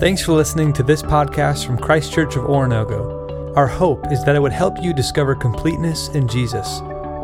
Thanks 0.00 0.22
for 0.22 0.32
listening 0.32 0.72
to 0.72 0.82
this 0.82 1.02
podcast 1.02 1.64
from 1.64 1.78
Christ 1.78 2.12
Church 2.12 2.34
of 2.34 2.44
Oronogo. 2.44 3.56
Our 3.56 3.68
hope 3.68 4.10
is 4.10 4.24
that 4.24 4.34
it 4.34 4.40
would 4.40 4.52
help 4.52 4.82
you 4.82 4.92
discover 4.92 5.36
completeness 5.36 6.08
in 6.08 6.26
Jesus. 6.26 6.80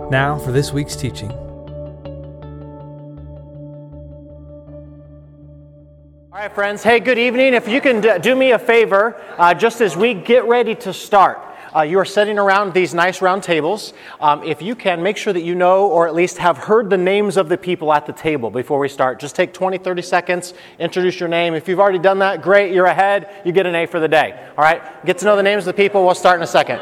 Now 0.09 0.39
for 0.39 0.53
this 0.53 0.73
week's 0.73 0.95
teaching. 0.95 1.33
All 6.33 6.39
right, 6.39 6.55
friends. 6.55 6.85
Hey, 6.85 7.01
good 7.01 7.19
evening. 7.19 7.55
If 7.55 7.67
you 7.67 7.81
can 7.81 8.21
do 8.21 8.37
me 8.37 8.53
a 8.53 8.59
favor, 8.59 9.21
uh, 9.37 9.53
just 9.53 9.81
as 9.81 9.97
we 9.97 10.15
get 10.15 10.45
ready 10.45 10.77
to 10.77 10.93
start, 10.93 11.41
uh, 11.75 11.83
you 11.83 11.99
are 11.99 12.05
sitting 12.05 12.39
around 12.39 12.75
these 12.75 12.95
nice 12.95 13.23
round 13.23 13.43
tables. 13.43 13.93
Um, 14.21 14.43
if 14.43 14.61
you 14.63 14.75
can, 14.75 15.03
make 15.03 15.17
sure 15.17 15.33
that 15.33 15.43
you 15.43 15.55
know 15.55 15.87
or 15.87 16.07
at 16.07 16.15
least 16.15 16.39
have 16.39 16.59
heard 16.59 16.91
the 16.91 16.99
names 16.99 17.37
of 17.37 17.49
the 17.49 17.57
people 17.57 17.93
at 17.93 18.07
the 18.07 18.13
table 18.13 18.51
before 18.51 18.79
we 18.79 18.89
start. 18.89 19.21
Just 19.21 19.37
take 19.37 19.53
20, 19.53 19.79
30 19.79 20.03
seconds, 20.03 20.55
introduce 20.79 21.21
your 21.21 21.29
name. 21.29 21.55
If 21.55 21.69
you've 21.69 21.81
already 21.81 21.99
done 21.99 22.19
that, 22.21 22.43
great, 22.43 22.75
you're 22.75 22.87
ahead. 22.87 23.43
You 23.45 23.53
get 23.53 23.67
an 23.67 23.75
A 23.75 23.87
for 23.87 24.01
the 24.01 24.09
day. 24.09 24.49
All 24.57 24.65
right? 24.65 24.83
Get 25.05 25.19
to 25.19 25.25
know 25.25 25.37
the 25.37 25.43
names 25.43 25.67
of 25.67 25.77
the 25.77 25.83
people. 25.83 26.05
We'll 26.05 26.15
start 26.15 26.39
in 26.39 26.43
a 26.43 26.47
second. 26.47 26.81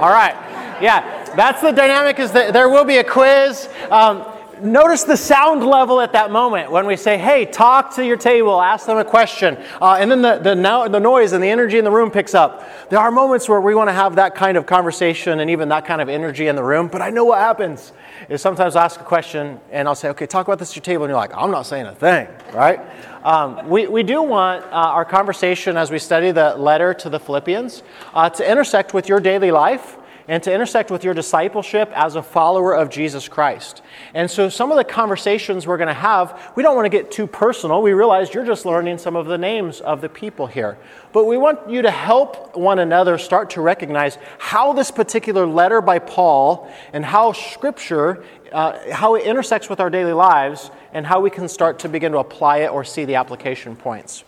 All 0.00 0.08
right. 0.08 0.34
Yeah, 0.80 1.34
that's 1.36 1.60
the 1.60 1.72
dynamic 1.72 2.18
is 2.18 2.32
that 2.32 2.54
there 2.54 2.70
will 2.70 2.86
be 2.86 2.96
a 2.96 3.04
quiz. 3.04 3.68
Um, 3.90 4.24
notice 4.62 5.04
the 5.04 5.16
sound 5.16 5.64
level 5.64 6.00
at 6.00 6.12
that 6.12 6.30
moment 6.30 6.70
when 6.70 6.86
we 6.86 6.96
say, 6.96 7.18
hey, 7.18 7.44
talk 7.44 7.94
to 7.96 8.04
your 8.04 8.16
table, 8.16 8.60
ask 8.60 8.86
them 8.86 8.98
a 8.98 9.04
question. 9.04 9.56
Uh, 9.80 9.96
and 9.98 10.10
then 10.10 10.22
the, 10.22 10.38
the, 10.38 10.54
now, 10.54 10.88
the 10.88 11.00
noise 11.00 11.32
and 11.32 11.42
the 11.42 11.48
energy 11.48 11.78
in 11.78 11.84
the 11.84 11.90
room 11.90 12.10
picks 12.10 12.34
up. 12.34 12.68
There 12.90 12.98
are 12.98 13.10
moments 13.10 13.48
where 13.48 13.60
we 13.60 13.74
want 13.74 13.88
to 13.88 13.92
have 13.92 14.16
that 14.16 14.34
kind 14.34 14.56
of 14.56 14.66
conversation 14.66 15.40
and 15.40 15.50
even 15.50 15.68
that 15.70 15.84
kind 15.84 16.00
of 16.00 16.08
energy 16.08 16.48
in 16.48 16.56
the 16.56 16.62
room. 16.62 16.88
But 16.88 17.02
I 17.02 17.10
know 17.10 17.24
what 17.24 17.38
happens 17.38 17.92
is 18.28 18.40
sometimes 18.40 18.76
I 18.76 18.84
ask 18.84 19.00
a 19.00 19.04
question 19.04 19.60
and 19.70 19.88
I'll 19.88 19.94
say, 19.94 20.08
okay, 20.10 20.26
talk 20.26 20.46
about 20.46 20.58
this 20.58 20.70
at 20.70 20.76
your 20.76 20.82
table. 20.82 21.04
And 21.04 21.10
you're 21.10 21.18
like, 21.18 21.34
I'm 21.34 21.50
not 21.50 21.62
saying 21.62 21.86
a 21.86 21.94
thing, 21.94 22.28
right? 22.52 22.80
Um, 23.24 23.68
we, 23.68 23.86
we 23.86 24.02
do 24.02 24.22
want 24.22 24.64
uh, 24.64 24.68
our 24.70 25.04
conversation 25.04 25.76
as 25.76 25.90
we 25.90 25.98
study 25.98 26.30
the 26.30 26.54
letter 26.56 26.94
to 26.94 27.10
the 27.10 27.20
Philippians 27.20 27.82
uh, 28.14 28.30
to 28.30 28.50
intersect 28.50 28.94
with 28.94 29.08
your 29.08 29.20
daily 29.20 29.50
life 29.50 29.96
and 30.30 30.44
to 30.44 30.54
intersect 30.54 30.92
with 30.92 31.02
your 31.02 31.12
discipleship 31.12 31.90
as 31.92 32.14
a 32.14 32.22
follower 32.22 32.72
of 32.72 32.88
Jesus 32.88 33.26
Christ. 33.26 33.82
And 34.14 34.30
so, 34.30 34.48
some 34.48 34.70
of 34.70 34.76
the 34.76 34.84
conversations 34.84 35.66
we're 35.66 35.76
going 35.76 35.88
to 35.88 35.92
have, 35.92 36.52
we 36.54 36.62
don't 36.62 36.76
want 36.76 36.86
to 36.86 36.88
get 36.88 37.10
too 37.10 37.26
personal. 37.26 37.82
We 37.82 37.94
realize 37.94 38.32
you're 38.32 38.46
just 38.46 38.64
learning 38.64 38.98
some 38.98 39.16
of 39.16 39.26
the 39.26 39.36
names 39.36 39.80
of 39.80 40.00
the 40.00 40.08
people 40.08 40.46
here. 40.46 40.78
But 41.12 41.24
we 41.26 41.36
want 41.36 41.68
you 41.68 41.82
to 41.82 41.90
help 41.90 42.56
one 42.56 42.78
another 42.78 43.18
start 43.18 43.50
to 43.50 43.60
recognize 43.60 44.18
how 44.38 44.72
this 44.72 44.92
particular 44.92 45.46
letter 45.46 45.80
by 45.80 45.98
Paul 45.98 46.72
and 46.92 47.04
how 47.04 47.32
Scripture, 47.32 48.22
uh, 48.52 48.92
how 48.92 49.16
it 49.16 49.24
intersects 49.24 49.68
with 49.68 49.80
our 49.80 49.90
daily 49.90 50.12
lives, 50.12 50.70
and 50.92 51.04
how 51.04 51.18
we 51.18 51.30
can 51.30 51.48
start 51.48 51.80
to 51.80 51.88
begin 51.88 52.12
to 52.12 52.18
apply 52.18 52.58
it 52.58 52.70
or 52.70 52.84
see 52.84 53.04
the 53.04 53.16
application 53.16 53.74
points. 53.74 54.22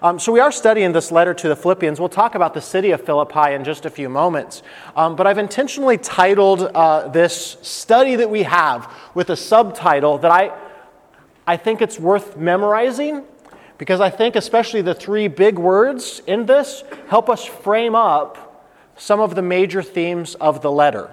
Um, 0.00 0.20
so, 0.20 0.30
we 0.30 0.38
are 0.38 0.52
studying 0.52 0.92
this 0.92 1.10
letter 1.10 1.34
to 1.34 1.48
the 1.48 1.56
Philippians. 1.56 1.98
We'll 1.98 2.08
talk 2.08 2.36
about 2.36 2.54
the 2.54 2.60
city 2.60 2.92
of 2.92 3.04
Philippi 3.04 3.54
in 3.54 3.64
just 3.64 3.84
a 3.84 3.90
few 3.90 4.08
moments. 4.08 4.62
Um, 4.94 5.16
but 5.16 5.26
I've 5.26 5.38
intentionally 5.38 5.98
titled 5.98 6.62
uh, 6.62 7.08
this 7.08 7.56
study 7.62 8.14
that 8.14 8.30
we 8.30 8.44
have 8.44 8.94
with 9.14 9.30
a 9.30 9.36
subtitle 9.36 10.18
that 10.18 10.30
I, 10.30 10.56
I 11.48 11.56
think 11.56 11.82
it's 11.82 11.98
worth 11.98 12.36
memorizing 12.36 13.24
because 13.76 14.00
I 14.00 14.08
think, 14.08 14.36
especially 14.36 14.82
the 14.82 14.94
three 14.94 15.26
big 15.26 15.58
words 15.58 16.22
in 16.28 16.46
this, 16.46 16.84
help 17.08 17.28
us 17.28 17.44
frame 17.44 17.96
up 17.96 18.70
some 18.96 19.18
of 19.18 19.34
the 19.34 19.42
major 19.42 19.82
themes 19.82 20.36
of 20.36 20.62
the 20.62 20.70
letter. 20.70 21.10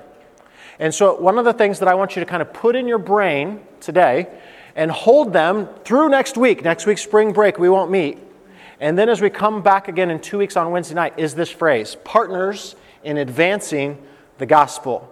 And 0.78 0.94
so, 0.94 1.20
one 1.20 1.40
of 1.40 1.46
the 1.46 1.54
things 1.54 1.80
that 1.80 1.88
I 1.88 1.96
want 1.96 2.16
you 2.16 2.20
to 2.20 2.28
kind 2.28 2.44
of 2.44 2.54
put 2.54 2.76
in 2.76 2.88
your 2.88 3.00
brain 3.00 3.62
today 3.80 4.28
and 4.76 4.92
hold 4.92 5.34
them 5.34 5.70
through 5.84 6.10
next 6.10 6.38
week, 6.38 6.64
next 6.64 6.86
week's 6.86 7.02
spring 7.02 7.34
break, 7.34 7.58
we 7.58 7.68
won't 7.68 7.90
meet 7.90 8.20
and 8.80 8.98
then 8.98 9.10
as 9.10 9.22
we 9.22 9.30
come 9.30 9.62
back 9.62 9.88
again 9.88 10.10
in 10.10 10.20
two 10.20 10.38
weeks 10.38 10.58
on 10.58 10.72
Wednesday 10.72 10.96
night, 10.96 11.14
is 11.18 11.36
this 11.36 11.50
phrase 11.50 11.96
partners 12.04 12.76
in 13.04 13.18
advancing 13.18 14.02
the 14.38 14.46
gospel. 14.46 15.12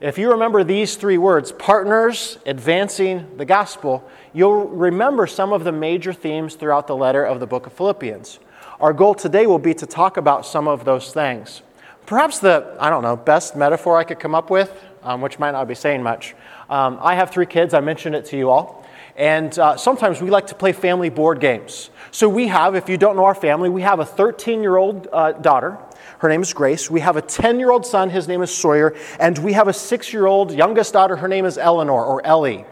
If 0.00 0.16
you 0.16 0.30
remember 0.30 0.64
these 0.64 0.96
three 0.96 1.18
words, 1.18 1.52
partners 1.52 2.38
advancing 2.46 3.36
the 3.36 3.44
gospel, 3.44 4.08
you'll 4.32 4.66
remember 4.68 5.26
some 5.26 5.52
of 5.52 5.64
the 5.64 5.72
major 5.72 6.12
themes 6.12 6.54
throughout 6.54 6.86
the 6.86 6.96
letter 6.96 7.22
of 7.22 7.38
the 7.38 7.46
book 7.46 7.66
of 7.66 7.74
Philippians. 7.74 8.38
Our 8.80 8.94
goal 8.94 9.14
today 9.14 9.46
will 9.46 9.58
be 9.58 9.74
to 9.74 9.86
talk 9.86 10.16
about 10.16 10.46
some 10.46 10.66
of 10.68 10.86
those 10.86 11.12
things. 11.12 11.60
Perhaps 12.06 12.38
the, 12.38 12.74
I 12.80 12.88
don't 12.88 13.02
know, 13.02 13.14
best 13.14 13.54
metaphor 13.54 13.98
I 13.98 14.04
could 14.04 14.18
come 14.18 14.34
up 14.34 14.48
with, 14.48 14.72
um, 15.02 15.20
which 15.20 15.38
might 15.38 15.50
not 15.50 15.68
be 15.68 15.74
saying 15.74 16.02
much. 16.02 16.34
Um, 16.70 16.98
I 17.02 17.14
have 17.14 17.30
three 17.30 17.46
kids, 17.46 17.74
I 17.74 17.80
mentioned 17.80 18.14
it 18.14 18.24
to 18.26 18.38
you 18.38 18.48
all. 18.48 18.79
And 19.20 19.56
uh, 19.58 19.76
sometimes 19.76 20.22
we 20.22 20.30
like 20.30 20.46
to 20.46 20.54
play 20.54 20.72
family 20.72 21.10
board 21.10 21.40
games. 21.40 21.90
So 22.10 22.26
we 22.26 22.48
have, 22.48 22.74
if 22.74 22.88
you 22.88 22.96
don't 22.96 23.16
know 23.16 23.26
our 23.26 23.34
family, 23.34 23.68
we 23.68 23.82
have 23.82 24.00
a 24.00 24.04
13 24.06 24.62
year 24.62 24.78
old 24.78 25.08
uh, 25.12 25.32
daughter. 25.32 25.76
Her 26.20 26.30
name 26.30 26.40
is 26.40 26.54
Grace. 26.54 26.90
We 26.90 27.00
have 27.00 27.18
a 27.18 27.22
10 27.22 27.58
year 27.58 27.70
old 27.70 27.84
son. 27.84 28.08
His 28.08 28.26
name 28.26 28.40
is 28.40 28.50
Sawyer. 28.50 28.96
And 29.18 29.36
we 29.36 29.52
have 29.52 29.68
a 29.68 29.74
six 29.74 30.10
year 30.10 30.24
old 30.24 30.52
youngest 30.52 30.94
daughter. 30.94 31.16
Her 31.16 31.28
name 31.28 31.44
is 31.44 31.58
Eleanor 31.58 32.02
or 32.02 32.24
Ellie. 32.24 32.64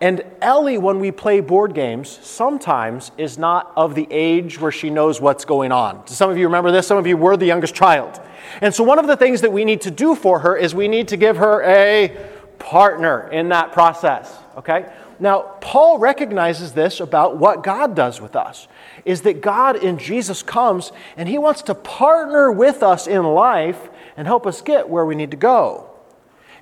And 0.00 0.24
Ellie, 0.40 0.78
when 0.78 1.00
we 1.00 1.10
play 1.10 1.40
board 1.40 1.74
games, 1.74 2.08
sometimes 2.22 3.12
is 3.18 3.36
not 3.36 3.70
of 3.76 3.94
the 3.94 4.08
age 4.10 4.58
where 4.58 4.72
she 4.72 4.88
knows 4.88 5.20
what's 5.20 5.44
going 5.44 5.70
on. 5.70 6.06
Some 6.06 6.30
of 6.30 6.38
you 6.38 6.46
remember 6.46 6.72
this, 6.72 6.86
some 6.86 6.96
of 6.96 7.06
you 7.06 7.18
were 7.18 7.36
the 7.36 7.46
youngest 7.46 7.74
child. 7.74 8.22
And 8.62 8.74
so, 8.74 8.82
one 8.84 8.98
of 8.98 9.06
the 9.06 9.16
things 9.16 9.42
that 9.42 9.52
we 9.52 9.66
need 9.66 9.82
to 9.82 9.90
do 9.90 10.14
for 10.14 10.38
her 10.38 10.56
is 10.56 10.74
we 10.74 10.88
need 10.88 11.08
to 11.08 11.18
give 11.18 11.36
her 11.36 11.62
a 11.62 12.16
partner 12.58 13.28
in 13.28 13.50
that 13.50 13.72
process, 13.72 14.34
okay? 14.56 14.90
Now, 15.20 15.42
Paul 15.60 15.98
recognizes 15.98 16.72
this 16.72 17.00
about 17.00 17.36
what 17.36 17.62
God 17.62 17.94
does 17.94 18.20
with 18.20 18.34
us 18.36 18.68
is 19.04 19.22
that 19.22 19.40
God 19.40 19.76
in 19.76 19.98
Jesus 19.98 20.42
comes 20.42 20.92
and 21.16 21.28
he 21.28 21.38
wants 21.38 21.62
to 21.62 21.74
partner 21.74 22.50
with 22.50 22.82
us 22.82 23.06
in 23.06 23.22
life 23.22 23.88
and 24.16 24.26
help 24.26 24.46
us 24.46 24.62
get 24.62 24.88
where 24.88 25.04
we 25.04 25.14
need 25.14 25.30
to 25.30 25.36
go. 25.36 25.90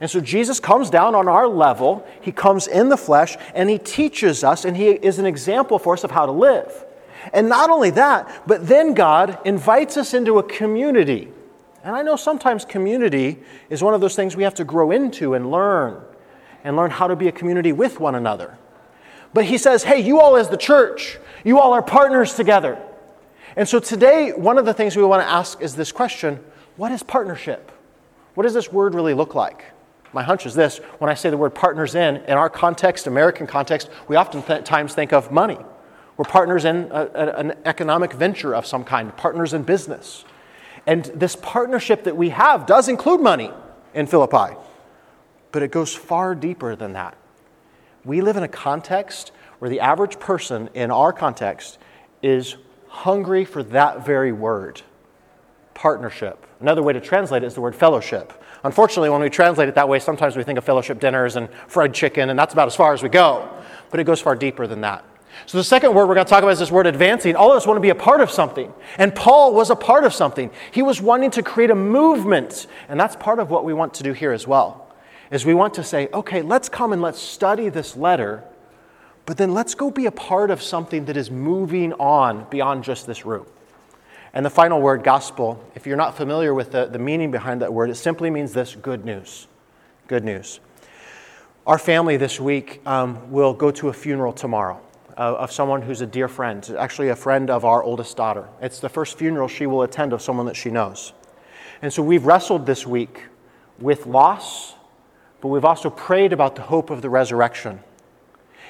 And 0.00 0.10
so 0.10 0.20
Jesus 0.20 0.58
comes 0.58 0.90
down 0.90 1.14
on 1.14 1.28
our 1.28 1.46
level, 1.46 2.04
he 2.20 2.32
comes 2.32 2.66
in 2.66 2.88
the 2.88 2.96
flesh, 2.96 3.36
and 3.54 3.70
he 3.70 3.78
teaches 3.78 4.42
us, 4.42 4.64
and 4.64 4.76
he 4.76 4.88
is 4.88 5.20
an 5.20 5.26
example 5.26 5.78
for 5.78 5.94
us 5.94 6.02
of 6.02 6.10
how 6.10 6.26
to 6.26 6.32
live. 6.32 6.84
And 7.32 7.48
not 7.48 7.70
only 7.70 7.90
that, 7.90 8.42
but 8.46 8.66
then 8.66 8.94
God 8.94 9.38
invites 9.44 9.96
us 9.96 10.12
into 10.12 10.40
a 10.40 10.42
community. 10.42 11.28
And 11.84 11.94
I 11.94 12.02
know 12.02 12.16
sometimes 12.16 12.64
community 12.64 13.38
is 13.70 13.80
one 13.80 13.94
of 13.94 14.00
those 14.00 14.16
things 14.16 14.34
we 14.34 14.42
have 14.42 14.56
to 14.56 14.64
grow 14.64 14.90
into 14.90 15.34
and 15.34 15.52
learn 15.52 16.02
and 16.64 16.76
learn 16.76 16.90
how 16.90 17.06
to 17.06 17.16
be 17.16 17.28
a 17.28 17.32
community 17.32 17.72
with 17.72 18.00
one 18.00 18.14
another. 18.14 18.56
But 19.34 19.46
he 19.46 19.58
says, 19.58 19.84
hey, 19.84 20.00
you 20.00 20.20
all 20.20 20.36
as 20.36 20.48
the 20.48 20.56
church, 20.56 21.18
you 21.44 21.58
all 21.58 21.72
are 21.72 21.82
partners 21.82 22.34
together. 22.34 22.78
And 23.56 23.68
so 23.68 23.78
today, 23.80 24.30
one 24.30 24.58
of 24.58 24.64
the 24.64 24.74
things 24.74 24.96
we 24.96 25.02
want 25.02 25.22
to 25.22 25.28
ask 25.28 25.60
is 25.60 25.74
this 25.74 25.92
question 25.92 26.42
what 26.76 26.90
is 26.90 27.02
partnership? 27.02 27.70
What 28.34 28.44
does 28.44 28.54
this 28.54 28.72
word 28.72 28.94
really 28.94 29.14
look 29.14 29.34
like? 29.34 29.64
My 30.14 30.22
hunch 30.22 30.46
is 30.46 30.54
this 30.54 30.78
when 30.98 31.10
I 31.10 31.14
say 31.14 31.30
the 31.30 31.36
word 31.36 31.54
partners 31.54 31.94
in, 31.94 32.16
in 32.16 32.32
our 32.32 32.50
context, 32.50 33.06
American 33.06 33.46
context, 33.46 33.90
we 34.08 34.16
oftentimes 34.16 34.94
think 34.94 35.12
of 35.12 35.30
money. 35.30 35.58
We're 36.16 36.24
partners 36.24 36.64
in 36.64 36.88
a, 36.90 37.10
a, 37.14 37.32
an 37.38 37.54
economic 37.64 38.12
venture 38.12 38.54
of 38.54 38.66
some 38.66 38.84
kind, 38.84 39.14
partners 39.16 39.54
in 39.54 39.62
business. 39.62 40.24
And 40.86 41.04
this 41.06 41.36
partnership 41.36 42.04
that 42.04 42.16
we 42.16 42.30
have 42.30 42.66
does 42.66 42.88
include 42.88 43.20
money 43.20 43.50
in 43.94 44.06
Philippi 44.06 44.56
but 45.52 45.62
it 45.62 45.70
goes 45.70 45.94
far 45.94 46.34
deeper 46.34 46.74
than 46.74 46.94
that. 46.94 47.16
We 48.04 48.20
live 48.20 48.36
in 48.36 48.42
a 48.42 48.48
context 48.48 49.30
where 49.58 49.70
the 49.70 49.80
average 49.80 50.18
person 50.18 50.68
in 50.74 50.90
our 50.90 51.12
context 51.12 51.78
is 52.22 52.56
hungry 52.88 53.44
for 53.44 53.62
that 53.62 54.04
very 54.04 54.32
word 54.32 54.82
partnership. 55.74 56.46
Another 56.60 56.82
way 56.82 56.92
to 56.92 57.00
translate 57.00 57.42
it 57.42 57.46
is 57.46 57.54
the 57.54 57.60
word 57.60 57.76
fellowship. 57.76 58.32
Unfortunately, 58.64 59.10
when 59.10 59.20
we 59.20 59.30
translate 59.30 59.68
it 59.68 59.74
that 59.74 59.88
way, 59.88 59.98
sometimes 59.98 60.36
we 60.36 60.42
think 60.42 60.58
of 60.58 60.64
fellowship 60.64 61.00
dinners 61.00 61.36
and 61.36 61.48
fried 61.66 61.94
chicken, 61.94 62.30
and 62.30 62.38
that's 62.38 62.52
about 62.52 62.68
as 62.68 62.76
far 62.76 62.92
as 62.92 63.02
we 63.02 63.08
go. 63.08 63.48
But 63.90 64.00
it 64.00 64.04
goes 64.04 64.20
far 64.20 64.36
deeper 64.36 64.66
than 64.66 64.80
that. 64.82 65.04
So, 65.46 65.58
the 65.58 65.64
second 65.64 65.94
word 65.94 66.06
we're 66.06 66.14
going 66.14 66.26
to 66.26 66.30
talk 66.30 66.42
about 66.42 66.52
is 66.52 66.58
this 66.58 66.70
word 66.70 66.86
advancing. 66.86 67.34
All 67.36 67.50
of 67.50 67.56
us 67.56 67.66
want 67.66 67.76
to 67.76 67.80
be 67.80 67.88
a 67.88 67.94
part 67.94 68.20
of 68.20 68.30
something. 68.30 68.72
And 68.98 69.14
Paul 69.14 69.54
was 69.54 69.70
a 69.70 69.76
part 69.76 70.04
of 70.04 70.12
something. 70.12 70.50
He 70.70 70.82
was 70.82 71.00
wanting 71.00 71.30
to 71.32 71.42
create 71.42 71.70
a 71.70 71.74
movement. 71.74 72.66
And 72.88 73.00
that's 73.00 73.16
part 73.16 73.38
of 73.38 73.50
what 73.50 73.64
we 73.64 73.72
want 73.72 73.94
to 73.94 74.02
do 74.02 74.12
here 74.12 74.32
as 74.32 74.46
well 74.46 74.81
is 75.32 75.46
we 75.46 75.54
want 75.54 75.72
to 75.74 75.82
say, 75.82 76.08
okay, 76.12 76.42
let's 76.42 76.68
come 76.68 76.92
and 76.92 77.00
let's 77.00 77.18
study 77.18 77.70
this 77.70 77.96
letter, 77.96 78.44
but 79.24 79.38
then 79.38 79.54
let's 79.54 79.74
go 79.74 79.90
be 79.90 80.04
a 80.04 80.10
part 80.12 80.50
of 80.50 80.62
something 80.62 81.06
that 81.06 81.16
is 81.16 81.30
moving 81.30 81.94
on 81.94 82.46
beyond 82.50 82.84
just 82.84 83.06
this 83.06 83.24
room. 83.24 83.46
And 84.34 84.44
the 84.44 84.50
final 84.50 84.80
word, 84.80 85.02
gospel, 85.02 85.64
if 85.74 85.86
you're 85.86 85.96
not 85.96 86.18
familiar 86.18 86.52
with 86.52 86.72
the, 86.72 86.84
the 86.84 86.98
meaning 86.98 87.30
behind 87.30 87.62
that 87.62 87.72
word, 87.72 87.88
it 87.88 87.94
simply 87.94 88.28
means 88.28 88.52
this 88.52 88.74
good 88.74 89.06
news. 89.06 89.48
Good 90.06 90.22
news. 90.22 90.60
Our 91.66 91.78
family 91.78 92.18
this 92.18 92.38
week 92.38 92.82
um, 92.86 93.30
will 93.30 93.54
go 93.54 93.70
to 93.70 93.88
a 93.88 93.92
funeral 93.92 94.34
tomorrow 94.34 94.80
uh, 95.16 95.36
of 95.36 95.50
someone 95.50 95.80
who's 95.80 96.02
a 96.02 96.06
dear 96.06 96.28
friend, 96.28 96.74
actually, 96.78 97.08
a 97.08 97.16
friend 97.16 97.48
of 97.48 97.64
our 97.64 97.82
oldest 97.82 98.18
daughter. 98.18 98.48
It's 98.60 98.80
the 98.80 98.88
first 98.90 99.16
funeral 99.16 99.48
she 99.48 99.66
will 99.66 99.82
attend 99.82 100.12
of 100.12 100.20
someone 100.20 100.44
that 100.46 100.56
she 100.56 100.70
knows. 100.70 101.14
And 101.80 101.90
so 101.90 102.02
we've 102.02 102.26
wrestled 102.26 102.66
this 102.66 102.86
week 102.86 103.22
with 103.78 104.06
loss 104.06 104.74
but 105.42 105.48
we've 105.48 105.64
also 105.64 105.90
prayed 105.90 106.32
about 106.32 106.54
the 106.54 106.62
hope 106.62 106.88
of 106.88 107.02
the 107.02 107.10
resurrection. 107.10 107.80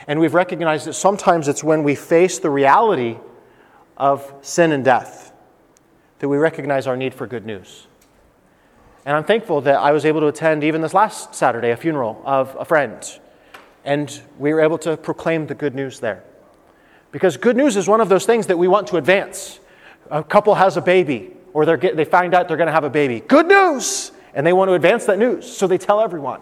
And 0.08 0.18
we've 0.18 0.32
recognized 0.32 0.86
that 0.86 0.94
sometimes 0.94 1.46
it's 1.46 1.62
when 1.62 1.84
we 1.84 1.94
face 1.94 2.38
the 2.38 2.48
reality 2.48 3.18
of 3.98 4.32
sin 4.40 4.72
and 4.72 4.82
death 4.82 5.32
that 6.18 6.28
we 6.30 6.38
recognize 6.38 6.86
our 6.86 6.96
need 6.96 7.12
for 7.12 7.26
good 7.26 7.44
news. 7.44 7.86
And 9.04 9.14
I'm 9.14 9.24
thankful 9.24 9.60
that 9.60 9.76
I 9.76 9.92
was 9.92 10.06
able 10.06 10.20
to 10.20 10.28
attend 10.28 10.64
even 10.64 10.80
this 10.80 10.94
last 10.94 11.34
Saturday 11.34 11.72
a 11.72 11.76
funeral 11.76 12.22
of 12.24 12.56
a 12.58 12.64
friend. 12.64 13.06
And 13.84 14.22
we 14.38 14.54
were 14.54 14.62
able 14.62 14.78
to 14.78 14.96
proclaim 14.96 15.48
the 15.48 15.54
good 15.54 15.74
news 15.74 16.00
there. 16.00 16.24
Because 17.10 17.36
good 17.36 17.56
news 17.56 17.76
is 17.76 17.86
one 17.86 18.00
of 18.00 18.08
those 18.08 18.24
things 18.24 18.46
that 18.46 18.56
we 18.56 18.66
want 18.66 18.86
to 18.88 18.96
advance. 18.96 19.60
A 20.10 20.24
couple 20.24 20.54
has 20.54 20.78
a 20.78 20.80
baby, 20.80 21.32
or 21.52 21.76
get, 21.76 21.96
they 21.96 22.06
find 22.06 22.32
out 22.32 22.48
they're 22.48 22.56
going 22.56 22.68
to 22.68 22.72
have 22.72 22.84
a 22.84 22.90
baby. 22.90 23.20
Good 23.20 23.46
news! 23.46 24.12
And 24.32 24.46
they 24.46 24.54
want 24.54 24.70
to 24.70 24.72
advance 24.72 25.04
that 25.04 25.18
news, 25.18 25.54
so 25.54 25.66
they 25.66 25.76
tell 25.76 26.00
everyone. 26.00 26.40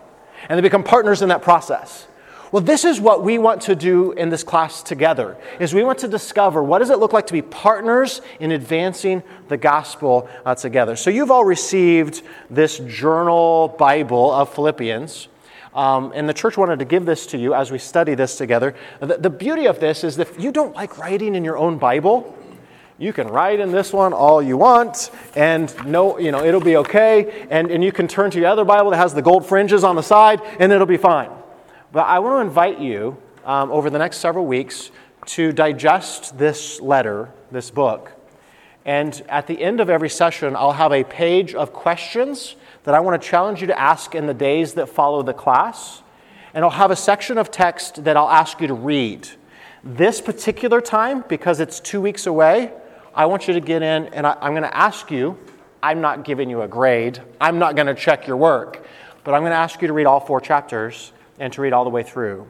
And 0.48 0.58
they 0.58 0.62
become 0.62 0.84
partners 0.84 1.22
in 1.22 1.28
that 1.28 1.42
process. 1.42 2.06
Well, 2.52 2.62
this 2.62 2.84
is 2.84 3.00
what 3.00 3.22
we 3.22 3.38
want 3.38 3.62
to 3.62 3.76
do 3.76 4.10
in 4.12 4.28
this 4.28 4.42
class 4.42 4.82
together. 4.82 5.36
Is 5.60 5.72
we 5.72 5.84
want 5.84 6.00
to 6.00 6.08
discover 6.08 6.64
what 6.64 6.80
does 6.80 6.90
it 6.90 6.98
look 6.98 7.12
like 7.12 7.28
to 7.28 7.32
be 7.32 7.42
partners 7.42 8.22
in 8.40 8.50
advancing 8.50 9.22
the 9.48 9.56
gospel 9.56 10.28
uh, 10.44 10.56
together. 10.56 10.96
So 10.96 11.10
you've 11.10 11.30
all 11.30 11.44
received 11.44 12.22
this 12.48 12.78
journal 12.80 13.68
Bible 13.78 14.32
of 14.32 14.52
Philippians. 14.52 15.28
Um, 15.74 16.10
and 16.12 16.28
the 16.28 16.34
church 16.34 16.56
wanted 16.56 16.80
to 16.80 16.84
give 16.84 17.06
this 17.06 17.26
to 17.28 17.38
you 17.38 17.54
as 17.54 17.70
we 17.70 17.78
study 17.78 18.16
this 18.16 18.36
together. 18.36 18.74
The, 18.98 19.18
the 19.18 19.30
beauty 19.30 19.66
of 19.66 19.78
this 19.78 20.02
is 20.02 20.16
that 20.16 20.28
if 20.28 20.40
you 20.42 20.50
don't 20.50 20.74
like 20.74 20.98
writing 20.98 21.36
in 21.36 21.44
your 21.44 21.56
own 21.56 21.78
Bible, 21.78 22.36
you 23.00 23.12
can 23.12 23.26
write 23.26 23.58
in 23.58 23.72
this 23.72 23.92
one 23.92 24.12
all 24.12 24.40
you 24.40 24.56
want 24.56 25.10
and 25.34 25.74
no 25.84 26.18
you 26.18 26.30
know 26.30 26.44
it'll 26.44 26.60
be 26.60 26.76
okay 26.76 27.46
and, 27.50 27.70
and 27.70 27.82
you 27.82 27.90
can 27.90 28.06
turn 28.06 28.30
to 28.30 28.38
your 28.38 28.48
other 28.48 28.64
bible 28.64 28.90
that 28.90 28.98
has 28.98 29.12
the 29.12 29.22
gold 29.22 29.44
fringes 29.44 29.82
on 29.82 29.96
the 29.96 30.02
side 30.02 30.40
and 30.60 30.70
it'll 30.70 30.86
be 30.86 30.96
fine 30.96 31.30
but 31.92 32.06
I 32.06 32.20
want 32.20 32.36
to 32.36 32.40
invite 32.48 32.78
you 32.78 33.16
um, 33.44 33.72
over 33.72 33.90
the 33.90 33.98
next 33.98 34.18
several 34.18 34.46
weeks 34.46 34.92
to 35.26 35.50
digest 35.52 36.38
this 36.38 36.80
letter, 36.80 37.30
this 37.50 37.70
book. 37.70 38.12
And 38.84 39.20
at 39.28 39.48
the 39.48 39.60
end 39.60 39.80
of 39.80 39.90
every 39.90 40.08
session, 40.08 40.54
I'll 40.54 40.72
have 40.72 40.92
a 40.92 41.02
page 41.02 41.54
of 41.54 41.72
questions 41.72 42.54
that 42.84 42.94
I 42.94 43.00
want 43.00 43.20
to 43.20 43.28
challenge 43.28 43.60
you 43.60 43.66
to 43.66 43.78
ask 43.78 44.14
in 44.14 44.26
the 44.26 44.34
days 44.34 44.74
that 44.74 44.88
follow 44.88 45.22
the 45.22 45.34
class. 45.34 46.02
And 46.54 46.64
I'll 46.64 46.70
have 46.70 46.92
a 46.92 46.96
section 46.96 47.38
of 47.38 47.50
text 47.50 48.04
that 48.04 48.16
I'll 48.16 48.30
ask 48.30 48.60
you 48.60 48.68
to 48.68 48.74
read. 48.74 49.28
This 49.82 50.20
particular 50.20 50.80
time, 50.80 51.24
because 51.28 51.58
it's 51.58 51.80
two 51.80 52.00
weeks 52.00 52.26
away, 52.26 52.72
I 53.20 53.26
want 53.26 53.46
you 53.46 53.52
to 53.52 53.60
get 53.60 53.82
in 53.82 54.06
and 54.14 54.26
I, 54.26 54.34
am 54.40 54.52
going 54.52 54.62
to 54.62 54.74
ask 54.74 55.10
you. 55.10 55.36
I'm 55.82 56.00
not 56.00 56.24
giving 56.24 56.48
you 56.48 56.62
a 56.62 56.68
grade, 56.68 57.20
I'm 57.38 57.58
not 57.58 57.76
going 57.76 57.86
to 57.86 57.94
check 57.94 58.26
your 58.26 58.38
work, 58.38 58.86
but 59.24 59.34
I'm 59.34 59.42
going 59.42 59.52
to 59.52 59.58
ask 59.58 59.82
you 59.82 59.88
to 59.88 59.92
read 59.92 60.06
all 60.06 60.20
four 60.20 60.40
chapters 60.40 61.12
and 61.38 61.52
to 61.52 61.60
read 61.60 61.74
all 61.74 61.84
the 61.84 61.90
way 61.90 62.02
through. 62.02 62.46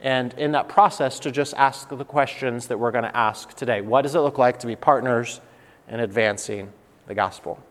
And 0.00 0.34
in 0.34 0.50
that 0.52 0.68
process, 0.68 1.20
to 1.20 1.30
just 1.30 1.54
ask 1.54 1.88
the 1.88 2.04
questions 2.04 2.66
that 2.66 2.80
we're 2.80 2.90
going 2.90 3.04
to 3.04 3.16
ask 3.16 3.54
today. 3.54 3.80
What 3.80 4.02
does 4.02 4.16
it 4.16 4.18
look 4.18 4.38
like 4.38 4.58
to 4.58 4.66
be 4.66 4.74
partners 4.74 5.40
in 5.86 6.00
advancing 6.00 6.72
the 7.06 7.14
gospel? 7.14 7.62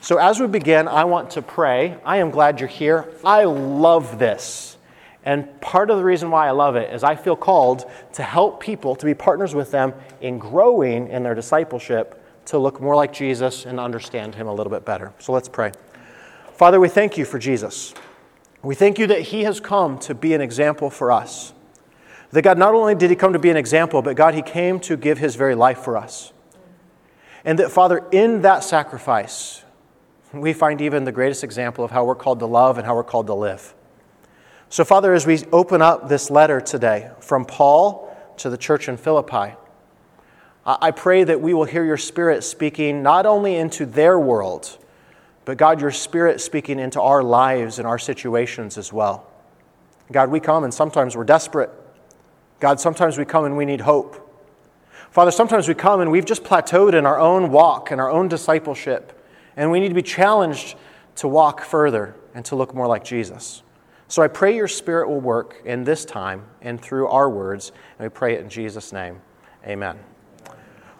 So, 0.00 0.18
as 0.18 0.40
we 0.40 0.48
begin, 0.48 0.88
I 0.88 1.04
want 1.04 1.30
to 1.30 1.42
pray. 1.42 1.98
I 2.04 2.16
am 2.16 2.32
glad 2.32 2.58
you're 2.58 2.68
here. 2.68 3.08
I 3.24 3.44
love 3.44 4.18
this. 4.18 4.75
And 5.26 5.60
part 5.60 5.90
of 5.90 5.98
the 5.98 6.04
reason 6.04 6.30
why 6.30 6.46
I 6.46 6.52
love 6.52 6.76
it 6.76 6.94
is 6.94 7.02
I 7.02 7.16
feel 7.16 7.34
called 7.34 7.90
to 8.12 8.22
help 8.22 8.60
people, 8.60 8.94
to 8.94 9.04
be 9.04 9.12
partners 9.12 9.54
with 9.54 9.72
them 9.72 9.92
in 10.20 10.38
growing 10.38 11.08
in 11.08 11.24
their 11.24 11.34
discipleship 11.34 12.22
to 12.46 12.58
look 12.58 12.80
more 12.80 12.94
like 12.94 13.12
Jesus 13.12 13.66
and 13.66 13.80
understand 13.80 14.36
him 14.36 14.46
a 14.46 14.54
little 14.54 14.70
bit 14.70 14.84
better. 14.84 15.12
So, 15.18 15.32
let's 15.32 15.48
pray. 15.48 15.72
Father, 16.52 16.78
we 16.78 16.88
thank 16.88 17.18
you 17.18 17.24
for 17.24 17.40
Jesus. 17.40 17.92
We 18.62 18.76
thank 18.76 18.98
you 18.98 19.08
that 19.08 19.20
He 19.20 19.42
has 19.42 19.60
come 19.60 19.98
to 20.00 20.14
be 20.14 20.32
an 20.32 20.40
example 20.40 20.90
for 20.90 21.12
us. 21.12 21.52
That 22.30 22.42
God, 22.42 22.56
not 22.56 22.74
only 22.74 22.94
did 22.94 23.10
He 23.10 23.16
come 23.16 23.32
to 23.32 23.38
be 23.38 23.50
an 23.50 23.56
example, 23.56 24.02
but 24.02 24.16
God, 24.16 24.34
He 24.34 24.42
came 24.42 24.80
to 24.80 24.96
give 24.96 25.18
His 25.18 25.34
very 25.34 25.54
life 25.54 25.78
for 25.78 25.96
us. 25.96 26.32
And 27.44 27.58
that, 27.58 27.70
Father, 27.70 28.04
in 28.10 28.42
that 28.42 28.64
sacrifice, 28.64 29.64
we 30.32 30.52
find 30.52 30.80
even 30.80 31.04
the 31.04 31.12
greatest 31.12 31.44
example 31.44 31.84
of 31.84 31.90
how 31.90 32.04
we're 32.04 32.14
called 32.14 32.38
to 32.38 32.46
love 32.46 32.78
and 32.78 32.86
how 32.86 32.94
we're 32.94 33.04
called 33.04 33.26
to 33.26 33.34
live. 33.34 33.74
So, 34.68 34.84
Father, 34.84 35.14
as 35.14 35.26
we 35.26 35.44
open 35.52 35.80
up 35.80 36.08
this 36.08 36.28
letter 36.28 36.60
today 36.60 37.10
from 37.20 37.44
Paul 37.44 38.14
to 38.38 38.50
the 38.50 38.58
church 38.58 38.88
in 38.88 38.96
Philippi, 38.96 39.54
I 40.64 40.90
pray 40.90 41.22
that 41.22 41.40
we 41.40 41.54
will 41.54 41.64
hear 41.64 41.84
your 41.84 41.96
Spirit 41.96 42.42
speaking 42.42 43.00
not 43.00 43.24
only 43.26 43.54
into 43.54 43.86
their 43.86 44.18
world, 44.18 44.76
but 45.44 45.56
God, 45.56 45.80
your 45.80 45.92
Spirit 45.92 46.40
speaking 46.40 46.80
into 46.80 47.00
our 47.00 47.22
lives 47.22 47.78
and 47.78 47.86
our 47.86 48.00
situations 48.00 48.76
as 48.76 48.92
well. 48.92 49.30
God, 50.10 50.30
we 50.30 50.40
come 50.40 50.64
and 50.64 50.74
sometimes 50.74 51.16
we're 51.16 51.22
desperate. 51.22 51.70
God, 52.58 52.80
sometimes 52.80 53.16
we 53.16 53.24
come 53.24 53.44
and 53.44 53.56
we 53.56 53.64
need 53.64 53.82
hope. 53.82 54.22
Father, 55.12 55.30
sometimes 55.30 55.68
we 55.68 55.74
come 55.74 56.00
and 56.00 56.10
we've 56.10 56.24
just 56.24 56.42
plateaued 56.42 56.94
in 56.94 57.06
our 57.06 57.20
own 57.20 57.52
walk 57.52 57.92
and 57.92 58.00
our 58.00 58.10
own 58.10 58.26
discipleship, 58.26 59.12
and 59.56 59.70
we 59.70 59.78
need 59.78 59.88
to 59.88 59.94
be 59.94 60.02
challenged 60.02 60.74
to 61.14 61.28
walk 61.28 61.60
further 61.60 62.16
and 62.34 62.44
to 62.46 62.56
look 62.56 62.74
more 62.74 62.88
like 62.88 63.04
Jesus. 63.04 63.62
So 64.08 64.22
I 64.22 64.28
pray 64.28 64.54
your 64.54 64.68
Spirit 64.68 65.08
will 65.08 65.20
work 65.20 65.62
in 65.64 65.82
this 65.82 66.04
time 66.04 66.44
and 66.62 66.80
through 66.80 67.08
our 67.08 67.28
words, 67.28 67.72
and 67.98 68.06
we 68.06 68.08
pray 68.08 68.34
it 68.34 68.40
in 68.40 68.48
Jesus' 68.48 68.92
name. 68.92 69.20
Amen. 69.66 69.98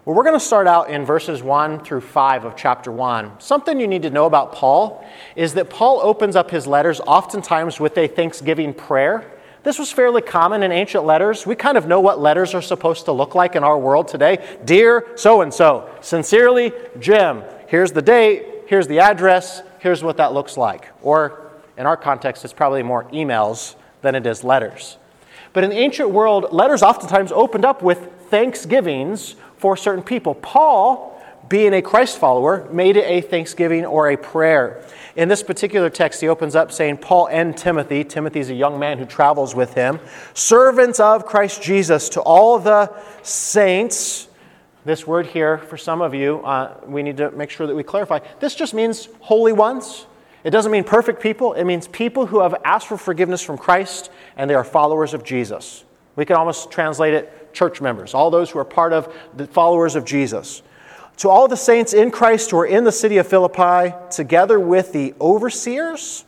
Well, 0.04 0.14
we're 0.14 0.24
going 0.24 0.38
to 0.38 0.44
start 0.44 0.66
out 0.66 0.90
in 0.90 1.04
verses 1.04 1.42
1 1.42 1.80
through 1.84 2.00
5 2.00 2.44
of 2.44 2.56
chapter 2.56 2.92
1. 2.92 3.40
Something 3.40 3.80
you 3.80 3.88
need 3.88 4.02
to 4.02 4.10
know 4.10 4.26
about 4.26 4.52
Paul 4.52 5.04
is 5.34 5.54
that 5.54 5.70
Paul 5.70 6.00
opens 6.00 6.36
up 6.36 6.50
his 6.50 6.66
letters 6.66 7.00
oftentimes 7.00 7.80
with 7.80 7.96
a 7.98 8.06
thanksgiving 8.06 8.74
prayer. 8.74 9.32
This 9.62 9.80
was 9.80 9.90
fairly 9.90 10.22
common 10.22 10.62
in 10.62 10.70
ancient 10.70 11.04
letters. 11.04 11.44
We 11.44 11.56
kind 11.56 11.76
of 11.76 11.88
know 11.88 12.00
what 12.00 12.20
letters 12.20 12.54
are 12.54 12.62
supposed 12.62 13.06
to 13.06 13.12
look 13.12 13.34
like 13.34 13.56
in 13.56 13.64
our 13.64 13.76
world 13.76 14.06
today. 14.06 14.58
Dear 14.64 15.06
so 15.16 15.40
and 15.40 15.52
so, 15.52 15.90
sincerely, 16.00 16.72
Jim. 17.00 17.42
Here's 17.66 17.90
the 17.90 18.02
date, 18.02 18.46
here's 18.68 18.86
the 18.86 19.00
address, 19.00 19.62
here's 19.80 20.04
what 20.04 20.18
that 20.18 20.32
looks 20.32 20.56
like. 20.56 20.88
Or 21.02 21.45
in 21.76 21.86
our 21.86 21.96
context, 21.96 22.44
it's 22.44 22.54
probably 22.54 22.82
more 22.82 23.04
emails 23.10 23.74
than 24.02 24.14
it 24.14 24.26
is 24.26 24.44
letters. 24.44 24.96
But 25.52 25.64
in 25.64 25.70
the 25.70 25.78
ancient 25.78 26.10
world, 26.10 26.52
letters 26.52 26.82
oftentimes 26.82 27.32
opened 27.32 27.64
up 27.64 27.82
with 27.82 28.10
thanksgivings 28.30 29.36
for 29.56 29.76
certain 29.76 30.02
people. 30.02 30.34
Paul, 30.34 31.22
being 31.48 31.72
a 31.72 31.82
Christ 31.82 32.18
follower, 32.18 32.68
made 32.70 32.96
it 32.96 33.04
a 33.06 33.20
thanksgiving 33.20 33.86
or 33.86 34.10
a 34.10 34.16
prayer. 34.16 34.84
In 35.14 35.28
this 35.28 35.42
particular 35.42 35.88
text, 35.88 36.20
he 36.20 36.28
opens 36.28 36.54
up 36.54 36.72
saying, 36.72 36.98
Paul 36.98 37.28
and 37.28 37.56
Timothy, 37.56 38.04
Timothy 38.04 38.40
is 38.40 38.50
a 38.50 38.54
young 38.54 38.78
man 38.78 38.98
who 38.98 39.06
travels 39.06 39.54
with 39.54 39.72
him, 39.72 39.98
servants 40.34 41.00
of 41.00 41.24
Christ 41.24 41.62
Jesus, 41.62 42.10
to 42.10 42.20
all 42.20 42.58
the 42.58 42.92
saints. 43.22 44.28
This 44.84 45.06
word 45.06 45.26
here, 45.26 45.58
for 45.58 45.78
some 45.78 46.02
of 46.02 46.14
you, 46.14 46.40
uh, 46.40 46.76
we 46.86 47.02
need 47.02 47.16
to 47.16 47.30
make 47.30 47.50
sure 47.50 47.66
that 47.66 47.74
we 47.74 47.82
clarify. 47.82 48.20
This 48.40 48.54
just 48.54 48.74
means 48.74 49.08
holy 49.20 49.52
ones. 49.52 50.06
It 50.46 50.50
doesn't 50.50 50.70
mean 50.70 50.84
perfect 50.84 51.20
people. 51.20 51.54
It 51.54 51.64
means 51.64 51.88
people 51.88 52.24
who 52.24 52.40
have 52.40 52.54
asked 52.64 52.86
for 52.86 52.96
forgiveness 52.96 53.42
from 53.42 53.58
Christ 53.58 54.12
and 54.36 54.48
they 54.48 54.54
are 54.54 54.62
followers 54.62 55.12
of 55.12 55.24
Jesus. 55.24 55.82
We 56.14 56.24
can 56.24 56.36
almost 56.36 56.70
translate 56.70 57.14
it 57.14 57.52
church 57.52 57.80
members, 57.80 58.14
all 58.14 58.30
those 58.30 58.48
who 58.48 58.60
are 58.60 58.64
part 58.64 58.92
of 58.92 59.12
the 59.34 59.48
followers 59.48 59.96
of 59.96 60.04
Jesus. 60.04 60.62
To 61.16 61.28
all 61.28 61.48
the 61.48 61.56
saints 61.56 61.94
in 61.94 62.12
Christ 62.12 62.52
who 62.52 62.58
are 62.58 62.66
in 62.66 62.84
the 62.84 62.92
city 62.92 63.16
of 63.16 63.26
Philippi, 63.26 63.92
together 64.12 64.60
with 64.60 64.92
the 64.92 65.14
overseers, 65.20 66.24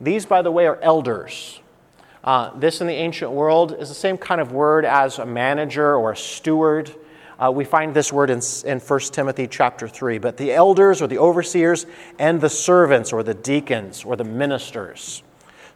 these, 0.00 0.24
by 0.24 0.40
the 0.40 0.52
way, 0.52 0.68
are 0.68 0.78
elders. 0.80 1.58
Uh, 2.22 2.56
this 2.56 2.80
in 2.80 2.86
the 2.86 2.92
ancient 2.92 3.32
world 3.32 3.74
is 3.76 3.88
the 3.88 3.94
same 3.94 4.18
kind 4.18 4.40
of 4.40 4.52
word 4.52 4.84
as 4.84 5.18
a 5.18 5.26
manager 5.26 5.96
or 5.96 6.12
a 6.12 6.16
steward. 6.16 6.94
Uh, 7.40 7.52
we 7.52 7.64
find 7.64 7.94
this 7.94 8.12
word 8.12 8.30
in, 8.30 8.40
in 8.64 8.80
1 8.80 9.00
Timothy 9.12 9.46
chapter 9.46 9.86
3. 9.86 10.18
But 10.18 10.36
the 10.36 10.52
elders 10.52 11.00
or 11.00 11.06
the 11.06 11.18
overseers 11.18 11.86
and 12.18 12.40
the 12.40 12.50
servants 12.50 13.12
or 13.12 13.22
the 13.22 13.34
deacons 13.34 14.04
or 14.04 14.16
the 14.16 14.24
ministers. 14.24 15.22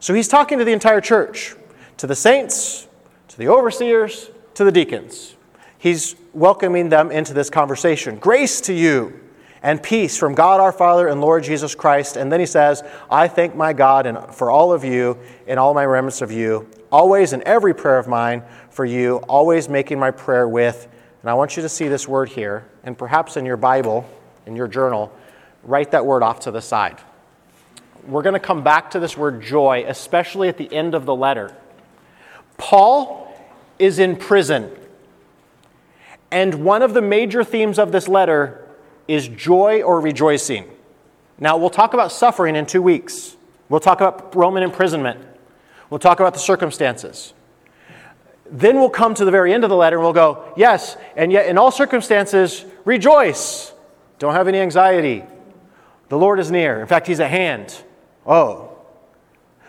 So 0.01 0.13
he's 0.13 0.27
talking 0.29 0.59
to 0.59 0.65
the 0.65 0.73
entire 0.73 1.01
church, 1.01 1.55
to 1.99 2.09
the 2.09 2.17
saints, 2.17 2.89
to 3.29 3.39
the 3.39 3.49
overseers, 3.49 4.31
to 4.55 4.65
the 4.65 4.73
deacons. 4.73 5.37
He's 5.79 6.17
welcoming 6.33 6.89
them 6.89 7.11
into 7.11 7.33
this 7.33 7.51
conversation. 7.51 8.17
Grace 8.17 8.61
to 8.63 8.73
you 8.73 9.21
and 9.63 9.81
peace 9.81 10.19
from 10.19 10.35
God 10.35 10.61
our 10.61 10.73
Father 10.73 11.07
and 11.07 11.21
Lord 11.21 11.45
Jesus 11.45 11.75
Christ. 11.75 12.17
And 12.17 12.33
then 12.33 12.41
he 12.41 12.47
says, 12.47 12.83
I 13.11 13.29
thank 13.29 13.55
my 13.55 13.73
God 13.73 14.07
and 14.07 14.35
for 14.35 14.51
all 14.51 14.73
of 14.73 14.85
you 14.85 15.19
and 15.47 15.59
all 15.59 15.73
my 15.73 15.87
remnants 15.87 16.21
of 16.21 16.33
you, 16.33 16.69
always 16.91 17.33
in 17.33 17.43
every 17.47 17.75
prayer 17.75 17.99
of 17.99 18.09
mine 18.09 18.43
for 18.71 18.85
you, 18.85 19.19
always 19.29 19.69
making 19.69 20.01
my 20.01 20.11
prayer 20.11 20.49
with. 20.49 20.89
And 21.23 21.31
I 21.31 21.35
want 21.35 21.57
you 21.57 21.63
to 21.63 21.69
see 21.69 21.87
this 21.87 22.09
word 22.09 22.29
here, 22.29 22.65
and 22.83 22.99
perhaps 22.99 23.37
in 23.37 23.47
your 23.47 23.57
Bible, 23.57 24.09
in 24.45 24.57
your 24.57 24.67
journal, 24.67 25.13
write 25.63 25.93
that 25.93 26.05
word 26.05 26.25
off 26.25 26.41
to 26.41 26.51
the 26.51 26.61
side. 26.61 26.99
We're 28.07 28.23
going 28.23 28.35
to 28.35 28.41
come 28.41 28.65
back 28.65 28.91
to 28.91 29.01
this 29.01 29.17
word 29.17 29.41
joy, 29.41 29.85
especially 29.87 30.49
at 30.49 30.59
the 30.59 30.73
end 30.73 30.97
of 30.97 31.07
the 31.07 31.15
letter. 31.15 31.57
Paul 32.57 33.33
is 33.79 34.01
in 34.01 34.17
prison. 34.17 34.71
And 36.33 36.65
one 36.65 36.83
of 36.83 36.93
the 36.95 37.03
major 37.03 37.45
themes 37.45 37.79
of 37.79 37.93
this 37.93 38.09
letter 38.09 38.67
is 39.07 39.29
joy 39.29 39.83
or 39.83 40.01
rejoicing. 40.01 40.69
Now, 41.39 41.57
we'll 41.57 41.71
talk 41.71 41.95
about 41.95 42.11
suffering 42.11 42.57
in 42.57 42.67
two 42.67 42.83
weeks. 42.83 43.37
We'll 43.69 43.81
talk 43.81 44.01
about 44.01 44.35
Roman 44.35 44.65
imprisonment. 44.65 45.21
We'll 45.89 46.01
talk 46.01 46.19
about 46.19 46.33
the 46.33 46.41
circumstances. 46.41 47.33
Then 48.53 48.77
we'll 48.77 48.91
come 48.91 49.15
to 49.15 49.25
the 49.25 49.31
very 49.31 49.53
end 49.53 49.65
of 49.65 49.71
the 49.71 49.77
letter 49.77 49.97
and 49.97 50.05
we'll 50.05 50.13
go, 50.13 50.53
Yes, 50.57 50.97
and 51.17 51.33
yet 51.33 51.47
in 51.47 51.59
all 51.59 51.71
circumstances, 51.71 52.65
rejoice. 52.85 53.73
Don't 54.19 54.35
have 54.35 54.47
any 54.47 54.59
anxiety. 54.59 55.25
The 56.09 56.19
Lord 56.19 56.39
is 56.39 56.51
near. 56.51 56.81
In 56.81 56.87
fact, 56.87 57.07
He's 57.07 57.19
at 57.19 57.31
hand. 57.31 57.75
Oh. 58.27 58.77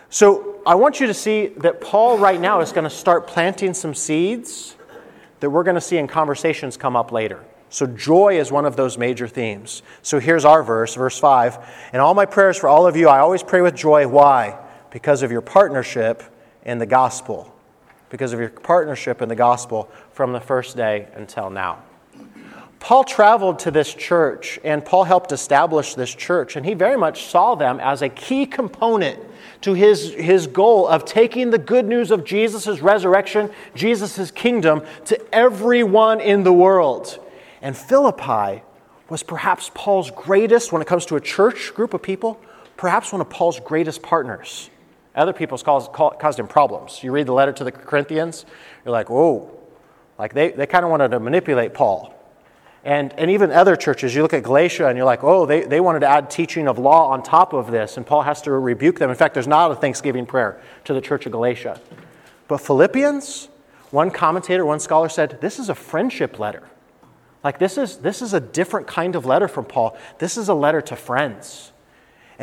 So 0.10 0.62
I 0.66 0.76
want 0.76 1.00
you 1.00 1.08
to 1.08 1.14
see 1.14 1.48
that 1.58 1.82
Paul 1.82 2.18
right 2.18 2.40
now 2.40 2.60
is 2.60 2.72
going 2.72 2.84
to 2.84 2.90
start 2.90 3.26
planting 3.26 3.74
some 3.74 3.96
seeds 3.96 4.76
that 5.40 5.50
we're 5.50 5.64
going 5.64 5.76
to 5.76 5.82
see 5.82 5.98
in 5.98 6.08
conversations 6.08 6.78
come 6.78 6.96
up 6.96 7.12
later. 7.12 7.44
So, 7.70 7.88
joy 7.88 8.40
is 8.40 8.52
one 8.52 8.66
of 8.66 8.76
those 8.76 9.00
major 9.00 9.28
themes. 9.28 9.82
So, 10.04 10.20
here's 10.20 10.46
our 10.46 10.62
verse, 10.62 10.94
verse 10.94 11.18
5. 11.18 11.90
In 11.94 12.00
all 12.00 12.14
my 12.14 12.28
prayers 12.28 12.56
for 12.56 12.70
all 12.70 12.86
of 12.86 12.96
you, 12.96 13.10
I 13.10 13.18
always 13.18 13.42
pray 13.42 13.62
with 13.62 13.76
joy. 13.76 14.08
Why? 14.08 14.60
Because 14.92 15.24
of 15.24 15.32
your 15.32 15.42
partnership 15.42 16.22
in 16.64 16.78
the 16.78 16.86
gospel. 16.86 17.53
Because 18.14 18.32
of 18.32 18.40
your 18.40 18.50
partnership 18.50 19.24
in 19.24 19.28
the 19.28 19.36
gospel 19.36 19.90
from 20.12 20.34
the 20.34 20.40
first 20.40 20.78
day 20.78 21.08
until 21.16 21.50
now. 21.50 21.82
Paul 22.80 23.04
traveled 23.04 23.58
to 23.60 23.72
this 23.72 23.92
church 23.92 24.60
and 24.64 24.86
Paul 24.86 25.06
helped 25.06 25.32
establish 25.32 25.96
this 25.96 26.14
church, 26.14 26.56
and 26.56 26.64
he 26.64 26.76
very 26.76 26.96
much 26.96 27.26
saw 27.26 27.56
them 27.56 27.80
as 27.80 28.04
a 28.04 28.10
key 28.10 28.46
component 28.46 29.20
to 29.62 29.74
his, 29.74 30.14
his 30.14 30.46
goal 30.46 30.88
of 30.88 31.06
taking 31.06 31.50
the 31.50 31.58
good 31.58 31.88
news 31.88 32.12
of 32.12 32.24
Jesus' 32.24 32.82
resurrection, 32.82 33.50
Jesus' 33.74 34.30
kingdom, 34.30 34.84
to 35.06 35.20
everyone 35.34 36.22
in 36.22 36.44
the 36.44 36.54
world. 36.54 37.18
And 37.64 37.76
Philippi 37.76 38.62
was 39.10 39.24
perhaps 39.24 39.72
Paul's 39.74 40.12
greatest, 40.12 40.72
when 40.72 40.84
it 40.84 40.88
comes 40.88 41.08
to 41.08 41.16
a 41.16 41.22
church 41.22 41.74
group 41.74 41.96
of 41.96 42.04
people, 42.04 42.40
perhaps 42.78 43.12
one 43.12 43.22
of 43.22 43.30
Paul's 43.32 43.60
greatest 43.60 44.04
partners. 44.04 44.70
Other 45.16 45.34
people's 45.34 45.62
caused, 45.62 45.92
caused 45.92 46.40
him 46.40 46.48
problems. 46.48 47.04
You 47.04 47.12
read 47.12 47.28
the 47.28 47.34
letter 47.34 47.54
to 47.54 47.64
the 47.64 47.72
Corinthians, 47.72 48.46
you're 48.84 48.92
like, 48.92 49.10
whoa. 49.10 49.60
Like 50.18 50.34
they, 50.34 50.52
they 50.52 50.66
kind 50.66 50.86
of 50.86 50.92
wanted 50.92 51.10
to 51.10 51.20
manipulate 51.20 51.74
Paul. 51.74 52.14
And, 52.86 53.14
and 53.18 53.32
even 53.32 53.52
other 53.52 53.76
churches, 53.76 54.14
you 54.14 54.22
look 54.22 54.34
at 54.34 54.44
Galatia 54.44 54.88
and 54.88 54.98
you're 54.98 55.06
like, 55.06 55.24
oh, 55.24 55.46
they, 55.46 55.62
they 55.62 55.80
wanted 55.80 56.02
to 56.02 56.08
add 56.08 56.30
teaching 56.30 56.68
of 56.68 56.78
law 56.78 57.10
on 57.10 57.24
top 57.24 57.54
of 57.54 57.72
this, 57.72 57.96
and 57.96 58.06
Paul 58.06 58.24
has 58.24 58.42
to 58.42 58.52
rebuke 58.52 59.00
them. 59.00 59.10
In 59.10 59.16
fact, 59.16 59.34
there's 59.34 59.48
not 59.48 59.72
a 59.72 59.76
Thanksgiving 59.76 60.26
prayer 60.26 60.62
to 60.86 60.94
the 60.94 61.00
church 61.02 61.26
of 61.26 61.32
Galatia. 61.32 61.80
But 62.48 62.58
Philippians, 62.58 63.48
one 63.92 64.12
commentator, 64.12 64.66
one 64.66 64.80
scholar 64.80 65.08
said, 65.08 65.40
this 65.40 65.60
is 65.60 65.70
a 65.70 65.76
friendship 65.76 66.40
letter. 66.40 66.64
Like, 67.44 67.60
this 67.60 67.78
is, 67.78 67.98
this 67.98 68.22
is 68.22 68.34
a 68.34 68.40
different 68.40 68.88
kind 68.88 69.16
of 69.16 69.26
letter 69.26 69.48
from 69.48 69.66
Paul. 69.66 69.98
This 70.20 70.38
is 70.38 70.48
a 70.50 70.54
letter 70.54 70.82
to 70.82 70.96
friends. 70.96 71.73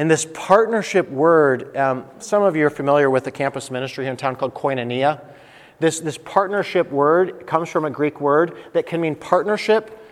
And 0.01 0.11
this 0.11 0.27
partnership 0.33 1.11
word, 1.11 1.77
um, 1.77 2.07
some 2.21 2.43
of 2.43 2.57
you 2.57 2.65
are 2.65 2.71
familiar 2.71 3.11
with 3.11 3.25
the 3.25 3.31
campus 3.31 3.71
ministry 3.71 4.07
here 4.07 4.11
in 4.11 4.17
town 4.17 4.35
called 4.35 4.55
koinonia. 4.55 5.21
This, 5.79 6.01
this 6.01 6.17
partnership 6.17 6.91
word 6.91 7.47
comes 7.47 7.69
from 7.69 7.85
a 7.85 7.91
Greek 7.91 8.19
word 8.19 8.57
that 8.73 8.87
can 8.87 9.03
mean 9.03 9.15
partnership, 9.15 10.03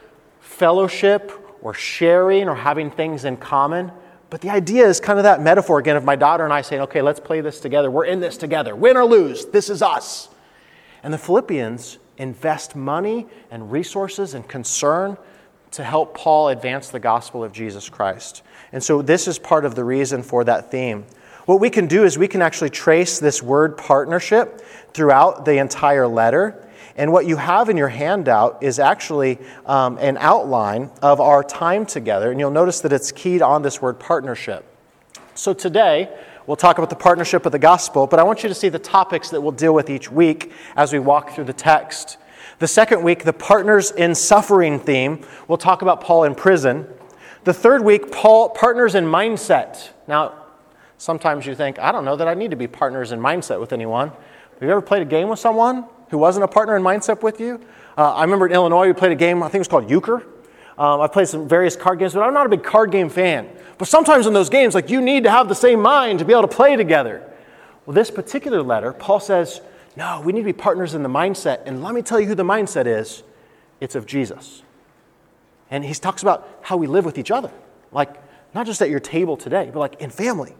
fellowship, 0.40 1.33
or 1.62 1.73
sharing, 1.73 2.50
or 2.50 2.54
having 2.54 2.90
things 2.90 3.25
in 3.25 3.38
common. 3.38 3.90
But 4.28 4.42
the 4.42 4.50
idea 4.50 4.87
is 4.87 5.00
kind 5.00 5.18
of 5.18 5.23
that 5.23 5.40
metaphor 5.40 5.78
again 5.78 5.97
of 5.97 6.04
my 6.04 6.16
daughter 6.16 6.45
and 6.45 6.52
I 6.52 6.61
saying, 6.61 6.83
okay, 6.83 7.00
let's 7.00 7.18
play 7.18 7.40
this 7.40 7.59
together. 7.59 7.90
We're 7.90 8.04
in 8.04 8.21
this 8.21 8.37
together. 8.37 8.76
Win 8.76 8.95
or 8.95 9.07
lose, 9.07 9.47
this 9.47 9.71
is 9.71 9.80
us. 9.80 10.28
And 11.02 11.14
the 11.14 11.18
Philippians 11.18 11.97
invest 12.18 12.76
money 12.76 13.26
and 13.50 13.73
resources 13.73 14.35
and 14.35 14.47
concern 14.47 15.16
to 15.71 15.83
help 15.83 16.14
Paul 16.14 16.49
advance 16.49 16.90
the 16.90 17.00
gospel 17.00 17.42
of 17.42 17.52
Jesus 17.52 17.88
Christ. 17.88 18.42
And 18.72 18.82
so 18.82 19.02
this 19.02 19.28
is 19.28 19.38
part 19.38 19.64
of 19.64 19.75
the 19.75 19.84
reason 19.84 20.22
for 20.22 20.44
that 20.44 20.70
theme. 20.70 21.06
What 21.46 21.60
we 21.60 21.70
can 21.70 21.87
do 21.87 22.04
is 22.04 22.18
we 22.18 22.28
can 22.28 22.42
actually 22.42 22.70
trace 22.70 23.18
this 23.18 23.42
word 23.42 23.78
partnership 23.78 24.60
throughout 24.92 25.44
the 25.44 25.58
entire 25.58 26.06
letter. 26.06 26.66
And 26.96 27.12
what 27.12 27.26
you 27.26 27.37
have 27.37 27.70
in 27.70 27.76
your 27.76 27.88
handout 27.88 28.62
is 28.62 28.78
actually 28.78 29.38
um, 29.64 29.96
an 29.98 30.18
outline 30.18 30.90
of 31.00 31.20
our 31.20 31.42
time 31.42 31.87
together. 31.87 32.30
And 32.30 32.38
you'll 32.38 32.50
notice 32.50 32.80
that 32.80 32.92
it's 32.92 33.12
keyed 33.12 33.40
on 33.40 33.62
this 33.62 33.80
word 33.80 33.98
partnership. 33.98 34.64
So 35.34 35.54
today, 35.54 36.10
We'll 36.48 36.56
talk 36.56 36.78
about 36.78 36.88
the 36.88 36.96
partnership 36.96 37.44
of 37.44 37.52
the 37.52 37.58
gospel, 37.58 38.06
but 38.06 38.18
I 38.18 38.22
want 38.22 38.42
you 38.42 38.48
to 38.48 38.54
see 38.54 38.70
the 38.70 38.78
topics 38.78 39.28
that 39.28 39.40
we'll 39.42 39.52
deal 39.52 39.75
with 39.75 39.90
each 39.90 40.10
week 40.10 40.50
as 40.76 40.94
we 40.94 40.98
walk 40.98 41.34
through 41.34 41.44
the 41.44 41.52
text. 41.52 42.16
The 42.58 42.66
second 42.66 43.02
week, 43.02 43.25
the 43.25 43.34
partners 43.34 43.90
in 43.90 44.14
suffering 44.14 44.80
theme, 44.80 45.26
we'll 45.46 45.58
talk 45.58 45.82
about 45.82 46.00
Paul 46.00 46.25
in 46.25 46.34
prison. 46.34 46.87
The 47.49 47.55
third 47.55 47.83
week, 47.83 48.12
Paul 48.12 48.50
partners 48.50 48.95
in 48.95 49.07
mindset. 49.07 49.88
Now, 50.07 50.35
sometimes 50.99 51.47
you 51.47 51.55
think, 51.55 51.78
I 51.78 51.93
don't 51.93 52.05
know 52.05 52.14
that 52.14 52.28
I 52.28 52.35
need 52.35 52.50
to 52.50 52.59
be 52.59 52.67
partners 52.67 53.11
in 53.11 53.21
mindset 53.21 53.59
with 53.59 53.73
anyone. 53.73 54.11
Have 54.11 54.61
you 54.61 54.69
ever 54.69 54.83
played 54.83 55.00
a 55.00 55.07
game 55.07 55.31
with 55.31 55.38
someone 55.38 55.87
who 56.11 56.19
wasn't 56.19 56.45
a 56.45 56.49
partner 56.49 56.76
in 56.76 56.83
mindset 56.83 57.23
with 57.23 57.40
you? 57.40 57.59
Uh, 57.97 58.12
I 58.12 58.21
remember 58.21 58.49
in 58.49 58.52
Illinois, 58.52 58.88
we 58.88 58.93
played 58.93 59.12
a 59.12 59.14
game, 59.14 59.43
I 59.43 59.47
think 59.47 59.55
it 59.55 59.59
was 59.61 59.69
called 59.69 59.88
euchre. 59.88 60.26
Um, 60.76 61.00
I've 61.00 61.11
played 61.11 61.26
some 61.26 61.49
various 61.49 61.75
card 61.75 62.00
games, 62.00 62.12
but 62.12 62.21
I'm 62.21 62.35
not 62.35 62.45
a 62.45 62.50
big 62.50 62.62
card 62.62 62.90
game 62.90 63.09
fan. 63.09 63.49
But 63.78 63.88
sometimes 63.88 64.26
in 64.26 64.35
those 64.35 64.50
games, 64.50 64.75
like 64.75 64.90
you 64.90 65.00
need 65.00 65.25
to 65.25 65.31
have 65.31 65.49
the 65.49 65.55
same 65.55 65.81
mind 65.81 66.19
to 66.19 66.26
be 66.26 66.35
able 66.35 66.43
to 66.43 66.55
play 66.55 66.76
together. 66.76 67.26
Well, 67.87 67.95
this 67.95 68.11
particular 68.11 68.62
letter, 68.62 68.93
Paul 68.93 69.21
says, 69.21 69.62
no, 69.97 70.21
we 70.21 70.35
need 70.35 70.40
to 70.40 70.45
be 70.45 70.52
partners 70.52 70.93
in 70.93 71.02
the 71.02 71.09
mindset. 71.09 71.62
And 71.64 71.83
let 71.83 71.95
me 71.95 72.02
tell 72.02 72.21
you 72.21 72.26
who 72.26 72.35
the 72.35 72.45
mindset 72.45 72.85
is 72.85 73.23
it's 73.81 73.95
of 73.95 74.05
Jesus. 74.05 74.64
And 75.70 75.84
he 75.84 75.94
talks 75.94 76.22
about 76.22 76.48
how 76.62 76.76
we 76.76 76.87
live 76.87 77.04
with 77.04 77.18
each 77.18 77.30
other. 77.30 77.50
Like, 77.92 78.16
not 78.54 78.66
just 78.66 78.80
at 78.80 78.90
your 78.90 79.00
table 79.00 79.37
today, 79.37 79.70
but 79.72 79.78
like 79.78 80.00
in 80.00 80.10
family. 80.10 80.54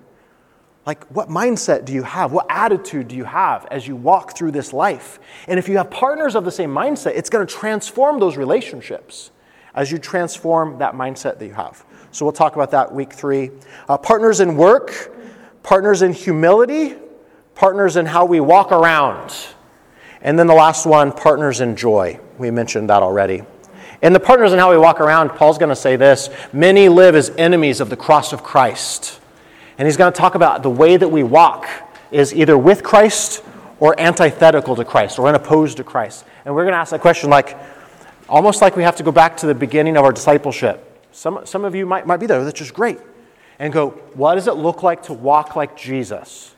Like, 0.87 1.05
what 1.07 1.29
mindset 1.29 1.85
do 1.85 1.93
you 1.93 2.03
have? 2.03 2.33
What 2.33 2.47
attitude 2.49 3.09
do 3.09 3.17
you 3.17 3.25
have 3.25 3.67
as 3.71 3.87
you 3.87 3.95
walk 3.95 4.37
through 4.37 4.53
this 4.53 4.73
life? 4.73 5.19
And 5.47 5.59
if 5.59 5.69
you 5.69 5.77
have 5.77 5.91
partners 5.91 6.35
of 6.35 6.45
the 6.45 6.51
same 6.51 6.71
mindset, 6.71 7.13
it's 7.15 7.29
going 7.29 7.47
to 7.47 7.53
transform 7.53 8.21
those 8.21 8.37
relationships 8.37 9.31
as 9.75 9.93
you 9.93 9.99
transform 9.99 10.79
that 10.79 10.95
mindset 10.95 11.39
that 11.39 11.47
you 11.47 11.53
have. 11.53 11.85
So 12.11 12.25
we'll 12.25 12.33
talk 12.33 12.55
about 12.55 12.71
that 12.71 12.93
week 12.93 13.13
three. 13.13 13.51
Uh, 13.89 13.99
partners 13.99 14.41
in 14.41 14.57
work, 14.57 15.15
partners 15.63 16.01
in 16.01 16.15
humility, 16.15 16.97
partners 17.55 17.97
in 17.97 18.07
how 18.07 18.25
we 18.25 18.41
walk 18.41 18.73
around. 18.73 19.35
And 20.23 20.39
then 20.39 20.47
the 20.47 20.55
last 20.55 20.87
one, 20.87 21.13
partners 21.13 21.61
in 21.61 21.77
joy. 21.77 22.19
We 22.39 22.51
mentioned 22.51 22.89
that 22.89 23.03
already. 23.03 23.43
In 24.01 24.13
the 24.13 24.21
partners 24.21 24.53
in 24.53 24.59
how 24.59 24.71
we 24.71 24.79
walk 24.79 25.01
around, 25.01 25.31
Paul's 25.31 25.59
going 25.59 25.71
to 25.71 25.77
say 25.77 25.97
this 25.97 26.31
many 26.53 26.89
live 26.89 27.17
as 27.17 27.31
enemies 27.31 27.81
of 27.81 27.91
the 27.91 27.97
cross 27.97 28.33
of 28.33 28.45
Christ. 28.45 29.21
And 29.77 29.87
he's 29.87 29.97
going 29.97 30.13
to 30.13 30.17
talk 30.17 30.35
about 30.35 30.63
the 30.63 30.71
way 30.71 30.97
that 30.97 31.09
we 31.09 31.23
walk 31.23 31.69
is 32.11 32.35
either 32.35 32.57
with 32.57 32.83
Christ 32.83 33.43
or 33.81 33.99
antithetical 34.01 34.77
to 34.77 34.85
Christ 34.85 35.19
or 35.19 35.29
unopposed 35.29 35.77
to 35.79 35.85
Christ. 35.85 36.25
And 36.45 36.55
we're 36.55 36.65
going 36.65 36.73
to 36.73 36.79
ask 36.79 36.91
that 36.93 37.01
question 37.01 37.29
like, 37.31 37.57
almost 38.29 38.63
like 38.63 38.77
we 38.77 38.83
have 38.83 38.97
to 38.97 39.03
go 39.03 39.13
back 39.13 39.37
to 39.39 39.47
the 39.47 39.55
beginning 39.55 39.97
of 39.97 40.05
our 40.05 40.13
discipleship. 40.13 40.85
Some, 41.13 41.45
some 41.45 41.65
of 41.65 41.75
you 41.75 41.87
might, 41.87 42.07
might 42.07 42.19
be 42.19 42.27
there, 42.27 42.43
that's 42.45 42.59
just 42.59 42.75
great. 42.75 42.99
And 43.59 43.73
go, 43.73 43.91
what 44.15 44.37
does 44.37 44.47
it 44.47 44.55
look 44.55 44.83
like 44.83 45.05
to 45.05 45.13
walk 45.13 45.57
like 45.57 45.77
Jesus? 45.77 46.55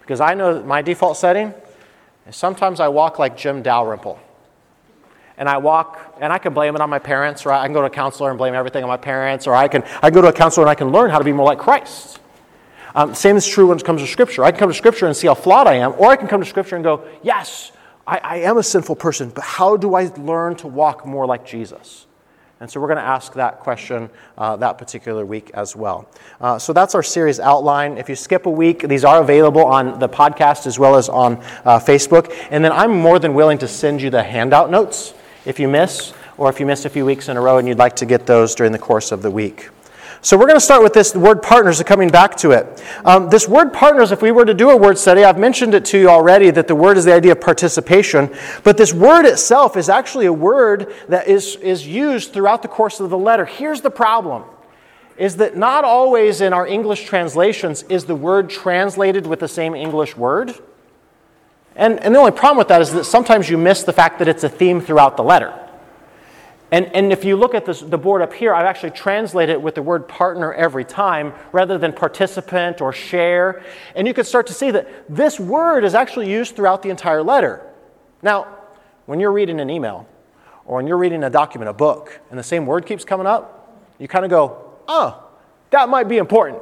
Because 0.00 0.20
I 0.20 0.32
know 0.34 0.62
my 0.62 0.80
default 0.80 1.18
setting 1.18 1.52
is 2.26 2.34
sometimes 2.34 2.80
I 2.80 2.88
walk 2.88 3.18
like 3.18 3.36
Jim 3.36 3.60
Dalrymple. 3.60 4.18
And 5.38 5.48
I 5.48 5.56
walk, 5.56 6.16
and 6.20 6.32
I 6.32 6.38
can 6.38 6.52
blame 6.52 6.74
it 6.74 6.80
on 6.80 6.90
my 6.90 6.98
parents, 6.98 7.46
or 7.46 7.52
I 7.52 7.64
can 7.64 7.72
go 7.72 7.80
to 7.80 7.86
a 7.86 7.90
counselor 7.90 8.30
and 8.30 8.38
blame 8.38 8.54
everything 8.54 8.82
on 8.82 8.88
my 8.88 8.96
parents, 8.96 9.46
or 9.46 9.54
I 9.54 9.68
can, 9.68 9.82
I 10.02 10.10
can 10.10 10.14
go 10.14 10.22
to 10.22 10.28
a 10.28 10.32
counselor 10.32 10.66
and 10.66 10.70
I 10.70 10.74
can 10.74 10.90
learn 10.90 11.10
how 11.10 11.18
to 11.18 11.24
be 11.24 11.32
more 11.32 11.46
like 11.46 11.58
Christ. 11.58 12.18
Um, 12.94 13.14
same 13.14 13.36
is 13.36 13.46
true 13.46 13.68
when 13.68 13.78
it 13.78 13.84
comes 13.84 14.00
to 14.00 14.06
Scripture. 14.06 14.44
I 14.44 14.50
can 14.50 14.58
come 14.58 14.70
to 14.70 14.74
Scripture 14.74 15.06
and 15.06 15.16
see 15.16 15.28
how 15.28 15.34
flawed 15.34 15.66
I 15.66 15.74
am, 15.74 15.94
or 15.98 16.10
I 16.10 16.16
can 16.16 16.26
come 16.26 16.40
to 16.40 16.46
Scripture 16.46 16.74
and 16.74 16.84
go, 16.84 17.06
yes, 17.22 17.70
I, 18.06 18.18
I 18.18 18.36
am 18.38 18.58
a 18.58 18.62
sinful 18.62 18.96
person, 18.96 19.30
but 19.30 19.44
how 19.44 19.76
do 19.76 19.94
I 19.94 20.06
learn 20.16 20.56
to 20.56 20.66
walk 20.66 21.06
more 21.06 21.26
like 21.26 21.46
Jesus? 21.46 22.06
And 22.60 22.68
so 22.68 22.80
we're 22.80 22.88
going 22.88 22.98
to 22.98 23.04
ask 23.04 23.34
that 23.34 23.60
question 23.60 24.10
uh, 24.36 24.56
that 24.56 24.78
particular 24.78 25.24
week 25.24 25.52
as 25.54 25.76
well. 25.76 26.08
Uh, 26.40 26.58
so 26.58 26.72
that's 26.72 26.96
our 26.96 27.04
series 27.04 27.38
outline. 27.38 27.98
If 27.98 28.08
you 28.08 28.16
skip 28.16 28.46
a 28.46 28.50
week, 28.50 28.82
these 28.88 29.04
are 29.04 29.20
available 29.20 29.64
on 29.64 30.00
the 30.00 30.08
podcast 30.08 30.66
as 30.66 30.76
well 30.76 30.96
as 30.96 31.08
on 31.08 31.36
uh, 31.64 31.78
Facebook. 31.78 32.34
And 32.50 32.64
then 32.64 32.72
I'm 32.72 32.90
more 32.90 33.20
than 33.20 33.34
willing 33.34 33.58
to 33.58 33.68
send 33.68 34.02
you 34.02 34.10
the 34.10 34.24
handout 34.24 34.72
notes 34.72 35.14
if 35.48 35.58
you 35.58 35.66
miss, 35.66 36.12
or 36.36 36.50
if 36.50 36.60
you 36.60 36.66
missed 36.66 36.84
a 36.84 36.90
few 36.90 37.06
weeks 37.06 37.28
in 37.28 37.36
a 37.38 37.40
row 37.40 37.56
and 37.56 37.66
you'd 37.66 37.78
like 37.78 37.96
to 37.96 38.06
get 38.06 38.26
those 38.26 38.54
during 38.54 38.70
the 38.70 38.78
course 38.78 39.12
of 39.12 39.22
the 39.22 39.30
week. 39.30 39.70
So 40.20 40.36
we're 40.36 40.46
going 40.46 40.56
to 40.56 40.60
start 40.60 40.82
with 40.82 40.92
this 40.92 41.14
word 41.14 41.42
partners, 41.42 41.82
coming 41.84 42.10
back 42.10 42.36
to 42.38 42.50
it. 42.50 42.84
Um, 43.04 43.30
this 43.30 43.48
word 43.48 43.72
partners, 43.72 44.12
if 44.12 44.20
we 44.20 44.30
were 44.30 44.44
to 44.44 44.52
do 44.52 44.68
a 44.70 44.76
word 44.76 44.98
study, 44.98 45.24
I've 45.24 45.38
mentioned 45.38 45.74
it 45.74 45.86
to 45.86 45.98
you 45.98 46.10
already 46.10 46.50
that 46.50 46.68
the 46.68 46.74
word 46.74 46.98
is 46.98 47.06
the 47.06 47.14
idea 47.14 47.32
of 47.32 47.40
participation, 47.40 48.34
but 48.62 48.76
this 48.76 48.92
word 48.92 49.24
itself 49.24 49.76
is 49.76 49.88
actually 49.88 50.26
a 50.26 50.32
word 50.32 50.92
that 51.08 51.28
is, 51.28 51.56
is 51.56 51.86
used 51.86 52.34
throughout 52.34 52.60
the 52.60 52.68
course 52.68 53.00
of 53.00 53.08
the 53.08 53.18
letter. 53.18 53.46
Here's 53.46 53.80
the 53.80 53.90
problem 53.90 54.44
is 55.16 55.36
that 55.36 55.56
not 55.56 55.82
always 55.82 56.40
in 56.40 56.52
our 56.52 56.66
English 56.66 57.04
translations 57.04 57.84
is 57.84 58.04
the 58.04 58.14
word 58.14 58.50
translated 58.50 59.26
with 59.26 59.40
the 59.40 59.48
same 59.48 59.74
English 59.74 60.16
word. 60.16 60.54
And, 61.78 62.00
and 62.00 62.12
the 62.12 62.18
only 62.18 62.32
problem 62.32 62.58
with 62.58 62.68
that 62.68 62.82
is 62.82 62.92
that 62.92 63.04
sometimes 63.04 63.48
you 63.48 63.56
miss 63.56 63.84
the 63.84 63.92
fact 63.92 64.18
that 64.18 64.26
it's 64.26 64.42
a 64.42 64.48
theme 64.48 64.80
throughout 64.80 65.16
the 65.16 65.22
letter. 65.22 65.54
And, 66.70 66.86
and 66.86 67.12
if 67.12 67.24
you 67.24 67.36
look 67.36 67.54
at 67.54 67.64
this, 67.64 67.80
the 67.80 67.96
board 67.96 68.20
up 68.20 68.32
here, 68.32 68.52
I've 68.52 68.66
actually 68.66 68.90
translated 68.90 69.54
it 69.54 69.62
with 69.62 69.76
the 69.76 69.82
word 69.82 70.06
partner 70.06 70.52
every 70.52 70.84
time 70.84 71.32
rather 71.52 71.78
than 71.78 71.92
participant 71.92 72.82
or 72.82 72.92
share. 72.92 73.62
And 73.94 74.06
you 74.06 74.12
can 74.12 74.24
start 74.24 74.48
to 74.48 74.52
see 74.52 74.72
that 74.72 74.88
this 75.08 75.40
word 75.40 75.84
is 75.84 75.94
actually 75.94 76.30
used 76.30 76.56
throughout 76.56 76.82
the 76.82 76.90
entire 76.90 77.22
letter. 77.22 77.64
Now, 78.22 78.48
when 79.06 79.20
you're 79.20 79.32
reading 79.32 79.60
an 79.60 79.70
email 79.70 80.06
or 80.66 80.76
when 80.76 80.86
you're 80.86 80.98
reading 80.98 81.22
a 81.22 81.30
document, 81.30 81.70
a 81.70 81.72
book, 81.72 82.20
and 82.28 82.38
the 82.38 82.42
same 82.42 82.66
word 82.66 82.84
keeps 82.84 83.04
coming 83.04 83.26
up, 83.26 83.80
you 83.98 84.08
kind 84.08 84.24
of 84.24 84.30
go, 84.30 84.74
oh, 84.88 85.24
that 85.70 85.88
might 85.88 86.08
be 86.08 86.18
important. 86.18 86.60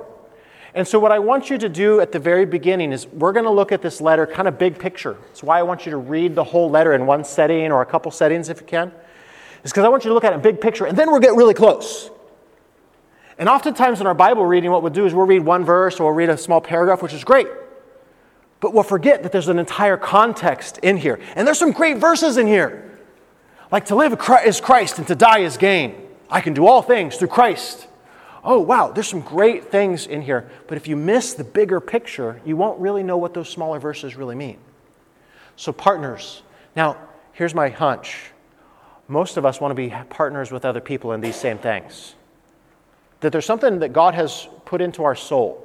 And 0.76 0.86
so, 0.86 0.98
what 0.98 1.10
I 1.10 1.18
want 1.18 1.48
you 1.48 1.56
to 1.56 1.70
do 1.70 2.00
at 2.00 2.12
the 2.12 2.18
very 2.18 2.44
beginning 2.44 2.92
is 2.92 3.06
we're 3.06 3.32
going 3.32 3.46
to 3.46 3.50
look 3.50 3.72
at 3.72 3.80
this 3.80 4.02
letter 4.02 4.26
kind 4.26 4.46
of 4.46 4.58
big 4.58 4.78
picture. 4.78 5.16
That's 5.28 5.42
why 5.42 5.58
I 5.58 5.62
want 5.62 5.86
you 5.86 5.90
to 5.90 5.96
read 5.96 6.34
the 6.34 6.44
whole 6.44 6.68
letter 6.68 6.92
in 6.92 7.06
one 7.06 7.24
setting 7.24 7.72
or 7.72 7.80
a 7.80 7.86
couple 7.86 8.10
settings 8.10 8.50
if 8.50 8.60
you 8.60 8.66
can. 8.66 8.92
Is 9.64 9.72
because 9.72 9.84
I 9.84 9.88
want 9.88 10.04
you 10.04 10.10
to 10.10 10.14
look 10.14 10.24
at 10.24 10.34
it 10.34 10.42
big 10.42 10.60
picture, 10.60 10.84
and 10.84 10.96
then 10.96 11.10
we'll 11.10 11.20
get 11.20 11.34
really 11.34 11.54
close. 11.54 12.10
And 13.38 13.48
oftentimes 13.48 14.02
in 14.02 14.06
our 14.06 14.12
Bible 14.14 14.44
reading, 14.44 14.70
what 14.70 14.82
we'll 14.82 14.92
do 14.92 15.06
is 15.06 15.14
we'll 15.14 15.24
read 15.24 15.46
one 15.46 15.64
verse 15.64 15.98
or 15.98 16.04
we'll 16.04 16.14
read 16.14 16.28
a 16.28 16.36
small 16.36 16.60
paragraph, 16.60 17.02
which 17.02 17.14
is 17.14 17.24
great. 17.24 17.48
But 18.60 18.74
we'll 18.74 18.82
forget 18.82 19.22
that 19.22 19.32
there's 19.32 19.48
an 19.48 19.58
entire 19.58 19.96
context 19.96 20.76
in 20.82 20.98
here. 20.98 21.18
And 21.36 21.46
there's 21.46 21.58
some 21.58 21.72
great 21.72 21.96
verses 21.96 22.36
in 22.36 22.46
here. 22.46 22.98
Like 23.72 23.86
to 23.86 23.94
live 23.94 24.12
is 24.44 24.60
Christ 24.60 24.98
and 24.98 25.06
to 25.06 25.14
die 25.14 25.38
is 25.38 25.56
gain. 25.56 25.94
I 26.28 26.42
can 26.42 26.52
do 26.52 26.66
all 26.66 26.82
things 26.82 27.16
through 27.16 27.28
Christ 27.28 27.86
oh, 28.46 28.60
wow, 28.60 28.92
there's 28.92 29.08
some 29.08 29.20
great 29.20 29.70
things 29.70 30.06
in 30.06 30.22
here. 30.22 30.48
But 30.68 30.76
if 30.76 30.86
you 30.86 30.96
miss 30.96 31.34
the 31.34 31.44
bigger 31.44 31.80
picture, 31.80 32.40
you 32.44 32.56
won't 32.56 32.80
really 32.80 33.02
know 33.02 33.18
what 33.18 33.34
those 33.34 33.48
smaller 33.48 33.80
verses 33.80 34.16
really 34.16 34.36
mean. 34.36 34.58
So, 35.56 35.72
partners. 35.72 36.42
Now, 36.74 36.96
here's 37.32 37.54
my 37.54 37.68
hunch 37.68 38.30
most 39.08 39.36
of 39.36 39.46
us 39.46 39.60
want 39.60 39.70
to 39.70 39.74
be 39.76 39.94
partners 40.10 40.50
with 40.50 40.64
other 40.64 40.80
people 40.80 41.12
in 41.12 41.20
these 41.20 41.36
same 41.36 41.58
things. 41.58 42.14
That 43.20 43.30
there's 43.30 43.46
something 43.46 43.78
that 43.80 43.92
God 43.92 44.14
has 44.14 44.48
put 44.64 44.80
into 44.80 45.04
our 45.04 45.14
soul 45.14 45.64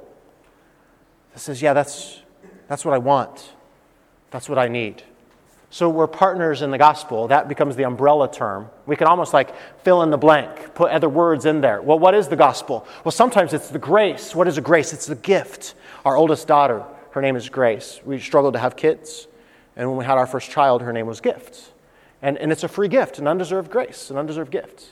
that 1.32 1.40
says, 1.40 1.60
yeah, 1.60 1.72
that's, 1.72 2.20
that's 2.68 2.84
what 2.84 2.94
I 2.94 2.98
want, 2.98 3.52
that's 4.30 4.48
what 4.48 4.58
I 4.58 4.68
need. 4.68 5.02
So 5.72 5.88
we're 5.88 6.06
partners 6.06 6.60
in 6.60 6.70
the 6.70 6.76
gospel. 6.76 7.28
That 7.28 7.48
becomes 7.48 7.76
the 7.76 7.84
umbrella 7.84 8.30
term. 8.30 8.68
We 8.84 8.94
can 8.94 9.06
almost 9.06 9.32
like 9.32 9.54
fill 9.82 10.02
in 10.02 10.10
the 10.10 10.18
blank, 10.18 10.74
put 10.74 10.90
other 10.90 11.08
words 11.08 11.46
in 11.46 11.62
there. 11.62 11.80
Well, 11.80 11.98
what 11.98 12.14
is 12.14 12.28
the 12.28 12.36
gospel? 12.36 12.86
Well, 13.04 13.12
sometimes 13.12 13.54
it's 13.54 13.70
the 13.70 13.78
grace. 13.78 14.34
What 14.34 14.46
is 14.46 14.58
a 14.58 14.60
grace? 14.60 14.92
It's 14.92 15.06
the 15.06 15.14
gift. 15.14 15.74
Our 16.04 16.14
oldest 16.14 16.46
daughter, 16.46 16.84
her 17.12 17.22
name 17.22 17.36
is 17.36 17.48
Grace. 17.48 18.00
We 18.04 18.20
struggled 18.20 18.52
to 18.52 18.60
have 18.60 18.76
kids. 18.76 19.26
And 19.74 19.88
when 19.88 19.96
we 19.96 20.04
had 20.04 20.18
our 20.18 20.26
first 20.26 20.50
child, 20.50 20.82
her 20.82 20.92
name 20.92 21.06
was 21.06 21.22
Gift. 21.22 21.72
And, 22.20 22.36
and 22.36 22.52
it's 22.52 22.64
a 22.64 22.68
free 22.68 22.88
gift, 22.88 23.18
an 23.18 23.26
undeserved 23.26 23.70
grace, 23.70 24.10
an 24.10 24.18
undeserved 24.18 24.50
gift. 24.50 24.90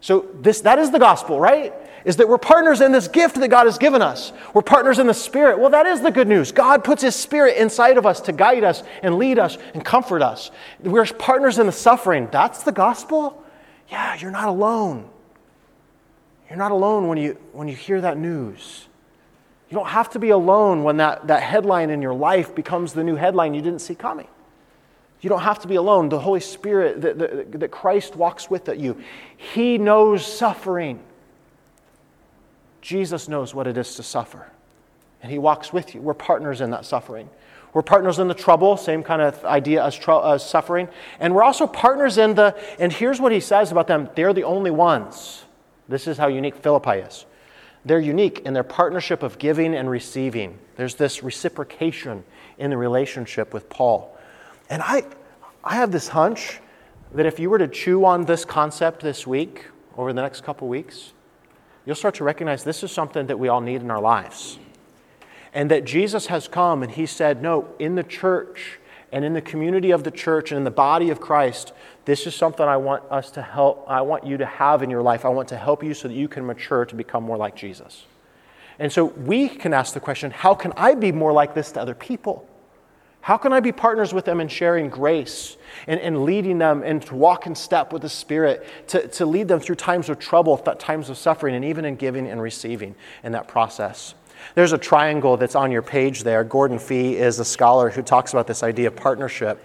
So 0.00 0.26
this, 0.40 0.62
that 0.62 0.80
is 0.80 0.90
the 0.90 0.98
gospel, 0.98 1.38
right? 1.38 1.72
Is 2.08 2.16
that 2.16 2.26
we're 2.26 2.38
partners 2.38 2.80
in 2.80 2.90
this 2.90 3.06
gift 3.06 3.36
that 3.36 3.48
God 3.48 3.66
has 3.66 3.76
given 3.76 4.00
us. 4.00 4.32
We're 4.54 4.62
partners 4.62 4.98
in 4.98 5.06
the 5.06 5.12
Spirit. 5.12 5.58
Well, 5.58 5.68
that 5.68 5.84
is 5.84 6.00
the 6.00 6.10
good 6.10 6.26
news. 6.26 6.52
God 6.52 6.82
puts 6.82 7.02
His 7.02 7.14
Spirit 7.14 7.58
inside 7.58 7.98
of 7.98 8.06
us 8.06 8.22
to 8.22 8.32
guide 8.32 8.64
us 8.64 8.82
and 9.02 9.18
lead 9.18 9.38
us 9.38 9.58
and 9.74 9.84
comfort 9.84 10.22
us. 10.22 10.50
We're 10.80 11.04
partners 11.04 11.58
in 11.58 11.66
the 11.66 11.72
suffering. 11.72 12.30
That's 12.32 12.62
the 12.62 12.72
gospel? 12.72 13.44
Yeah, 13.90 14.16
you're 14.16 14.30
not 14.30 14.48
alone. 14.48 15.10
You're 16.48 16.56
not 16.56 16.70
alone 16.70 17.08
when 17.08 17.18
you, 17.18 17.36
when 17.52 17.68
you 17.68 17.76
hear 17.76 18.00
that 18.00 18.16
news. 18.16 18.86
You 19.68 19.76
don't 19.76 19.88
have 19.88 20.08
to 20.12 20.18
be 20.18 20.30
alone 20.30 20.84
when 20.84 20.96
that, 20.96 21.26
that 21.26 21.42
headline 21.42 21.90
in 21.90 22.00
your 22.00 22.14
life 22.14 22.54
becomes 22.54 22.94
the 22.94 23.04
new 23.04 23.16
headline 23.16 23.52
you 23.52 23.60
didn't 23.60 23.80
see 23.80 23.94
coming. 23.94 24.28
You 25.20 25.28
don't 25.28 25.42
have 25.42 25.58
to 25.58 25.68
be 25.68 25.74
alone. 25.74 26.08
The 26.08 26.20
Holy 26.20 26.40
Spirit, 26.40 27.02
that, 27.02 27.18
that, 27.60 27.70
Christ 27.70 28.16
walks 28.16 28.48
with 28.48 28.66
you, 28.68 28.98
He 29.36 29.76
knows 29.76 30.24
suffering. 30.24 31.00
Jesus 32.80 33.28
knows 33.28 33.54
what 33.54 33.66
it 33.66 33.76
is 33.76 33.94
to 33.96 34.02
suffer, 34.02 34.50
and 35.22 35.30
He 35.30 35.38
walks 35.38 35.72
with 35.72 35.94
you. 35.94 36.00
We're 36.00 36.14
partners 36.14 36.60
in 36.60 36.70
that 36.70 36.84
suffering. 36.84 37.28
We're 37.72 37.82
partners 37.82 38.18
in 38.18 38.28
the 38.28 38.34
trouble, 38.34 38.76
same 38.76 39.02
kind 39.02 39.20
of 39.20 39.44
idea 39.44 39.84
as, 39.84 39.94
tr- 39.94 40.12
as 40.12 40.48
suffering. 40.48 40.88
And 41.20 41.34
we're 41.34 41.42
also 41.42 41.66
partners 41.66 42.16
in 42.16 42.34
the, 42.34 42.56
and 42.78 42.92
here's 42.92 43.20
what 43.20 43.32
He 43.32 43.40
says 43.40 43.70
about 43.72 43.86
them 43.86 44.08
they're 44.14 44.32
the 44.32 44.44
only 44.44 44.70
ones. 44.70 45.44
This 45.88 46.06
is 46.06 46.18
how 46.18 46.28
unique 46.28 46.56
Philippi 46.56 46.98
is. 46.98 47.24
They're 47.84 48.00
unique 48.00 48.40
in 48.40 48.52
their 48.52 48.64
partnership 48.64 49.22
of 49.22 49.38
giving 49.38 49.74
and 49.74 49.88
receiving. 49.88 50.58
There's 50.76 50.96
this 50.96 51.22
reciprocation 51.22 52.24
in 52.58 52.70
the 52.70 52.76
relationship 52.76 53.54
with 53.54 53.68
Paul. 53.70 54.16
And 54.68 54.82
I, 54.82 55.04
I 55.64 55.76
have 55.76 55.90
this 55.90 56.08
hunch 56.08 56.60
that 57.12 57.24
if 57.24 57.38
you 57.38 57.48
were 57.48 57.58
to 57.58 57.68
chew 57.68 58.04
on 58.04 58.26
this 58.26 58.44
concept 58.44 59.00
this 59.00 59.26
week, 59.26 59.64
over 59.96 60.12
the 60.12 60.22
next 60.22 60.42
couple 60.42 60.68
weeks, 60.68 61.12
you'll 61.88 61.96
start 61.96 62.16
to 62.16 62.22
recognize 62.24 62.64
this 62.64 62.82
is 62.82 62.92
something 62.92 63.28
that 63.28 63.38
we 63.38 63.48
all 63.48 63.62
need 63.62 63.80
in 63.80 63.90
our 63.90 64.00
lives. 64.00 64.58
And 65.54 65.70
that 65.70 65.86
Jesus 65.86 66.26
has 66.26 66.46
come 66.46 66.82
and 66.82 66.92
he 66.92 67.06
said, 67.06 67.42
No, 67.42 67.66
in 67.78 67.94
the 67.94 68.02
church 68.02 68.78
and 69.10 69.24
in 69.24 69.32
the 69.32 69.40
community 69.40 69.90
of 69.90 70.04
the 70.04 70.10
church 70.10 70.50
and 70.50 70.58
in 70.58 70.64
the 70.64 70.70
body 70.70 71.08
of 71.08 71.18
Christ, 71.18 71.72
this 72.04 72.26
is 72.26 72.34
something 72.34 72.66
I 72.66 72.76
want 72.76 73.04
us 73.10 73.30
to 73.30 73.42
help, 73.42 73.86
I 73.88 74.02
want 74.02 74.26
you 74.26 74.36
to 74.36 74.44
have 74.44 74.82
in 74.82 74.90
your 74.90 75.00
life. 75.00 75.24
I 75.24 75.30
want 75.30 75.48
to 75.48 75.56
help 75.56 75.82
you 75.82 75.94
so 75.94 76.08
that 76.08 76.14
you 76.14 76.28
can 76.28 76.44
mature 76.44 76.84
to 76.84 76.94
become 76.94 77.22
more 77.22 77.38
like 77.38 77.56
Jesus. 77.56 78.04
And 78.78 78.92
so 78.92 79.06
we 79.06 79.48
can 79.48 79.72
ask 79.72 79.94
the 79.94 80.00
question 80.00 80.30
how 80.30 80.54
can 80.54 80.74
I 80.76 80.94
be 80.94 81.10
more 81.10 81.32
like 81.32 81.54
this 81.54 81.72
to 81.72 81.80
other 81.80 81.94
people? 81.94 82.46
How 83.20 83.36
can 83.36 83.52
I 83.52 83.60
be 83.60 83.72
partners 83.72 84.14
with 84.14 84.24
them 84.24 84.40
in 84.40 84.48
sharing 84.48 84.88
grace 84.88 85.56
and, 85.86 86.00
and 86.00 86.24
leading 86.24 86.58
them 86.58 86.82
and 86.82 87.02
to 87.02 87.14
walk 87.14 87.46
in 87.46 87.54
step 87.54 87.92
with 87.92 88.02
the 88.02 88.08
Spirit, 88.08 88.66
to, 88.88 89.06
to 89.08 89.26
lead 89.26 89.48
them 89.48 89.60
through 89.60 89.74
times 89.74 90.08
of 90.08 90.18
trouble, 90.18 90.56
times 90.56 91.10
of 91.10 91.18
suffering, 91.18 91.54
and 91.54 91.64
even 91.64 91.84
in 91.84 91.96
giving 91.96 92.26
and 92.26 92.40
receiving 92.40 92.94
in 93.22 93.32
that 93.32 93.48
process? 93.48 94.14
There's 94.54 94.72
a 94.72 94.78
triangle 94.78 95.36
that's 95.36 95.56
on 95.56 95.70
your 95.70 95.82
page 95.82 96.22
there. 96.22 96.44
Gordon 96.44 96.78
Fee 96.78 97.16
is 97.16 97.38
a 97.38 97.44
scholar 97.44 97.90
who 97.90 98.02
talks 98.02 98.32
about 98.32 98.46
this 98.46 98.62
idea 98.62 98.86
of 98.88 98.96
partnership. 98.96 99.60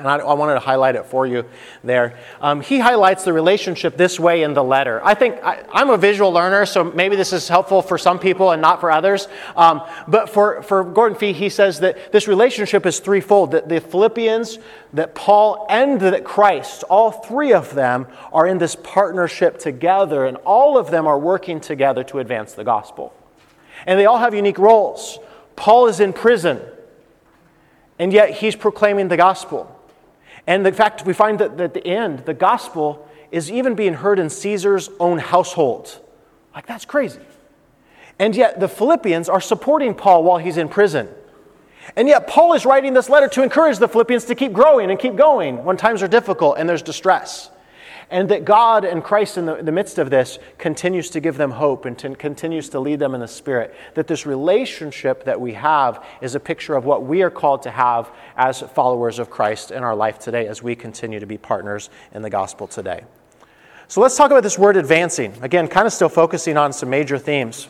And 0.00 0.08
I, 0.08 0.16
I, 0.16 0.34
wanted 0.34 0.54
to 0.54 0.60
highlight 0.60 0.96
it 0.96 1.06
for 1.06 1.26
you 1.26 1.44
there. 1.84 2.18
Um, 2.40 2.60
he 2.60 2.78
highlights 2.78 3.24
the 3.24 3.32
relationship 3.32 3.96
this 3.96 4.18
way 4.18 4.42
in 4.42 4.54
the 4.54 4.64
letter. 4.64 5.00
I 5.04 5.14
think 5.14 5.36
I, 5.42 5.64
am 5.72 5.90
a 5.90 5.96
visual 5.96 6.32
learner, 6.32 6.66
so 6.66 6.84
maybe 6.84 7.16
this 7.16 7.32
is 7.32 7.48
helpful 7.48 7.82
for 7.82 7.98
some 7.98 8.18
people 8.18 8.50
and 8.50 8.60
not 8.60 8.80
for 8.80 8.90
others. 8.90 9.28
Um, 9.56 9.82
but 10.08 10.30
for, 10.30 10.62
for 10.62 10.84
Gordon 10.84 11.18
Fee, 11.18 11.32
he 11.32 11.48
says 11.48 11.80
that 11.80 12.12
this 12.12 12.26
relationship 12.26 12.86
is 12.86 12.98
threefold 13.00 13.52
that 13.52 13.68
the 13.68 13.80
Philippians, 13.80 14.58
that 14.92 15.14
Paul, 15.14 15.66
and 15.70 16.00
that 16.00 16.24
Christ, 16.24 16.82
all 16.84 17.10
three 17.10 17.52
of 17.52 17.74
them 17.74 18.06
are 18.32 18.46
in 18.46 18.58
this 18.58 18.76
partnership 18.76 19.58
together, 19.58 20.26
and 20.26 20.36
all 20.38 20.78
of 20.78 20.90
them 20.90 21.06
are 21.06 21.18
working 21.18 21.60
together 21.60 22.04
to 22.04 22.18
advance 22.18 22.54
the 22.54 22.64
gospel. 22.64 23.14
And 23.86 23.98
they 23.98 24.06
all 24.06 24.18
have 24.18 24.34
unique 24.34 24.58
roles. 24.58 25.18
Paul 25.56 25.88
is 25.88 26.00
in 26.00 26.12
prison, 26.12 26.60
and 27.98 28.12
yet 28.12 28.30
he's 28.30 28.56
proclaiming 28.56 29.08
the 29.08 29.16
gospel. 29.16 29.76
And 30.50 30.66
in 30.66 30.74
fact, 30.74 31.06
we 31.06 31.12
find 31.12 31.38
that 31.38 31.60
at 31.60 31.74
the 31.74 31.86
end, 31.86 32.24
the 32.26 32.34
gospel 32.34 33.08
is 33.30 33.52
even 33.52 33.76
being 33.76 33.94
heard 33.94 34.18
in 34.18 34.28
Caesar's 34.28 34.90
own 34.98 35.18
household. 35.18 36.00
Like, 36.52 36.66
that's 36.66 36.84
crazy. 36.84 37.20
And 38.18 38.34
yet, 38.34 38.58
the 38.58 38.66
Philippians 38.66 39.28
are 39.28 39.40
supporting 39.40 39.94
Paul 39.94 40.24
while 40.24 40.38
he's 40.38 40.56
in 40.56 40.68
prison. 40.68 41.08
And 41.94 42.08
yet, 42.08 42.26
Paul 42.26 42.54
is 42.54 42.66
writing 42.66 42.94
this 42.94 43.08
letter 43.08 43.28
to 43.28 43.44
encourage 43.44 43.78
the 43.78 43.86
Philippians 43.86 44.24
to 44.24 44.34
keep 44.34 44.52
growing 44.52 44.90
and 44.90 44.98
keep 44.98 45.14
going 45.14 45.62
when 45.62 45.76
times 45.76 46.02
are 46.02 46.08
difficult 46.08 46.56
and 46.58 46.68
there's 46.68 46.82
distress 46.82 47.48
and 48.10 48.28
that 48.28 48.44
God 48.44 48.84
and 48.84 49.02
Christ 49.02 49.38
in 49.38 49.46
the, 49.46 49.56
in 49.56 49.64
the 49.64 49.72
midst 49.72 49.98
of 49.98 50.10
this 50.10 50.38
continues 50.58 51.10
to 51.10 51.20
give 51.20 51.36
them 51.36 51.52
hope 51.52 51.84
and 51.84 51.96
to, 51.98 52.14
continues 52.16 52.68
to 52.70 52.80
lead 52.80 52.98
them 52.98 53.14
in 53.14 53.20
the 53.20 53.28
Spirit. 53.28 53.74
That 53.94 54.08
this 54.08 54.26
relationship 54.26 55.24
that 55.24 55.40
we 55.40 55.52
have 55.54 56.04
is 56.20 56.34
a 56.34 56.40
picture 56.40 56.74
of 56.74 56.84
what 56.84 57.04
we 57.04 57.22
are 57.22 57.30
called 57.30 57.62
to 57.62 57.70
have 57.70 58.10
as 58.36 58.60
followers 58.60 59.18
of 59.18 59.30
Christ 59.30 59.70
in 59.70 59.84
our 59.84 59.94
life 59.94 60.18
today 60.18 60.48
as 60.48 60.62
we 60.62 60.74
continue 60.74 61.20
to 61.20 61.26
be 61.26 61.38
partners 61.38 61.88
in 62.12 62.22
the 62.22 62.30
gospel 62.30 62.66
today. 62.66 63.04
So 63.86 64.00
let's 64.00 64.16
talk 64.16 64.30
about 64.30 64.42
this 64.42 64.58
word 64.58 64.76
advancing. 64.76 65.34
Again, 65.42 65.68
kind 65.68 65.86
of 65.86 65.92
still 65.92 66.08
focusing 66.08 66.56
on 66.56 66.72
some 66.72 66.90
major 66.90 67.18
themes. 67.18 67.68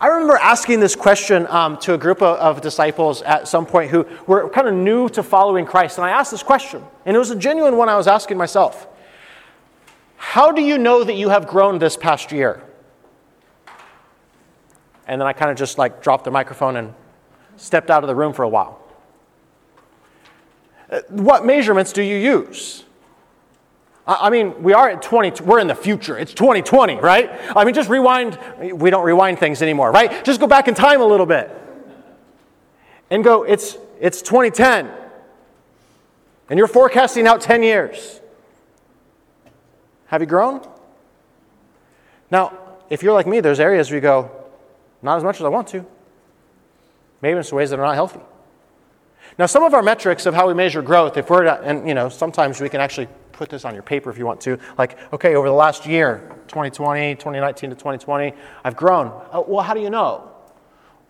I 0.00 0.06
remember 0.06 0.36
asking 0.36 0.78
this 0.80 0.94
question 0.94 1.46
um, 1.48 1.76
to 1.78 1.94
a 1.94 1.98
group 1.98 2.22
of, 2.22 2.38
of, 2.38 2.60
disciples 2.60 3.20
at 3.22 3.48
some 3.48 3.66
point 3.66 3.90
who 3.90 4.06
were 4.28 4.48
kind 4.48 4.68
of 4.68 4.74
new 4.74 5.08
to 5.08 5.24
following 5.24 5.66
Christ. 5.66 5.98
And 5.98 6.06
I 6.06 6.10
asked 6.10 6.30
this 6.30 6.42
question, 6.42 6.84
and 7.04 7.16
it 7.16 7.18
was 7.18 7.30
a 7.30 7.36
genuine 7.36 7.76
one 7.76 7.88
I 7.88 7.96
was 7.96 8.06
asking 8.06 8.36
myself. 8.36 8.86
How 10.18 10.52
do 10.52 10.60
you 10.60 10.76
know 10.76 11.04
that 11.04 11.14
you 11.14 11.30
have 11.30 11.46
grown 11.46 11.78
this 11.78 11.96
past 11.96 12.32
year? 12.32 12.62
And 15.06 15.20
then 15.20 15.26
I 15.26 15.32
kind 15.32 15.50
of 15.50 15.56
just 15.56 15.78
like 15.78 16.02
dropped 16.02 16.24
the 16.24 16.30
microphone 16.30 16.76
and 16.76 16.92
stepped 17.56 17.88
out 17.88 18.04
of 18.04 18.08
the 18.08 18.14
room 18.14 18.32
for 18.34 18.42
a 18.42 18.48
while. 18.48 18.80
Uh, 20.90 21.00
what 21.08 21.46
measurements 21.46 21.92
do 21.92 22.02
you 22.02 22.16
use? 22.16 22.84
I 24.06 24.30
mean, 24.30 24.62
we 24.62 24.72
are 24.72 24.88
at 24.88 25.02
20, 25.02 25.42
we're 25.44 25.58
in 25.58 25.66
the 25.66 25.74
future. 25.74 26.18
It's 26.18 26.32
2020, 26.32 26.96
right? 26.96 27.30
I 27.54 27.64
mean, 27.64 27.74
just 27.74 27.90
rewind. 27.90 28.38
We 28.58 28.88
don't 28.88 29.04
rewind 29.04 29.38
things 29.38 29.60
anymore, 29.60 29.92
right? 29.92 30.24
Just 30.24 30.40
go 30.40 30.46
back 30.46 30.66
in 30.66 30.74
time 30.74 31.02
a 31.02 31.06
little 31.06 31.26
bit 31.26 31.50
and 33.10 33.22
go, 33.22 33.42
it's, 33.42 33.76
it's 34.00 34.22
2010. 34.22 34.90
And 36.48 36.58
you're 36.58 36.68
forecasting 36.68 37.26
out 37.26 37.42
10 37.42 37.62
years. 37.62 38.22
Have 40.08 40.20
you 40.20 40.26
grown? 40.26 40.66
Now, 42.30 42.58
if 42.90 43.02
you're 43.02 43.14
like 43.14 43.26
me, 43.26 43.40
there's 43.40 43.60
areas 43.60 43.90
where 43.90 43.96
you 43.96 44.02
go, 44.02 44.30
not 45.02 45.16
as 45.16 45.24
much 45.24 45.36
as 45.36 45.42
I 45.42 45.48
want 45.48 45.68
to. 45.68 45.84
Maybe 47.22 47.36
in 47.36 47.44
some 47.44 47.56
ways 47.56 47.70
that 47.70 47.78
are 47.78 47.86
not 47.86 47.94
healthy. 47.94 48.20
Now, 49.38 49.46
some 49.46 49.62
of 49.62 49.74
our 49.74 49.82
metrics 49.82 50.26
of 50.26 50.34
how 50.34 50.48
we 50.48 50.54
measure 50.54 50.82
growth, 50.82 51.16
if 51.16 51.28
we're, 51.28 51.46
and 51.46 51.86
you 51.86 51.94
know, 51.94 52.08
sometimes 52.08 52.60
we 52.60 52.68
can 52.68 52.80
actually 52.80 53.08
put 53.32 53.50
this 53.50 53.64
on 53.64 53.74
your 53.74 53.82
paper 53.82 54.10
if 54.10 54.18
you 54.18 54.24
want 54.24 54.40
to. 54.42 54.58
Like, 54.78 54.96
okay, 55.12 55.34
over 55.34 55.48
the 55.48 55.54
last 55.54 55.86
year, 55.86 56.22
2020, 56.48 57.14
2019 57.14 57.70
to 57.70 57.76
2020, 57.76 58.32
I've 58.64 58.76
grown. 58.76 59.08
Uh, 59.30 59.42
well, 59.46 59.62
how 59.62 59.74
do 59.74 59.80
you 59.80 59.90
know? 59.90 60.30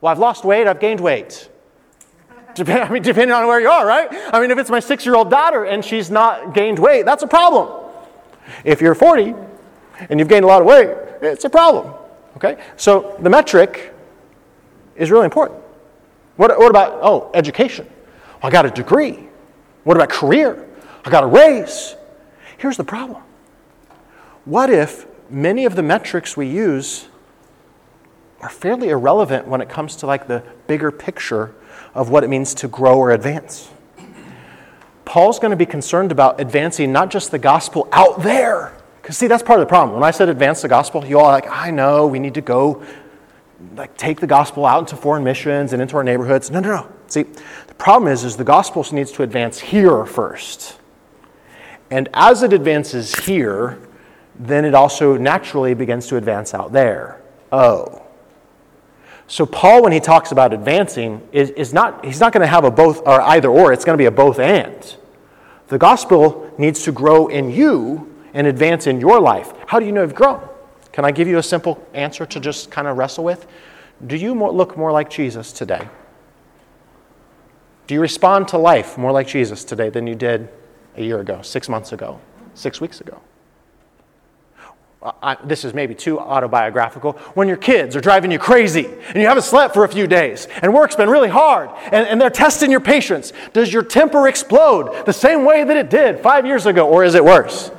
Well, 0.00 0.10
I've 0.10 0.18
lost 0.18 0.44
weight, 0.44 0.66
I've 0.66 0.80
gained 0.80 1.00
weight. 1.00 1.48
Dep- 2.54 2.68
I 2.68 2.92
mean, 2.92 3.02
depending 3.02 3.32
on 3.32 3.46
where 3.46 3.60
you 3.60 3.68
are, 3.68 3.86
right? 3.86 4.08
I 4.32 4.40
mean, 4.40 4.50
if 4.50 4.58
it's 4.58 4.70
my 4.70 4.80
six 4.80 5.06
year 5.06 5.14
old 5.14 5.30
daughter 5.30 5.64
and 5.64 5.84
she's 5.84 6.10
not 6.10 6.52
gained 6.52 6.78
weight, 6.78 7.06
that's 7.06 7.22
a 7.22 7.28
problem. 7.28 7.87
If 8.64 8.80
you're 8.80 8.94
40 8.94 9.34
and 10.10 10.18
you've 10.18 10.28
gained 10.28 10.44
a 10.44 10.48
lot 10.48 10.60
of 10.60 10.66
weight, 10.66 10.88
it's 11.22 11.44
a 11.44 11.50
problem. 11.50 11.94
Okay? 12.36 12.62
So 12.76 13.16
the 13.20 13.30
metric 13.30 13.94
is 14.96 15.10
really 15.10 15.24
important. 15.24 15.60
What, 16.36 16.56
what 16.58 16.70
about, 16.70 16.98
oh, 17.02 17.30
education? 17.34 17.88
I 18.42 18.50
got 18.50 18.64
a 18.64 18.70
degree. 18.70 19.28
What 19.84 19.96
about 19.96 20.10
career? 20.10 20.68
I 21.04 21.10
got 21.10 21.24
a 21.24 21.26
raise. 21.26 21.96
Here's 22.58 22.76
the 22.76 22.84
problem. 22.84 23.22
What 24.44 24.70
if 24.70 25.06
many 25.30 25.64
of 25.64 25.76
the 25.76 25.82
metrics 25.82 26.36
we 26.36 26.46
use 26.46 27.08
are 28.40 28.48
fairly 28.48 28.90
irrelevant 28.90 29.46
when 29.46 29.60
it 29.60 29.68
comes 29.68 29.96
to 29.96 30.06
like 30.06 30.28
the 30.28 30.42
bigger 30.66 30.90
picture 30.90 31.54
of 31.94 32.10
what 32.10 32.22
it 32.22 32.28
means 32.28 32.54
to 32.54 32.68
grow 32.68 32.98
or 32.98 33.10
advance? 33.10 33.70
Paul's 35.08 35.38
going 35.38 35.52
to 35.52 35.56
be 35.56 35.64
concerned 35.64 36.12
about 36.12 36.38
advancing 36.38 36.92
not 36.92 37.10
just 37.10 37.30
the 37.30 37.38
gospel 37.38 37.88
out 37.92 38.22
there. 38.22 38.74
Because, 39.00 39.16
see, 39.16 39.26
that's 39.26 39.42
part 39.42 39.58
of 39.58 39.66
the 39.66 39.68
problem. 39.68 39.94
When 39.94 40.04
I 40.04 40.10
said 40.10 40.28
advance 40.28 40.60
the 40.60 40.68
gospel, 40.68 41.02
you 41.02 41.18
all 41.18 41.24
are 41.24 41.32
like, 41.32 41.50
I 41.50 41.70
know 41.70 42.06
we 42.06 42.18
need 42.18 42.34
to 42.34 42.42
go 42.42 42.84
like 43.74 43.96
take 43.96 44.20
the 44.20 44.26
gospel 44.26 44.66
out 44.66 44.80
into 44.80 44.96
foreign 44.96 45.24
missions 45.24 45.72
and 45.72 45.80
into 45.80 45.96
our 45.96 46.04
neighborhoods. 46.04 46.50
No, 46.50 46.60
no, 46.60 46.68
no. 46.68 46.92
See, 47.06 47.22
the 47.22 47.74
problem 47.78 48.12
is, 48.12 48.22
is 48.22 48.36
the 48.36 48.44
gospel 48.44 48.86
needs 48.92 49.10
to 49.12 49.22
advance 49.22 49.58
here 49.58 50.04
first. 50.04 50.78
And 51.90 52.10
as 52.12 52.42
it 52.42 52.52
advances 52.52 53.14
here, 53.14 53.78
then 54.38 54.66
it 54.66 54.74
also 54.74 55.16
naturally 55.16 55.72
begins 55.72 56.06
to 56.08 56.18
advance 56.18 56.52
out 56.52 56.72
there. 56.72 57.22
Oh. 57.50 58.02
So 59.28 59.44
Paul, 59.44 59.82
when 59.82 59.92
he 59.92 60.00
talks 60.00 60.32
about 60.32 60.54
advancing, 60.54 61.26
is, 61.32 61.50
is 61.50 61.72
not 61.74 62.04
he's 62.04 62.18
not 62.18 62.32
going 62.32 62.40
to 62.40 62.46
have 62.46 62.64
a 62.64 62.70
both 62.70 63.06
or 63.06 63.20
either 63.20 63.48
or, 63.48 63.72
it's 63.72 63.84
going 63.84 63.96
to 63.96 64.02
be 64.02 64.06
a 64.06 64.10
both 64.10 64.38
and. 64.38 64.96
The 65.68 65.78
gospel 65.78 66.50
needs 66.56 66.82
to 66.84 66.92
grow 66.92 67.28
in 67.28 67.50
you 67.50 68.16
and 68.32 68.46
advance 68.46 68.86
in 68.86 69.00
your 69.00 69.20
life. 69.20 69.52
How 69.66 69.78
do 69.78 69.84
you 69.84 69.92
know 69.92 70.00
you've 70.00 70.14
grown? 70.14 70.40
Can 70.92 71.04
I 71.04 71.10
give 71.10 71.28
you 71.28 71.36
a 71.36 71.42
simple 71.42 71.86
answer 71.92 72.24
to 72.24 72.40
just 72.40 72.70
kind 72.70 72.88
of 72.88 72.96
wrestle 72.96 73.22
with? 73.22 73.46
Do 74.06 74.16
you 74.16 74.34
more, 74.34 74.50
look 74.50 74.78
more 74.78 74.92
like 74.92 75.10
Jesus 75.10 75.52
today? 75.52 75.86
Do 77.86 77.94
you 77.94 78.00
respond 78.00 78.48
to 78.48 78.58
life 78.58 78.96
more 78.96 79.12
like 79.12 79.26
Jesus 79.26 79.62
today 79.62 79.90
than 79.90 80.06
you 80.06 80.14
did 80.14 80.48
a 80.96 81.02
year 81.02 81.20
ago, 81.20 81.42
six 81.42 81.68
months 81.68 81.92
ago, 81.92 82.18
six 82.54 82.80
weeks 82.80 83.00
ago? 83.00 83.20
I, 85.00 85.36
this 85.44 85.64
is 85.64 85.74
maybe 85.74 85.94
too 85.94 86.18
autobiographical. 86.18 87.12
When 87.34 87.46
your 87.46 87.56
kids 87.56 87.94
are 87.94 88.00
driving 88.00 88.32
you 88.32 88.38
crazy 88.38 88.86
and 88.86 89.16
you 89.16 89.26
haven't 89.28 89.44
slept 89.44 89.72
for 89.72 89.84
a 89.84 89.88
few 89.88 90.08
days 90.08 90.48
and 90.60 90.74
work's 90.74 90.96
been 90.96 91.08
really 91.08 91.28
hard 91.28 91.70
and, 91.84 92.06
and 92.08 92.20
they're 92.20 92.30
testing 92.30 92.70
your 92.70 92.80
patience, 92.80 93.32
does 93.52 93.72
your 93.72 93.84
temper 93.84 94.26
explode 94.26 95.06
the 95.06 95.12
same 95.12 95.44
way 95.44 95.62
that 95.62 95.76
it 95.76 95.88
did 95.88 96.18
five 96.18 96.44
years 96.44 96.66
ago 96.66 96.88
or 96.88 97.04
is 97.04 97.14
it 97.14 97.24
worse? 97.24 97.70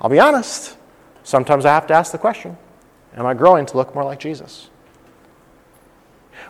I'll 0.00 0.10
be 0.10 0.18
honest. 0.18 0.76
Sometimes 1.22 1.64
I 1.64 1.74
have 1.74 1.86
to 1.88 1.94
ask 1.94 2.10
the 2.10 2.18
question 2.18 2.56
Am 3.14 3.24
I 3.24 3.34
growing 3.34 3.64
to 3.66 3.76
look 3.76 3.94
more 3.94 4.04
like 4.04 4.18
Jesus? 4.18 4.68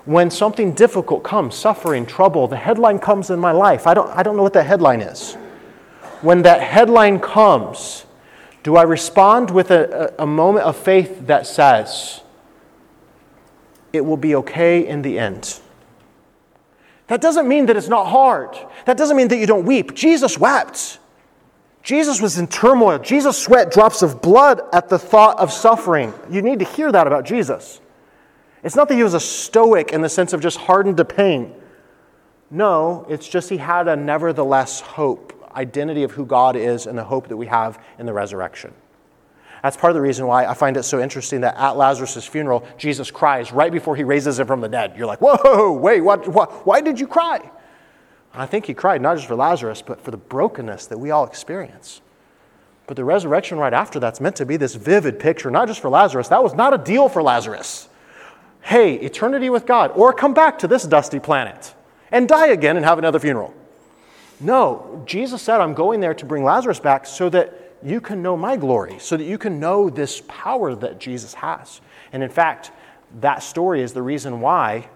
When 0.06 0.30
something 0.30 0.72
difficult 0.72 1.22
comes, 1.22 1.54
suffering, 1.54 2.06
trouble, 2.06 2.48
the 2.48 2.56
headline 2.56 2.98
comes 2.98 3.28
in 3.28 3.38
my 3.38 3.52
life. 3.52 3.86
I 3.86 3.92
don't, 3.92 4.08
I 4.10 4.22
don't 4.22 4.36
know 4.36 4.42
what 4.42 4.54
that 4.54 4.64
headline 4.64 5.02
is. 5.02 5.34
When 6.22 6.42
that 6.42 6.62
headline 6.62 7.20
comes, 7.20 8.06
do 8.62 8.76
I 8.76 8.82
respond 8.82 9.50
with 9.50 9.70
a, 9.70 10.14
a, 10.18 10.26
moment 10.26 10.66
of 10.66 10.76
faith 10.76 11.26
that 11.26 11.46
says, 11.46 12.22
it 13.92 14.04
will 14.04 14.16
be 14.16 14.34
okay 14.36 14.86
in 14.86 15.02
the 15.02 15.18
end? 15.18 15.60
That 17.06 17.20
doesn't 17.20 17.48
mean 17.48 17.66
that 17.66 17.76
it's 17.76 17.88
not 17.88 18.06
hard. 18.06 18.56
That 18.84 18.96
doesn't 18.96 19.16
mean 19.16 19.28
that 19.28 19.38
you 19.38 19.46
don't 19.46 19.64
weep. 19.64 19.94
Jesus 19.94 20.38
wept. 20.38 20.98
Jesus 21.82 22.20
was 22.20 22.38
in 22.38 22.46
turmoil. 22.48 22.98
Jesus 22.98 23.38
sweat 23.38 23.70
drops 23.70 24.02
of 24.02 24.20
blood 24.20 24.60
at 24.72 24.88
the 24.88 24.98
thought 24.98 25.38
of 25.38 25.50
suffering. 25.50 26.12
You 26.30 26.42
need 26.42 26.58
to 26.58 26.66
hear 26.66 26.92
that 26.92 27.06
about 27.06 27.24
Jesus. 27.24 27.80
It's 28.62 28.76
not 28.76 28.88
that 28.88 28.94
he 28.94 29.02
was 29.02 29.14
a 29.14 29.20
stoic 29.20 29.92
in 29.92 30.02
the 30.02 30.08
sense 30.08 30.32
of 30.32 30.40
just 30.40 30.58
hardened 30.58 30.98
to 30.98 31.04
pain. 31.04 31.54
No, 32.50 33.06
it's 33.08 33.28
just 33.28 33.48
he 33.50 33.58
had 33.58 33.88
a 33.88 33.96
nevertheless 33.96 34.80
hope, 34.80 35.32
identity 35.54 36.02
of 36.02 36.12
who 36.12 36.24
God 36.26 36.56
is, 36.56 36.86
and 36.86 36.96
the 36.98 37.04
hope 37.04 37.28
that 37.28 37.36
we 37.36 37.46
have 37.46 37.82
in 37.98 38.06
the 38.06 38.12
resurrection. 38.12 38.72
That's 39.62 39.76
part 39.76 39.90
of 39.90 39.94
the 39.94 40.00
reason 40.00 40.26
why 40.26 40.46
I 40.46 40.54
find 40.54 40.76
it 40.76 40.84
so 40.84 41.00
interesting 41.00 41.40
that 41.40 41.56
at 41.56 41.76
Lazarus' 41.76 42.26
funeral, 42.26 42.66
Jesus 42.76 43.10
cries 43.10 43.52
right 43.52 43.72
before 43.72 43.96
he 43.96 44.04
raises 44.04 44.38
him 44.38 44.46
from 44.46 44.60
the 44.60 44.68
dead. 44.68 44.94
You're 44.96 45.06
like, 45.06 45.20
whoa, 45.20 45.72
wait, 45.72 46.00
what, 46.00 46.28
what, 46.28 46.64
why 46.66 46.80
did 46.80 47.00
you 47.00 47.06
cry? 47.06 47.38
And 48.32 48.42
I 48.42 48.46
think 48.46 48.66
he 48.66 48.74
cried 48.74 49.02
not 49.02 49.16
just 49.16 49.26
for 49.26 49.34
Lazarus, 49.34 49.82
but 49.82 50.00
for 50.00 50.10
the 50.10 50.16
brokenness 50.16 50.86
that 50.86 50.98
we 50.98 51.10
all 51.10 51.26
experience. 51.26 52.00
But 52.86 52.96
the 52.96 53.04
resurrection 53.04 53.58
right 53.58 53.72
after 53.72 53.98
that's 53.98 54.20
meant 54.20 54.36
to 54.36 54.46
be 54.46 54.56
this 54.56 54.74
vivid 54.74 55.18
picture, 55.18 55.50
not 55.50 55.68
just 55.68 55.80
for 55.80 55.90
Lazarus. 55.90 56.28
That 56.28 56.42
was 56.42 56.54
not 56.54 56.72
a 56.72 56.78
deal 56.78 57.08
for 57.08 57.22
Lazarus. 57.22 57.88
Hey, 58.60 58.94
eternity 58.94 59.50
with 59.50 59.66
God, 59.66 59.92
or 59.94 60.12
come 60.12 60.34
back 60.34 60.58
to 60.60 60.68
this 60.68 60.84
dusty 60.84 61.18
planet 61.18 61.74
and 62.10 62.28
die 62.28 62.48
again 62.48 62.76
and 62.76 62.84
have 62.84 62.98
another 62.98 63.18
funeral. 63.18 63.54
No, 64.40 65.02
Jesus 65.04 65.42
said, 65.42 65.60
I'm 65.60 65.74
going 65.74 66.00
there 66.00 66.14
to 66.14 66.24
bring 66.24 66.44
Lazarus 66.44 66.78
back 66.78 67.06
so 67.06 67.28
that 67.30 67.74
you 67.82 68.00
can 68.00 68.22
know 68.22 68.36
my 68.36 68.56
glory, 68.56 68.98
so 68.98 69.16
that 69.16 69.24
you 69.24 69.38
can 69.38 69.58
know 69.60 69.90
this 69.90 70.22
power 70.28 70.74
that 70.74 70.98
Jesus 70.98 71.34
has. 71.34 71.80
And 72.12 72.22
in 72.22 72.30
fact, 72.30 72.70
that 73.20 73.42
story 73.42 73.82
is 73.82 73.92
the 73.92 74.02
reason 74.02 74.40
why 74.40 74.88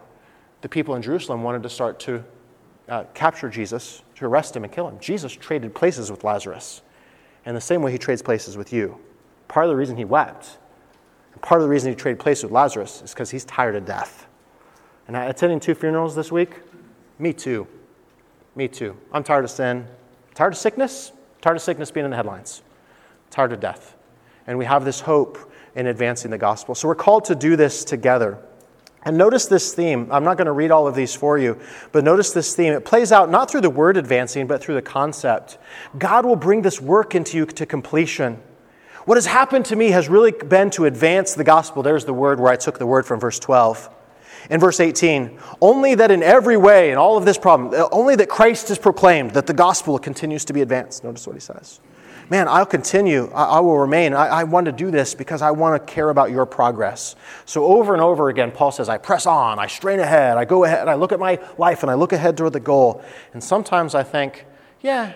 the 0.61 0.69
people 0.69 0.95
in 0.95 1.03
Jerusalem 1.03 1.43
wanted 1.43 1.63
to 1.65 1.69
start 1.69 1.99
to 2.01 2.25
uh, 2.89 3.05
capture 3.15 3.49
Jesus, 3.49 4.03
to 4.17 4.27
arrest 4.27 4.55
him 4.55 4.65
and 4.65 4.73
kill 4.73 4.89
him. 4.89 4.99
Jesus 5.01 5.33
traded 5.33 5.75
places 5.75 6.11
with 6.11 6.25
Lazarus. 6.25 6.83
And 7.45 7.57
the 7.57 7.61
same 7.61 7.83
way 7.83 7.91
he 7.91 7.99
trades 7.99 8.23
places 8.23 8.57
with 8.57 8.73
you. 8.73 8.99
Part 9.49 9.67
of 9.67 9.71
the 9.71 9.77
reason 9.77 9.97
he 9.97 10.05
wept, 10.05 10.59
and 11.33 11.43
part 11.43 11.61
of 11.61 11.67
the 11.67 11.71
reason 11.71 11.91
he 11.91 11.97
traded 11.97 12.21
places 12.21 12.45
with 12.45 12.53
Lazarus 12.53 13.03
is 13.03 13.13
because 13.13 13.31
he's 13.31 13.45
tired 13.45 13.75
of 13.75 13.85
death. 13.85 14.27
And 15.09 15.17
attending 15.17 15.59
two 15.59 15.75
funerals 15.75 16.15
this 16.15 16.31
week, 16.31 16.61
me 17.19 17.33
too. 17.33 17.67
Me 18.55 18.69
too. 18.69 18.97
I'm 19.13 19.25
tired 19.25 19.45
of 19.45 19.51
sin. 19.51 19.87
Tired 20.35 20.53
of 20.53 20.59
sickness. 20.59 21.13
Tired 21.41 21.57
of 21.57 21.63
sickness 21.63 21.91
being 21.91 22.05
in 22.05 22.11
the 22.11 22.17
headlines. 22.17 22.63
Tired 23.31 23.53
of 23.53 23.61
death. 23.61 23.97
And 24.47 24.59
we 24.59 24.65
have 24.65 24.85
this 24.85 25.01
hope 25.01 25.53
in 25.75 25.87
advancing 25.87 26.31
the 26.31 26.39
gospel. 26.39 26.75
So 26.75 26.89
we're 26.89 26.95
called 26.95 27.25
to 27.27 27.35
do 27.35 27.57
this 27.57 27.85
together. 27.85 28.39
And 29.05 29.17
notice 29.17 29.47
this 29.47 29.75
theme. 29.75 30.09
I'm 30.13 30.23
not 30.23 30.37
going 30.37 30.47
to 30.47 30.53
read 30.53 30.71
all 30.71 30.87
of 30.87 30.95
these 30.95 31.15
for 31.15 31.37
you, 31.37 31.59
but 31.91 32.05
notice 32.05 32.33
this 32.33 32.55
theme. 32.55 32.73
It 32.73 32.85
plays 32.85 33.11
out 33.11 33.31
not 33.31 33.51
through 33.51 33.63
the 33.63 33.71
word 33.71 33.97
advancing, 33.97 34.47
but 34.47 34.63
through 34.63 34.77
the 34.77 34.83
concept. 34.83 35.59
God 35.99 36.25
will 36.25 36.37
bring 36.37 36.63
this 36.63 36.81
work 36.81 37.15
into 37.15 37.37
you 37.37 37.47
to 37.47 37.67
completion. 37.67 38.41
What 39.05 39.17
has 39.17 39.27
happened 39.27 39.65
to 39.67 39.77
me 39.77 39.91
has 39.91 40.09
really 40.09 40.31
been 40.31 40.71
to 40.71 40.85
advance 40.85 41.35
the 41.35 41.43
gospel. 41.43 41.83
There's 41.83 42.05
the 42.05 42.15
word 42.15 42.39
where 42.39 42.53
I 42.53 42.57
took 42.57 42.79
the 42.79 42.87
word 42.87 43.05
from 43.05 43.19
verse 43.19 43.41
12. 43.41 43.91
In 44.51 44.61
verse 44.61 44.81
18, 44.81 45.39
only 45.61 45.95
that 45.95 46.11
in 46.11 46.23
every 46.23 46.57
way, 46.57 46.91
in 46.91 46.99
all 46.99 47.17
of 47.17 47.25
this 47.25 47.39
problem, 47.39 47.89
only 47.93 48.17
that 48.17 48.29
Christ 48.29 48.71
is 48.71 48.79
proclaimed, 48.79 49.33
that 49.33 49.47
the 49.47 49.55
gospel 49.55 49.99
continues 49.99 50.45
to 50.47 50.53
be 50.53 50.63
advanced. 50.63 51.05
Notice 51.05 51.27
what 51.27 51.35
he 51.35 51.41
says 51.41 51.81
man, 52.33 52.49
I'll 52.49 52.65
continue. 52.65 53.31
I, 53.35 53.45
I 53.45 53.61
will 53.61 53.79
remain. 53.79 54.15
I, 54.15 54.27
I 54.27 54.45
want 54.45 54.65
to 54.65 54.73
do 54.73 54.91
this 54.91 55.15
because 55.15 55.43
I 55.43 55.51
want 55.51 55.87
to 55.87 55.93
care 55.93 56.09
about 56.09 56.31
your 56.31 56.47
progress. 56.47 57.15
So 57.45 57.67
over 57.67 57.93
and 57.93 58.03
over 58.03 58.31
again, 58.31 58.51
Paul 58.51 58.73
says, 58.73 58.89
I 58.89 58.97
press 58.97 59.27
on, 59.27 59.59
I 59.59 59.67
strain 59.67 60.01
ahead, 60.01 60.39
I 60.39 60.47
go 60.47 60.65
ahead, 60.65 60.89
I 60.89 60.95
look 60.95 61.13
at 61.13 61.21
my 61.21 61.39
life 61.59 61.83
and 61.83 61.91
I 61.91 61.95
look 61.95 62.15
ahead 62.15 62.39
toward 62.39 62.55
the 62.55 62.61
goal. 62.61 63.05
And 63.35 63.45
sometimes 63.45 63.95
I 63.95 64.03
think, 64.03 64.47
yeah, 64.81 65.13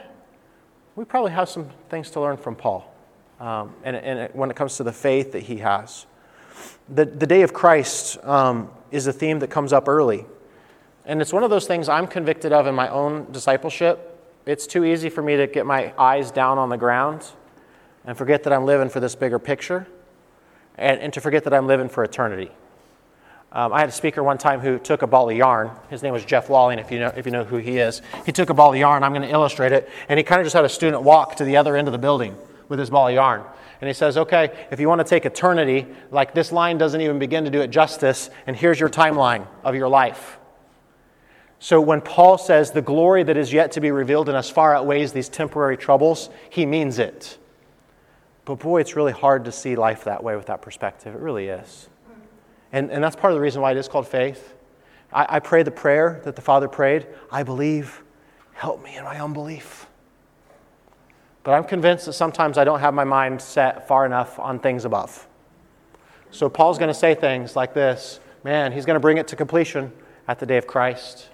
we 0.95 1.07
probably 1.07 1.33
have 1.33 1.49
some 1.49 1.71
things 1.89 2.11
to 2.11 2.21
learn 2.21 2.37
from 2.37 2.55
Paul. 2.55 2.93
Um, 3.41 3.75
and, 3.83 3.97
and 3.97 4.35
when 4.35 4.51
it 4.51 4.57
comes 4.57 4.77
to 4.77 4.83
the 4.83 4.93
faith 4.93 5.33
that 5.33 5.43
he 5.43 5.57
has. 5.59 6.05
The, 6.89 7.07
the 7.07 7.27
day 7.27 7.41
of 7.43 7.55
Christ 7.55 8.23
um, 8.25 8.71
is 8.97 9.07
a 9.07 9.13
theme 9.13 9.39
that 9.41 9.51
comes 9.51 9.73
up 9.73 9.89
early. 9.89 10.27
And 11.05 11.21
it's 11.23 11.33
one 11.33 11.45
of 11.45 11.51
those 11.51 11.67
things 11.67 11.89
I'm 11.89 12.07
convicted 12.07 12.53
of 12.53 12.67
in 12.67 12.75
my 12.75 12.89
own 12.89 13.31
discipleship 13.31 14.15
it's 14.47 14.69
too 14.69 14.85
easy 14.85 15.11
for 15.11 15.23
me 15.23 15.37
to 15.37 15.49
get 15.49 15.67
my 15.67 15.93
eyes 15.99 16.31
down 16.31 16.57
on 16.57 16.69
the 16.69 16.77
ground 16.77 17.27
and 18.05 18.17
forget 18.17 18.45
that 18.45 18.53
I'm 18.53 18.65
living 18.65 18.89
for 18.89 19.01
this 19.01 19.17
bigger 19.17 19.41
picture 19.41 19.89
and, 20.79 21.01
and 21.01 21.13
to 21.15 21.21
forget 21.21 21.43
that 21.45 21.53
I'm 21.53 21.67
living 21.67 21.89
for 21.89 22.05
eternity. 22.05 22.53
Um, 23.51 23.73
I 23.73 23.81
had 23.81 23.89
a 23.89 23.93
speaker 23.93 24.23
one 24.23 24.39
time 24.39 24.61
who 24.61 24.79
took 24.79 25.03
a 25.03 25.07
ball 25.07 25.29
of 25.29 25.37
yarn. 25.37 25.73
His 25.91 26.03
name 26.03 26.13
was 26.13 26.25
Jeff 26.25 26.49
Walling, 26.49 26.79
if 26.79 26.93
you 26.93 27.01
know, 27.01 27.13
if 27.17 27.27
you 27.27 27.33
know 27.33 27.43
who 27.43 27.57
he 27.57 27.79
is. 27.79 28.03
He 28.25 28.31
took 28.31 28.51
a 28.51 28.55
ball 28.55 28.73
of 28.73 28.79
yarn. 28.79 29.03
I'm 29.03 29.13
going 29.13 29.23
to 29.23 29.31
illustrate 29.31 29.73
it. 29.73 29.89
And 30.09 30.17
he 30.17 30.23
kind 30.23 30.41
of 30.41 30.45
just 30.45 30.55
had 30.55 30.65
a 30.65 30.69
student 30.69 31.03
walk 31.03 31.37
to 31.37 31.45
the 31.45 31.57
other 31.57 31.77
end 31.77 31.89
of 31.89 31.93
the 31.93 31.99
building 31.99 32.37
with 32.69 32.79
his 32.79 32.91
ball 32.91 33.09
of 33.09 33.15
yarn. 33.15 33.43
And 33.81 33.89
he 33.89 33.95
says, 33.95 34.17
okay, 34.17 34.67
if 34.71 34.81
you 34.81 34.89
want 34.89 35.01
to 35.01 35.05
take 35.05 35.27
eternity, 35.27 35.87
like 36.11 36.35
this 36.35 36.53
line 36.53 36.79
doesn't 36.79 37.01
even 37.01 37.19
begin 37.19 37.45
to 37.45 37.51
do 37.51 37.61
it 37.61 37.69
justice, 37.69 38.31
and 38.47 38.57
here's 38.57 38.81
your 38.81 38.89
timeline 38.89 39.47
of 39.65 39.75
your 39.75 39.89
life. 39.89 40.39
So 41.59 41.81
when 41.81 42.01
Paul 42.01 42.39
says 42.39 42.71
the 42.71 42.83
glory 42.83 43.23
that 43.23 43.37
is 43.37 43.53
yet 43.53 43.73
to 43.73 43.81
be 43.81 43.91
revealed 43.91 44.29
in 44.29 44.35
us 44.35 44.51
far 44.51 44.75
outweighs 44.75 45.13
these 45.13 45.29
temporary 45.29 45.77
troubles, 45.77 46.31
he 46.51 46.67
means 46.67 46.99
it. 46.99 47.39
But 48.45 48.61
boy, 48.61 48.81
it's 48.81 48.95
really 48.95 49.13
hard 49.13 49.45
to 49.47 49.53
see 49.53 49.75
life 49.75 50.05
that 50.05 50.23
way 50.23 50.37
with 50.37 50.47
that 50.47 50.63
perspective. 50.63 51.15
It 51.15 51.21
really 51.21 51.49
is. 51.49 51.89
And, 52.73 52.91
and 52.91 53.03
that's 53.03 53.17
part 53.17 53.33
of 53.33 53.37
the 53.37 53.41
reason 53.41 53.63
why 53.63 53.73
it 53.73 53.77
is 53.77 53.89
called 53.89 54.07
faith. 54.07 54.55
I, 55.13 55.37
I 55.37 55.41
pray 55.41 55.63
the 55.63 55.71
prayer 55.71 56.21
that 56.25 56.37
the 56.37 56.43
Father 56.43 56.69
prayed 56.69 57.07
I 57.31 57.43
believe, 57.43 58.03
help 58.53 58.83
me 58.83 58.97
in 58.97 59.05
my 59.05 59.21
unbelief. 59.21 59.86
But 61.47 61.53
I'm 61.53 61.63
convinced 61.63 62.07
that 62.07 62.15
sometimes 62.15 62.59
I 62.59 62.65
don't 62.65 62.81
have 62.81 62.93
my 62.93 63.05
mind 63.05 63.41
set 63.41 63.87
far 63.87 64.05
enough 64.05 64.37
on 64.41 64.59
things 64.59 64.85
above. 64.85 65.29
So 66.33 66.49
Paul's 66.49 66.77
going 66.77 66.89
to 66.89 66.95
say 66.95 67.15
things 67.15 67.55
like 67.55 67.73
this 67.73 68.19
Man, 68.43 68.73
he's 68.73 68.85
going 68.85 68.97
to 68.97 69.01
bring 69.01 69.17
it 69.19 69.29
to 69.29 69.37
completion 69.37 69.93
at 70.27 70.41
the 70.41 70.47
day 70.47 70.57
of 70.57 70.67
Christ. 70.67 71.29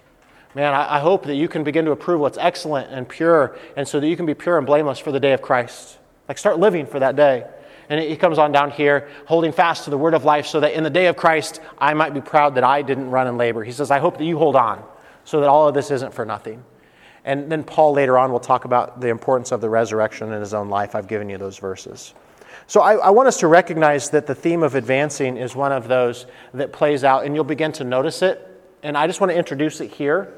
Man, 0.55 0.75
I, 0.75 0.97
I 0.97 1.01
hope 1.01 1.25
that 1.25 1.37
you 1.37 1.49
can 1.49 1.65
begin 1.65 1.87
to 1.87 1.93
approve 1.93 2.21
what's 2.21 2.37
excellent 2.37 2.91
and 2.91 3.09
pure, 3.09 3.57
and 3.75 3.89
so 3.89 4.01
that 4.01 4.07
you 4.07 4.15
can 4.15 4.27
be 4.27 4.35
pure 4.35 4.59
and 4.59 4.67
blameless 4.67 4.99
for 4.99 5.13
the 5.13 5.21
day 5.21 5.33
of 5.33 5.41
Christ. 5.41 5.99
Like, 6.29 6.37
start 6.37 6.59
living 6.59 6.85
for 6.85 7.01
that 7.01 7.17
day. 7.17 7.47
And 7.89 7.99
he 7.99 8.17
comes 8.17 8.37
on 8.37 8.53
down 8.53 8.71
here, 8.71 9.09
holding 9.25 9.51
fast 9.51 9.85
to 9.85 9.91
the 9.91 9.97
word 9.97 10.13
of 10.13 10.27
life, 10.27 10.45
so 10.45 10.61
that 10.61 10.75
in 10.75 10.85
the 10.85 10.91
day 10.91 11.07
of 11.07 11.17
Christ, 11.17 11.63
I 11.79 11.95
might 11.95 12.13
be 12.13 12.21
proud 12.21 12.57
that 12.57 12.65
I 12.65 12.83
didn't 12.83 13.09
run 13.09 13.29
in 13.29 13.39
labor. 13.39 13.65
He 13.65 13.73
says, 13.73 13.91
I 13.91 13.99
hope 13.99 14.19
that 14.19 14.25
you 14.25 14.37
hold 14.37 14.57
on, 14.57 14.85
so 15.25 15.41
that 15.41 15.49
all 15.49 15.69
of 15.69 15.73
this 15.73 15.91
isn't 15.91 16.13
for 16.13 16.27
nothing. 16.27 16.63
And 17.25 17.51
then 17.51 17.63
Paul 17.63 17.93
later 17.93 18.19
on 18.19 18.33
will 18.33 18.41
talk 18.41 18.65
about 18.65 19.01
the 19.01 19.09
importance 19.09 19.53
of 19.53 19.61
the 19.61 19.71
resurrection 19.71 20.33
in 20.33 20.41
his 20.41 20.55
own 20.55 20.69
life. 20.69 20.95
I've 20.95 21.07
given 21.07 21.29
you 21.29 21.39
those 21.39 21.59
verses. 21.59 22.15
So 22.67 22.81
I, 22.81 22.95
I, 22.95 23.11
want 23.11 23.29
us 23.29 23.39
to 23.41 23.49
recognize 23.49 24.11
that 24.11 24.27
the 24.27 24.35
theme 24.35 24.63
of 24.63 24.75
advancing 24.75 25.37
is 25.37 25.55
one 25.55 25.73
of 25.73 25.89
those 25.89 26.27
that 26.55 26.73
plays 26.73 27.05
out, 27.05 27.25
and 27.25 27.35
you'll 27.35 27.45
begin 27.45 27.73
to 27.73 27.85
notice 27.85 28.23
it. 28.23 28.49
And 28.83 28.97
I 28.97 29.07
just 29.07 29.21
want 29.21 29.31
to 29.31 29.37
introduce 29.37 29.81
it 29.81 29.91
here. 29.91 30.35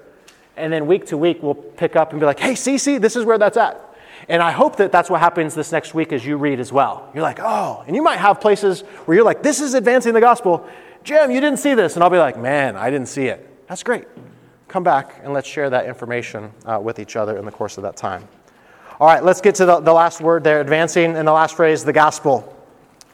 And 0.56 0.72
then 0.72 0.86
week 0.86 1.06
to 1.06 1.16
week, 1.16 1.42
we'll 1.42 1.54
pick 1.54 1.96
up 1.96 2.10
and 2.12 2.20
be 2.20 2.26
like, 2.26 2.38
hey, 2.38 2.54
see, 2.54 2.78
see, 2.78 2.98
this 2.98 3.16
is 3.16 3.24
where 3.24 3.38
that's 3.38 3.56
at. 3.56 3.80
And 4.28 4.42
I 4.42 4.52
hope 4.52 4.76
that 4.76 4.92
that's 4.92 5.10
what 5.10 5.20
happens 5.20 5.54
this 5.54 5.72
next 5.72 5.94
week 5.94 6.12
as 6.12 6.24
you 6.24 6.36
read 6.36 6.60
as 6.60 6.72
well. 6.72 7.10
You're 7.14 7.22
like, 7.22 7.40
oh, 7.40 7.84
and 7.86 7.94
you 7.94 8.02
might 8.02 8.18
have 8.18 8.40
places 8.40 8.82
where 9.04 9.16
you're 9.16 9.24
like, 9.24 9.42
this 9.42 9.60
is 9.60 9.74
advancing 9.74 10.14
the 10.14 10.20
gospel. 10.20 10.66
Jim, 11.02 11.30
you 11.30 11.40
didn't 11.40 11.58
see 11.58 11.74
this. 11.74 11.94
And 11.94 12.02
I'll 12.02 12.10
be 12.10 12.18
like, 12.18 12.38
man, 12.38 12.76
I 12.76 12.90
didn't 12.90 13.08
see 13.08 13.26
it. 13.26 13.66
That's 13.68 13.82
great. 13.82 14.06
Come 14.74 14.82
back 14.82 15.20
and 15.22 15.32
let's 15.32 15.46
share 15.46 15.70
that 15.70 15.86
information 15.86 16.50
uh, 16.66 16.80
with 16.82 16.98
each 16.98 17.14
other 17.14 17.38
in 17.38 17.44
the 17.44 17.52
course 17.52 17.76
of 17.76 17.84
that 17.84 17.96
time. 17.96 18.26
All 18.98 19.06
right, 19.06 19.22
let's 19.22 19.40
get 19.40 19.54
to 19.54 19.66
the, 19.66 19.78
the 19.78 19.92
last 19.92 20.20
word 20.20 20.42
there, 20.42 20.60
advancing 20.60 21.14
in 21.14 21.24
the 21.24 21.32
last 21.32 21.54
phrase, 21.54 21.84
the 21.84 21.92
gospel. 21.92 22.52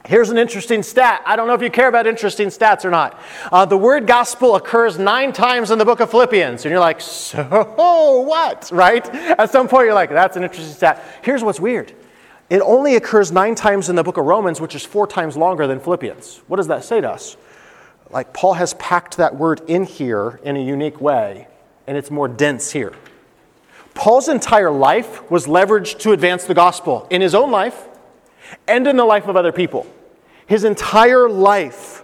Here's 0.07 0.31
an 0.31 0.39
interesting 0.39 0.83
stat. 0.83 1.21
I 1.27 1.37
don't 1.37 1.49
know 1.49 1.53
if 1.53 1.61
you 1.61 1.69
care 1.69 1.89
about 1.89 2.07
interesting 2.07 2.49
stats 2.49 2.87
or 2.87 2.91
not. 2.91 3.21
Uh, 3.53 3.67
the 3.67 3.77
word 3.77 4.07
gospel 4.07 4.57
occurs 4.57 4.99
nine 4.99 5.35
times 5.35 5.71
in 5.71 5.79
the 5.79 5.85
book 5.85 6.01
of 6.01 6.11
Philippians. 6.11 6.65
And 6.65 6.71
you're 6.71 6.81
like, 6.81 7.03
so 7.03 8.23
what? 8.27 8.71
Right? 8.73 9.07
At 9.15 9.51
some 9.51 9.69
point, 9.69 9.85
you're 9.85 9.93
like, 9.93 10.09
that's 10.09 10.39
an 10.39 10.45
interesting 10.45 10.75
stat. 10.75 11.05
Here's 11.21 11.45
what's 11.45 11.61
weird 11.61 11.93
it 12.49 12.63
only 12.63 12.97
occurs 12.97 13.33
nine 13.33 13.55
times 13.55 13.91
in 13.91 13.97
the 13.97 14.03
book 14.03 14.17
of 14.17 14.25
Romans, 14.25 14.63
which 14.63 14.75
is 14.75 14.87
four 14.87 15.07
times 15.07 15.37
longer 15.37 15.67
than 15.67 15.79
Philippians. 15.79 16.41
What 16.47 16.57
does 16.57 16.69
that 16.69 16.85
say 16.85 17.03
to 17.03 17.11
us? 17.11 17.37
Like, 18.09 18.33
Paul 18.33 18.55
has 18.55 18.73
packed 18.75 19.19
that 19.19 19.37
word 19.37 19.61
in 19.69 19.85
here 19.85 20.41
in 20.43 20.57
a 20.57 20.65
unique 20.65 21.03
way, 21.03 21.49
and 21.87 21.97
it's 21.97 22.11
more 22.11 22.29
dense 22.29 22.71
here. 22.71 22.93
Paul's 23.95 24.29
entire 24.29 24.71
life 24.71 25.31
was 25.31 25.47
leveraged 25.47 25.99
to 26.01 26.13
advance 26.13 26.45
the 26.45 26.55
gospel 26.55 27.07
in 27.11 27.21
his 27.21 27.35
own 27.35 27.51
life 27.51 27.89
and 28.67 28.87
in 28.87 28.97
the 28.97 29.05
life 29.05 29.27
of 29.27 29.37
other 29.37 29.53
people. 29.53 29.87
His 30.47 30.65
entire 30.65 31.29
life 31.29 32.03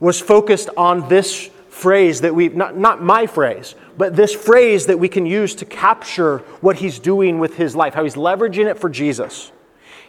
was 0.00 0.20
focused 0.20 0.70
on 0.76 1.08
this 1.08 1.50
phrase 1.68 2.20
that 2.20 2.34
we, 2.34 2.48
not, 2.48 2.76
not 2.76 3.02
my 3.02 3.26
phrase, 3.26 3.74
but 3.96 4.16
this 4.16 4.34
phrase 4.34 4.86
that 4.86 4.98
we 4.98 5.08
can 5.08 5.26
use 5.26 5.54
to 5.56 5.64
capture 5.64 6.38
what 6.60 6.76
he's 6.76 6.98
doing 6.98 7.38
with 7.38 7.56
his 7.56 7.76
life, 7.76 7.94
how 7.94 8.04
he's 8.04 8.14
leveraging 8.14 8.66
it 8.66 8.78
for 8.78 8.88
Jesus. 8.88 9.52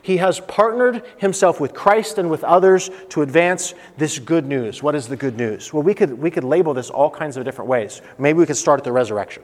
He 0.05 0.17
has 0.17 0.39
partnered 0.39 1.03
himself 1.17 1.59
with 1.59 1.73
Christ 1.73 2.19
and 2.19 2.29
with 2.29 2.43
others 2.43 2.91
to 3.09 3.23
advance 3.23 3.73
this 3.97 4.19
good 4.19 4.45
news. 4.45 4.83
What 4.83 4.93
is 4.93 5.07
the 5.07 5.15
good 5.15 5.35
news? 5.35 5.73
Well, 5.73 5.81
we 5.81 5.95
could, 5.95 6.19
we 6.19 6.29
could 6.29 6.43
label 6.43 6.75
this 6.75 6.91
all 6.91 7.09
kinds 7.09 7.37
of 7.37 7.43
different 7.43 7.69
ways. 7.69 8.03
Maybe 8.19 8.37
we 8.37 8.45
could 8.45 8.55
start 8.55 8.79
at 8.79 8.83
the 8.83 8.91
resurrection. 8.91 9.41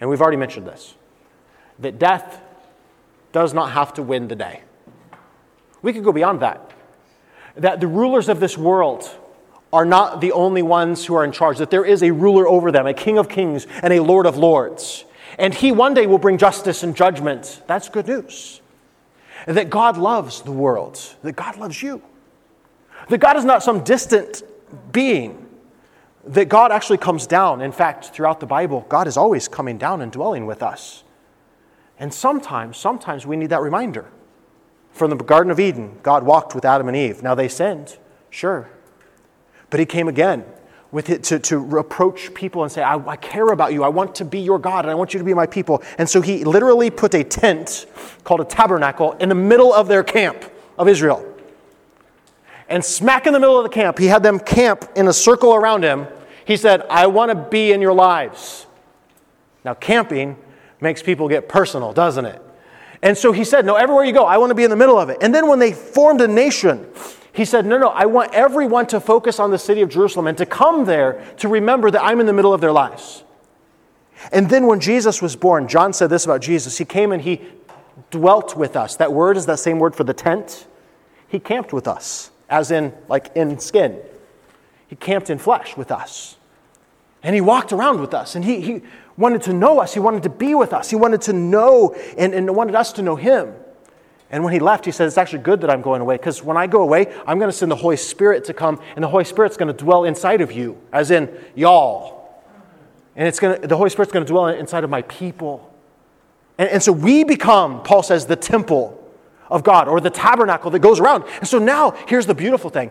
And 0.00 0.08
we've 0.08 0.22
already 0.22 0.36
mentioned 0.36 0.64
this 0.64 0.94
that 1.80 1.98
death 1.98 2.40
does 3.32 3.52
not 3.52 3.72
have 3.72 3.92
to 3.94 4.02
win 4.04 4.28
the 4.28 4.36
day. 4.36 4.62
We 5.82 5.92
could 5.92 6.04
go 6.04 6.12
beyond 6.12 6.38
that. 6.38 6.70
That 7.56 7.80
the 7.80 7.88
rulers 7.88 8.28
of 8.28 8.38
this 8.38 8.56
world 8.56 9.10
are 9.72 9.84
not 9.84 10.20
the 10.20 10.30
only 10.30 10.62
ones 10.62 11.04
who 11.04 11.16
are 11.16 11.24
in 11.24 11.32
charge, 11.32 11.58
that 11.58 11.70
there 11.70 11.84
is 11.84 12.04
a 12.04 12.12
ruler 12.12 12.46
over 12.46 12.70
them, 12.70 12.86
a 12.86 12.94
king 12.94 13.18
of 13.18 13.28
kings 13.28 13.66
and 13.82 13.92
a 13.92 13.98
lord 13.98 14.26
of 14.26 14.36
lords. 14.36 15.04
And 15.36 15.52
he 15.52 15.72
one 15.72 15.94
day 15.94 16.06
will 16.06 16.18
bring 16.18 16.38
justice 16.38 16.84
and 16.84 16.94
judgment. 16.94 17.60
That's 17.66 17.88
good 17.88 18.06
news. 18.06 18.60
That 19.46 19.70
God 19.70 19.96
loves 19.96 20.42
the 20.42 20.52
world, 20.52 20.98
that 21.22 21.36
God 21.36 21.56
loves 21.56 21.82
you. 21.82 22.02
That 23.08 23.18
God 23.18 23.36
is 23.36 23.44
not 23.44 23.62
some 23.62 23.84
distant 23.84 24.42
being 24.92 25.44
that 26.26 26.48
God 26.48 26.72
actually 26.72 26.98
comes 26.98 27.26
down. 27.26 27.60
In 27.60 27.72
fact, 27.72 28.06
throughout 28.06 28.40
the 28.40 28.46
Bible, 28.46 28.86
God 28.88 29.06
is 29.06 29.16
always 29.16 29.48
coming 29.48 29.78
down 29.78 30.00
and 30.00 30.10
dwelling 30.10 30.46
with 30.46 30.62
us. 30.62 31.04
And 31.98 32.12
sometimes, 32.12 32.76
sometimes 32.76 33.26
we 33.26 33.36
need 33.36 33.50
that 33.50 33.60
reminder. 33.60 34.10
From 34.90 35.10
the 35.10 35.16
Garden 35.16 35.50
of 35.50 35.60
Eden, 35.60 35.98
God 36.02 36.22
walked 36.22 36.54
with 36.54 36.64
Adam 36.64 36.88
and 36.88 36.96
Eve. 36.96 37.22
Now 37.22 37.34
they 37.34 37.48
sinned, 37.48 37.98
sure. 38.30 38.68
But 39.70 39.80
He 39.80 39.86
came 39.86 40.08
again 40.08 40.44
with 40.94 41.10
it 41.10 41.24
to, 41.24 41.40
to 41.40 41.78
approach 41.78 42.32
people 42.34 42.62
and 42.62 42.70
say, 42.70 42.80
I, 42.80 42.96
I 43.08 43.16
care 43.16 43.48
about 43.48 43.72
you. 43.72 43.82
I 43.82 43.88
want 43.88 44.14
to 44.14 44.24
be 44.24 44.38
your 44.38 44.60
God 44.60 44.84
and 44.84 44.92
I 44.92 44.94
want 44.94 45.12
you 45.12 45.18
to 45.18 45.24
be 45.24 45.34
my 45.34 45.44
people. 45.44 45.82
And 45.98 46.08
so 46.08 46.20
He 46.20 46.44
literally 46.44 46.88
put 46.88 47.12
a 47.14 47.24
tent 47.24 47.86
called 48.22 48.40
a 48.40 48.44
tabernacle 48.44 49.14
in 49.14 49.28
the 49.28 49.34
middle 49.34 49.74
of 49.74 49.88
their 49.88 50.04
camp 50.04 50.44
of 50.78 50.86
Israel. 50.86 51.26
And 52.68 52.84
smack 52.84 53.26
in 53.26 53.32
the 53.32 53.40
middle 53.40 53.58
of 53.58 53.64
the 53.64 53.70
camp, 53.70 53.98
he 53.98 54.06
had 54.06 54.22
them 54.22 54.38
camp 54.38 54.88
in 54.94 55.08
a 55.08 55.12
circle 55.12 55.52
around 55.52 55.82
him. 55.82 56.06
He 56.44 56.56
said, 56.56 56.82
I 56.88 57.08
want 57.08 57.30
to 57.30 57.34
be 57.34 57.72
in 57.72 57.80
your 57.82 57.92
lives. 57.92 58.66
Now, 59.64 59.74
camping 59.74 60.36
makes 60.80 61.02
people 61.02 61.28
get 61.28 61.48
personal, 61.48 61.92
doesn't 61.92 62.24
it? 62.24 62.40
And 63.02 63.18
so 63.18 63.32
he 63.32 63.42
said, 63.42 63.66
No, 63.66 63.74
everywhere 63.74 64.04
you 64.04 64.12
go, 64.12 64.24
I 64.24 64.38
want 64.38 64.50
to 64.50 64.54
be 64.54 64.64
in 64.64 64.70
the 64.70 64.76
middle 64.76 64.98
of 64.98 65.10
it. 65.10 65.18
And 65.20 65.34
then 65.34 65.48
when 65.48 65.58
they 65.58 65.72
formed 65.72 66.20
a 66.20 66.28
nation, 66.28 66.86
he 67.34 67.44
said, 67.44 67.66
No, 67.66 67.76
no, 67.78 67.88
I 67.88 68.06
want 68.06 68.32
everyone 68.32 68.86
to 68.86 69.00
focus 69.00 69.40
on 69.40 69.50
the 69.50 69.58
city 69.58 69.82
of 69.82 69.88
Jerusalem 69.88 70.28
and 70.28 70.38
to 70.38 70.46
come 70.46 70.84
there 70.84 71.24
to 71.38 71.48
remember 71.48 71.90
that 71.90 72.02
I'm 72.02 72.20
in 72.20 72.26
the 72.26 72.32
middle 72.32 72.54
of 72.54 72.60
their 72.60 72.72
lives. 72.72 73.24
And 74.32 74.48
then 74.48 74.66
when 74.66 74.78
Jesus 74.78 75.20
was 75.20 75.34
born, 75.34 75.66
John 75.66 75.92
said 75.92 76.10
this 76.10 76.24
about 76.24 76.40
Jesus. 76.40 76.78
He 76.78 76.84
came 76.84 77.10
and 77.10 77.20
he 77.20 77.42
dwelt 78.12 78.56
with 78.56 78.76
us. 78.76 78.96
That 78.96 79.12
word 79.12 79.36
is 79.36 79.46
that 79.46 79.58
same 79.58 79.80
word 79.80 79.96
for 79.96 80.04
the 80.04 80.14
tent. 80.14 80.66
He 81.26 81.40
camped 81.40 81.72
with 81.72 81.88
us 81.88 82.30
as 82.48 82.70
in, 82.70 82.94
like, 83.08 83.32
in 83.34 83.58
skin. 83.58 84.00
He 84.86 84.94
camped 84.94 85.28
in 85.28 85.38
flesh 85.38 85.76
with 85.76 85.90
us. 85.90 86.36
And 87.24 87.34
he 87.34 87.40
walked 87.40 87.72
around 87.72 88.00
with 88.00 88.14
us. 88.14 88.36
And 88.36 88.44
he, 88.44 88.60
he 88.60 88.82
wanted 89.16 89.42
to 89.42 89.52
know 89.52 89.80
us. 89.80 89.92
He 89.92 90.00
wanted 90.00 90.22
to 90.22 90.28
be 90.28 90.54
with 90.54 90.72
us. 90.72 90.88
He 90.88 90.96
wanted 90.96 91.22
to 91.22 91.32
know 91.32 91.96
and, 92.16 92.32
and 92.32 92.54
wanted 92.54 92.76
us 92.76 92.92
to 92.92 93.02
know 93.02 93.16
him. 93.16 93.54
And 94.34 94.42
when 94.42 94.52
he 94.52 94.58
left, 94.58 94.84
he 94.84 94.90
said, 94.90 95.06
It's 95.06 95.16
actually 95.16 95.44
good 95.44 95.60
that 95.60 95.70
I'm 95.70 95.80
going 95.80 96.00
away 96.00 96.16
because 96.16 96.42
when 96.42 96.56
I 96.56 96.66
go 96.66 96.82
away, 96.82 97.06
I'm 97.24 97.38
going 97.38 97.52
to 97.52 97.56
send 97.56 97.70
the 97.70 97.76
Holy 97.76 97.96
Spirit 97.96 98.42
to 98.46 98.52
come, 98.52 98.80
and 98.96 99.04
the 99.04 99.08
Holy 99.08 99.22
Spirit's 99.22 99.56
going 99.56 99.72
to 99.72 99.84
dwell 99.84 100.02
inside 100.02 100.40
of 100.40 100.50
you, 100.50 100.76
as 100.92 101.12
in 101.12 101.32
y'all. 101.54 102.42
And 103.14 103.28
it's 103.28 103.38
going 103.38 103.60
to, 103.60 103.68
the 103.68 103.76
Holy 103.76 103.90
Spirit's 103.90 104.12
going 104.12 104.26
to 104.26 104.28
dwell 104.28 104.48
inside 104.48 104.82
of 104.82 104.90
my 104.90 105.02
people. 105.02 105.72
And, 106.58 106.68
and 106.68 106.82
so 106.82 106.90
we 106.90 107.22
become, 107.22 107.84
Paul 107.84 108.02
says, 108.02 108.26
the 108.26 108.34
temple 108.34 109.00
of 109.50 109.62
God 109.62 109.86
or 109.86 110.00
the 110.00 110.10
tabernacle 110.10 110.68
that 110.72 110.80
goes 110.80 110.98
around. 110.98 111.22
And 111.38 111.46
so 111.46 111.60
now, 111.60 111.92
here's 112.08 112.26
the 112.26 112.34
beautiful 112.34 112.70
thing 112.70 112.90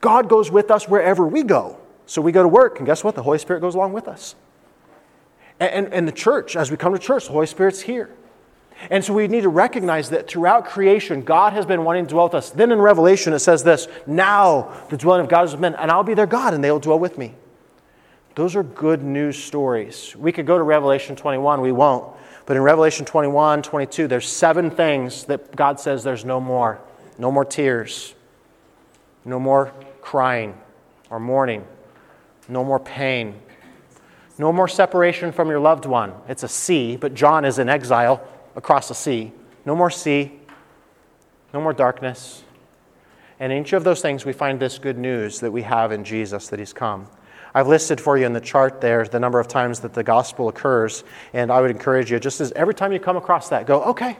God 0.00 0.28
goes 0.28 0.52
with 0.52 0.70
us 0.70 0.88
wherever 0.88 1.26
we 1.26 1.42
go. 1.42 1.80
So 2.06 2.22
we 2.22 2.30
go 2.30 2.44
to 2.44 2.48
work, 2.48 2.78
and 2.78 2.86
guess 2.86 3.02
what? 3.02 3.16
The 3.16 3.24
Holy 3.24 3.38
Spirit 3.38 3.58
goes 3.58 3.74
along 3.74 3.92
with 3.92 4.06
us. 4.06 4.36
And, 5.58 5.86
and, 5.86 5.94
and 5.94 6.06
the 6.06 6.12
church, 6.12 6.54
as 6.54 6.70
we 6.70 6.76
come 6.76 6.92
to 6.92 6.98
church, 7.00 7.24
the 7.24 7.32
Holy 7.32 7.46
Spirit's 7.46 7.80
here. 7.80 8.08
And 8.90 9.04
so 9.04 9.14
we 9.14 9.26
need 9.26 9.42
to 9.42 9.48
recognize 9.48 10.10
that 10.10 10.28
throughout 10.28 10.66
creation, 10.66 11.22
God 11.22 11.52
has 11.54 11.64
been 11.64 11.84
wanting 11.84 12.06
to 12.06 12.10
dwell 12.10 12.24
with 12.24 12.34
us. 12.34 12.50
Then 12.50 12.70
in 12.72 12.78
Revelation, 12.78 13.32
it 13.32 13.38
says 13.38 13.64
this 13.64 13.88
Now 14.06 14.72
the 14.90 14.96
dwelling 14.96 15.22
of 15.22 15.28
God 15.28 15.46
is 15.46 15.52
with 15.52 15.60
men, 15.60 15.74
and 15.76 15.90
I'll 15.90 16.04
be 16.04 16.14
their 16.14 16.26
God, 16.26 16.54
and 16.54 16.62
they'll 16.62 16.78
dwell 16.78 16.98
with 16.98 17.16
me. 17.16 17.34
Those 18.34 18.54
are 18.54 18.62
good 18.62 19.02
news 19.02 19.42
stories. 19.42 20.14
We 20.14 20.30
could 20.30 20.46
go 20.46 20.58
to 20.58 20.62
Revelation 20.62 21.16
21, 21.16 21.62
we 21.62 21.72
won't. 21.72 22.14
But 22.44 22.56
in 22.56 22.62
Revelation 22.62 23.06
21, 23.06 23.62
22, 23.62 24.06
there's 24.06 24.28
seven 24.28 24.70
things 24.70 25.24
that 25.24 25.56
God 25.56 25.80
says 25.80 26.04
there's 26.04 26.24
no 26.24 26.38
more. 26.38 26.78
No 27.18 27.32
more 27.32 27.44
tears. 27.46 28.14
No 29.24 29.40
more 29.40 29.72
crying 30.02 30.54
or 31.10 31.18
mourning. 31.18 31.66
No 32.46 32.62
more 32.62 32.78
pain. 32.78 33.34
No 34.38 34.52
more 34.52 34.68
separation 34.68 35.32
from 35.32 35.48
your 35.48 35.58
loved 35.58 35.86
one. 35.86 36.12
It's 36.28 36.42
a 36.42 36.48
sea, 36.48 36.96
but 36.96 37.14
John 37.14 37.46
is 37.46 37.58
in 37.58 37.70
exile 37.70 38.22
across 38.56 38.88
the 38.88 38.94
sea. 38.94 39.30
No 39.64 39.76
more 39.76 39.90
sea. 39.90 40.32
No 41.54 41.60
more 41.60 41.72
darkness. 41.72 42.42
And 43.38 43.52
in 43.52 43.62
each 43.62 43.72
of 43.72 43.84
those 43.84 44.00
things, 44.00 44.24
we 44.24 44.32
find 44.32 44.58
this 44.58 44.78
good 44.78 44.98
news 44.98 45.40
that 45.40 45.52
we 45.52 45.62
have 45.62 45.92
in 45.92 46.04
Jesus 46.04 46.48
that 46.48 46.58
He's 46.58 46.72
come. 46.72 47.06
I've 47.54 47.68
listed 47.68 48.00
for 48.00 48.18
you 48.18 48.26
in 48.26 48.32
the 48.32 48.40
chart 48.40 48.80
there 48.80 49.04
the 49.06 49.20
number 49.20 49.40
of 49.40 49.48
times 49.48 49.80
that 49.80 49.94
the 49.94 50.02
gospel 50.02 50.48
occurs. 50.48 51.04
And 51.32 51.50
I 51.50 51.60
would 51.60 51.70
encourage 51.70 52.10
you, 52.10 52.18
just 52.18 52.40
as 52.40 52.52
every 52.52 52.74
time 52.74 52.92
you 52.92 52.98
come 52.98 53.16
across 53.16 53.48
that, 53.50 53.66
go, 53.66 53.82
okay, 53.84 54.18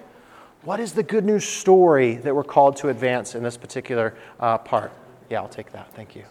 what 0.63 0.81
is 0.81 0.93
the 0.93 1.03
good 1.03 1.25
news 1.25 1.45
story 1.45 2.17
that 2.17 2.35
we're 2.35 2.45
called 2.45 2.77
to 2.79 2.89
advance 2.89 3.35
in 3.35 3.43
this 3.43 3.57
particular 3.57 4.15
uh, 4.41 4.59
part? 4.59 4.93
Yeah, 5.29 5.41
I'll 5.41 5.49
take 5.49 5.73
that. 5.73 5.93
Thank 5.95 6.17
you. 6.17 6.25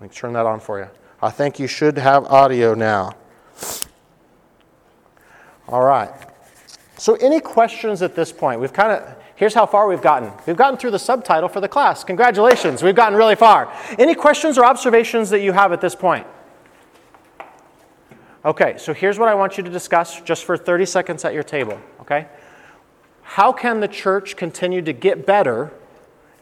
Let 0.00 0.02
me 0.02 0.08
turn 0.08 0.32
that 0.32 0.46
on 0.46 0.60
for 0.60 0.78
you. 0.78 0.88
I 1.20 1.30
think 1.30 1.58
you 1.58 1.66
should 1.66 1.98
have 1.98 2.24
audio 2.26 2.74
now. 2.74 3.12
All 5.68 5.82
right. 5.82 6.27
So, 6.98 7.14
any 7.14 7.38
questions 7.38 8.02
at 8.02 8.16
this 8.16 8.32
point? 8.32 8.60
We've 8.60 8.72
kind 8.72 8.90
of, 8.90 9.16
here's 9.36 9.54
how 9.54 9.66
far 9.66 9.86
we've 9.86 10.02
gotten. 10.02 10.32
We've 10.46 10.56
gotten 10.56 10.76
through 10.76 10.90
the 10.90 10.98
subtitle 10.98 11.48
for 11.48 11.60
the 11.60 11.68
class. 11.68 12.02
Congratulations, 12.02 12.82
we've 12.82 12.96
gotten 12.96 13.16
really 13.16 13.36
far. 13.36 13.72
Any 13.98 14.16
questions 14.16 14.58
or 14.58 14.64
observations 14.64 15.30
that 15.30 15.40
you 15.40 15.52
have 15.52 15.72
at 15.72 15.80
this 15.80 15.94
point? 15.94 16.26
Okay, 18.44 18.76
so 18.78 18.92
here's 18.92 19.16
what 19.16 19.28
I 19.28 19.34
want 19.34 19.56
you 19.58 19.62
to 19.62 19.70
discuss 19.70 20.20
just 20.22 20.44
for 20.44 20.56
30 20.56 20.86
seconds 20.86 21.24
at 21.24 21.34
your 21.34 21.44
table, 21.44 21.78
okay? 22.00 22.26
How 23.22 23.52
can 23.52 23.78
the 23.78 23.88
church 23.88 24.36
continue 24.36 24.82
to 24.82 24.92
get 24.92 25.24
better 25.24 25.72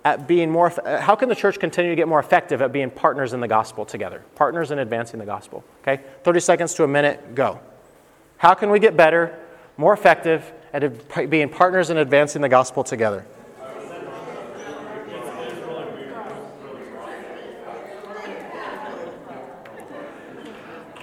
at 0.06 0.26
being 0.26 0.50
more, 0.50 0.72
uh, 0.86 1.00
how 1.00 1.16
can 1.16 1.28
the 1.28 1.34
church 1.34 1.58
continue 1.58 1.90
to 1.90 1.96
get 1.96 2.08
more 2.08 2.20
effective 2.20 2.62
at 2.62 2.72
being 2.72 2.90
partners 2.90 3.34
in 3.34 3.40
the 3.40 3.48
gospel 3.48 3.84
together? 3.84 4.22
Partners 4.36 4.70
in 4.70 4.78
advancing 4.78 5.20
the 5.20 5.26
gospel, 5.26 5.64
okay? 5.82 6.02
30 6.22 6.40
seconds 6.40 6.74
to 6.74 6.84
a 6.84 6.88
minute, 6.88 7.34
go. 7.34 7.60
How 8.38 8.54
can 8.54 8.70
we 8.70 8.78
get 8.78 8.96
better 8.96 9.38
more 9.76 9.92
effective 9.92 10.52
at 10.72 11.30
being 11.30 11.48
partners 11.48 11.90
in 11.90 11.96
advancing 11.96 12.42
the 12.42 12.48
gospel 12.48 12.84
together. 12.84 13.24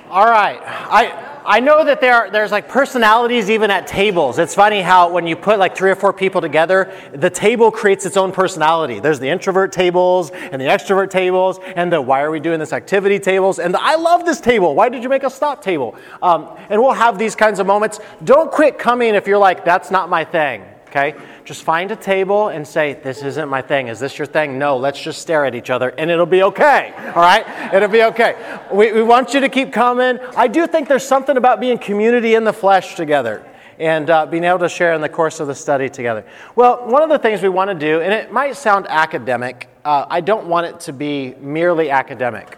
All 0.10 0.30
right. 0.30 0.62
I, 0.64 1.33
I 1.46 1.60
know 1.60 1.84
that 1.84 2.00
there 2.00 2.14
are, 2.14 2.30
there's 2.30 2.52
like 2.52 2.70
personalities 2.70 3.50
even 3.50 3.70
at 3.70 3.88
tables. 3.88 4.40
It's 4.40 4.56
funny 4.56 4.82
how 4.82 5.12
when 5.12 5.28
you 5.28 5.36
put 5.36 5.60
like 5.60 5.76
three 5.76 5.92
or 5.92 5.96
four 5.96 6.14
people 6.14 6.42
together, 6.42 6.94
the 7.14 7.30
table 7.30 7.72
creates 7.72 8.06
its 8.06 8.18
own 8.18 8.32
personality. 8.32 9.00
There's 9.00 9.20
the 9.20 9.30
introvert 9.30 9.72
tables 9.72 10.32
and 10.32 10.62
the 10.62 10.66
extrovert 10.66 11.10
tables 11.10 11.60
and 11.76 11.92
the 11.92 12.02
why 12.02 12.22
are 12.22 12.32
we 12.32 12.40
doing 12.40 12.60
this 12.60 12.74
activity 12.74 13.20
tables 13.20 13.60
and 13.60 13.74
the 13.74 13.82
I 13.82 13.96
love 13.96 14.26
this 14.26 14.40
table. 14.40 14.76
Why 14.76 14.90
did 14.90 15.04
you 15.04 15.10
make 15.10 15.24
a 15.24 15.30
stop 15.30 15.62
table? 15.62 15.96
Um, 16.22 16.58
and 16.70 16.82
we'll 16.82 16.94
have 16.94 17.20
these 17.20 17.36
kinds 17.36 17.60
of 17.60 17.68
moments. 17.68 18.00
Don't 18.24 18.52
quit 18.52 18.80
coming 18.80 19.16
if 19.16 19.28
you're 19.28 19.38
like, 19.38 19.66
that's 19.66 19.92
not 19.92 20.10
my 20.10 20.24
thing 20.24 20.64
okay? 20.94 21.20
Just 21.44 21.64
find 21.64 21.92
a 21.92 21.96
table 21.96 22.50
and 22.50 22.68
say, 22.68 22.94
This 22.94 23.24
isn't 23.24 23.50
my 23.50 23.62
thing. 23.62 23.88
Is 23.88 24.00
this 24.00 24.18
your 24.18 24.28
thing? 24.28 24.60
No, 24.60 24.78
let's 24.78 25.02
just 25.02 25.22
stare 25.22 25.46
at 25.46 25.56
each 25.56 25.70
other 25.70 25.90
and 25.90 26.12
it'll 26.12 26.26
be 26.26 26.44
okay, 26.44 26.94
all 27.16 27.22
right? 27.22 27.74
It'll 27.74 27.90
be 27.90 28.04
okay. 28.04 28.36
We, 28.72 28.92
we 28.92 29.04
want 29.04 29.34
you 29.34 29.40
to 29.40 29.50
keep 29.50 29.74
coming. 29.74 30.20
I 30.38 30.48
do 30.48 30.68
think 30.68 30.88
there's 30.88 31.06
something 31.06 31.38
about 31.38 31.60
being 31.60 31.78
community 31.78 32.36
in 32.36 32.44
the 32.44 32.54
flesh 32.54 32.96
together 32.96 33.46
and 33.80 34.10
uh, 34.10 34.26
being 34.28 34.44
able 34.44 34.60
to 34.60 34.70
share 34.70 34.94
in 34.94 35.02
the 35.02 35.10
course 35.10 35.40
of 35.40 35.48
the 35.48 35.56
study 35.56 35.90
together. 35.90 36.24
Well, 36.56 36.88
one 36.88 37.02
of 37.02 37.10
the 37.10 37.18
things 37.18 37.42
we 37.42 37.50
want 37.50 37.72
to 37.72 37.76
do, 37.76 38.02
and 38.02 38.14
it 38.14 38.32
might 38.32 38.56
sound 38.56 38.86
academic, 38.88 39.68
uh, 39.84 40.06
I 40.08 40.22
don't 40.22 40.48
want 40.48 40.68
it 40.68 40.80
to 40.82 40.94
be 40.94 41.34
merely 41.40 41.90
academic. 41.90 42.58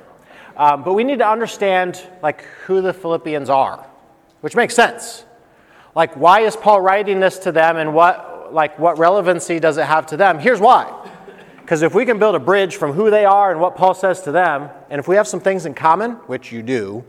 Um, 0.57 0.83
but 0.83 0.93
we 0.93 1.03
need 1.03 1.19
to 1.19 1.27
understand 1.27 2.01
like 2.21 2.41
who 2.65 2.81
the 2.81 2.93
Philippians 2.93 3.49
are, 3.49 3.85
which 4.41 4.55
makes 4.55 4.75
sense. 4.75 5.24
Like, 5.95 6.15
why 6.15 6.41
is 6.41 6.57
Paul 6.57 6.81
writing 6.81 7.21
this 7.21 7.39
to 7.39 7.53
them 7.53 7.77
and 7.77 7.93
what, 7.93 8.53
like, 8.53 8.77
what 8.77 8.99
relevancy 8.99 9.59
does 9.59 9.77
it 9.77 9.85
have 9.85 10.05
to 10.07 10.17
them? 10.17 10.39
Here's 10.39 10.59
why. 10.59 10.93
Because 11.61 11.81
if 11.81 11.95
we 11.95 12.05
can 12.05 12.19
build 12.19 12.35
a 12.35 12.39
bridge 12.39 12.75
from 12.75 12.91
who 12.91 13.09
they 13.09 13.25
are 13.25 13.49
and 13.49 13.59
what 13.59 13.75
Paul 13.75 13.93
says 13.93 14.21
to 14.23 14.31
them, 14.31 14.69
and 14.89 14.99
if 14.99 15.07
we 15.07 15.15
have 15.15 15.27
some 15.27 15.39
things 15.39 15.65
in 15.65 15.73
common, 15.73 16.11
which 16.27 16.51
you 16.51 16.61
do, 16.61 17.03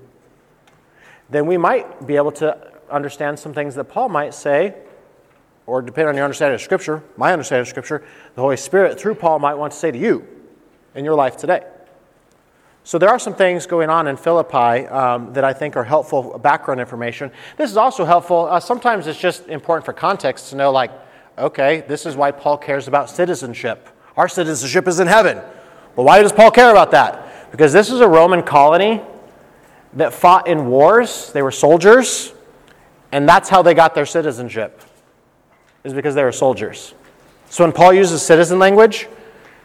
then 1.29 1.46
we 1.46 1.59
might 1.59 2.07
be 2.07 2.16
able 2.16 2.33
to 2.33 2.72
understand 2.88 3.38
some 3.38 3.53
things 3.53 3.75
that 3.75 3.85
Paul 3.85 4.09
might 4.09 4.33
say, 4.33 4.75
or 5.66 5.83
depending 5.83 6.11
on 6.11 6.14
your 6.14 6.25
understanding 6.25 6.55
of 6.55 6.62
Scripture, 6.62 7.03
my 7.16 7.33
understanding 7.33 7.62
of 7.62 7.68
Scripture, 7.68 8.05
the 8.37 8.40
Holy 8.40 8.57
Spirit 8.57 9.01
through 9.01 9.16
Paul 9.16 9.40
might 9.40 9.55
want 9.55 9.72
to 9.72 9.79
say 9.79 9.90
to 9.90 9.99
you 9.99 10.27
in 10.94 11.05
your 11.05 11.16
life 11.16 11.37
today. 11.37 11.64
So 12.87 12.99
there 12.99 13.09
are 13.09 13.18
some 13.18 13.35
things 13.35 13.66
going 13.66 13.90
on 13.90 14.07
in 14.07 14.16
Philippi 14.16 14.87
um, 14.87 15.33
that 15.33 15.42
I 15.42 15.53
think 15.53 15.75
are 15.75 15.83
helpful 15.83 16.38
background 16.38 16.79
information. 16.79 17.33
This 17.57 17.68
is 17.68 17.77
also 17.77 18.05
helpful. 18.05 18.46
Uh, 18.46 18.61
sometimes 18.61 19.09
it's 19.09 19.18
just 19.18 19.49
important 19.49 19.85
for 19.85 19.92
context 19.92 20.51
to 20.51 20.57
know, 20.57 20.70
like, 20.70 20.92
okay, 21.37 21.81
this 21.88 22.07
is 22.07 22.14
why 22.14 22.31
Paul 22.31 22.57
cares 22.57 22.87
about 22.87 23.11
citizenship. 23.11 23.88
Our 24.16 24.29
citizenship 24.29 24.87
is 24.87 25.01
in 25.01 25.09
heaven. 25.09 25.38
Well, 25.96 26.07
why 26.07 26.22
does 26.22 26.31
Paul 26.31 26.53
care 26.53 26.70
about 26.70 26.92
that? 26.92 27.51
Because 27.51 27.72
this 27.72 27.90
is 27.90 28.01
a 28.01 28.07
Roman 28.07 28.44
colony 28.44 29.03
that 29.94 30.14
fought 30.14 30.46
in 30.46 30.66
wars. 30.66 31.33
They 31.33 31.42
were 31.42 31.51
soldiers, 31.51 32.35
and 33.11 33.29
that's 33.29 33.49
how 33.49 33.62
they 33.62 33.75
got 33.75 33.96
their 33.96 34.07
citizenship. 34.07 34.81
Is 35.83 35.92
because 35.92 36.14
they 36.14 36.22
were 36.22 36.31
soldiers. 36.31 36.94
So 37.51 37.64
when 37.64 37.72
Paul 37.72 37.94
uses 37.94 38.22
citizen 38.22 38.61
language, 38.61 39.09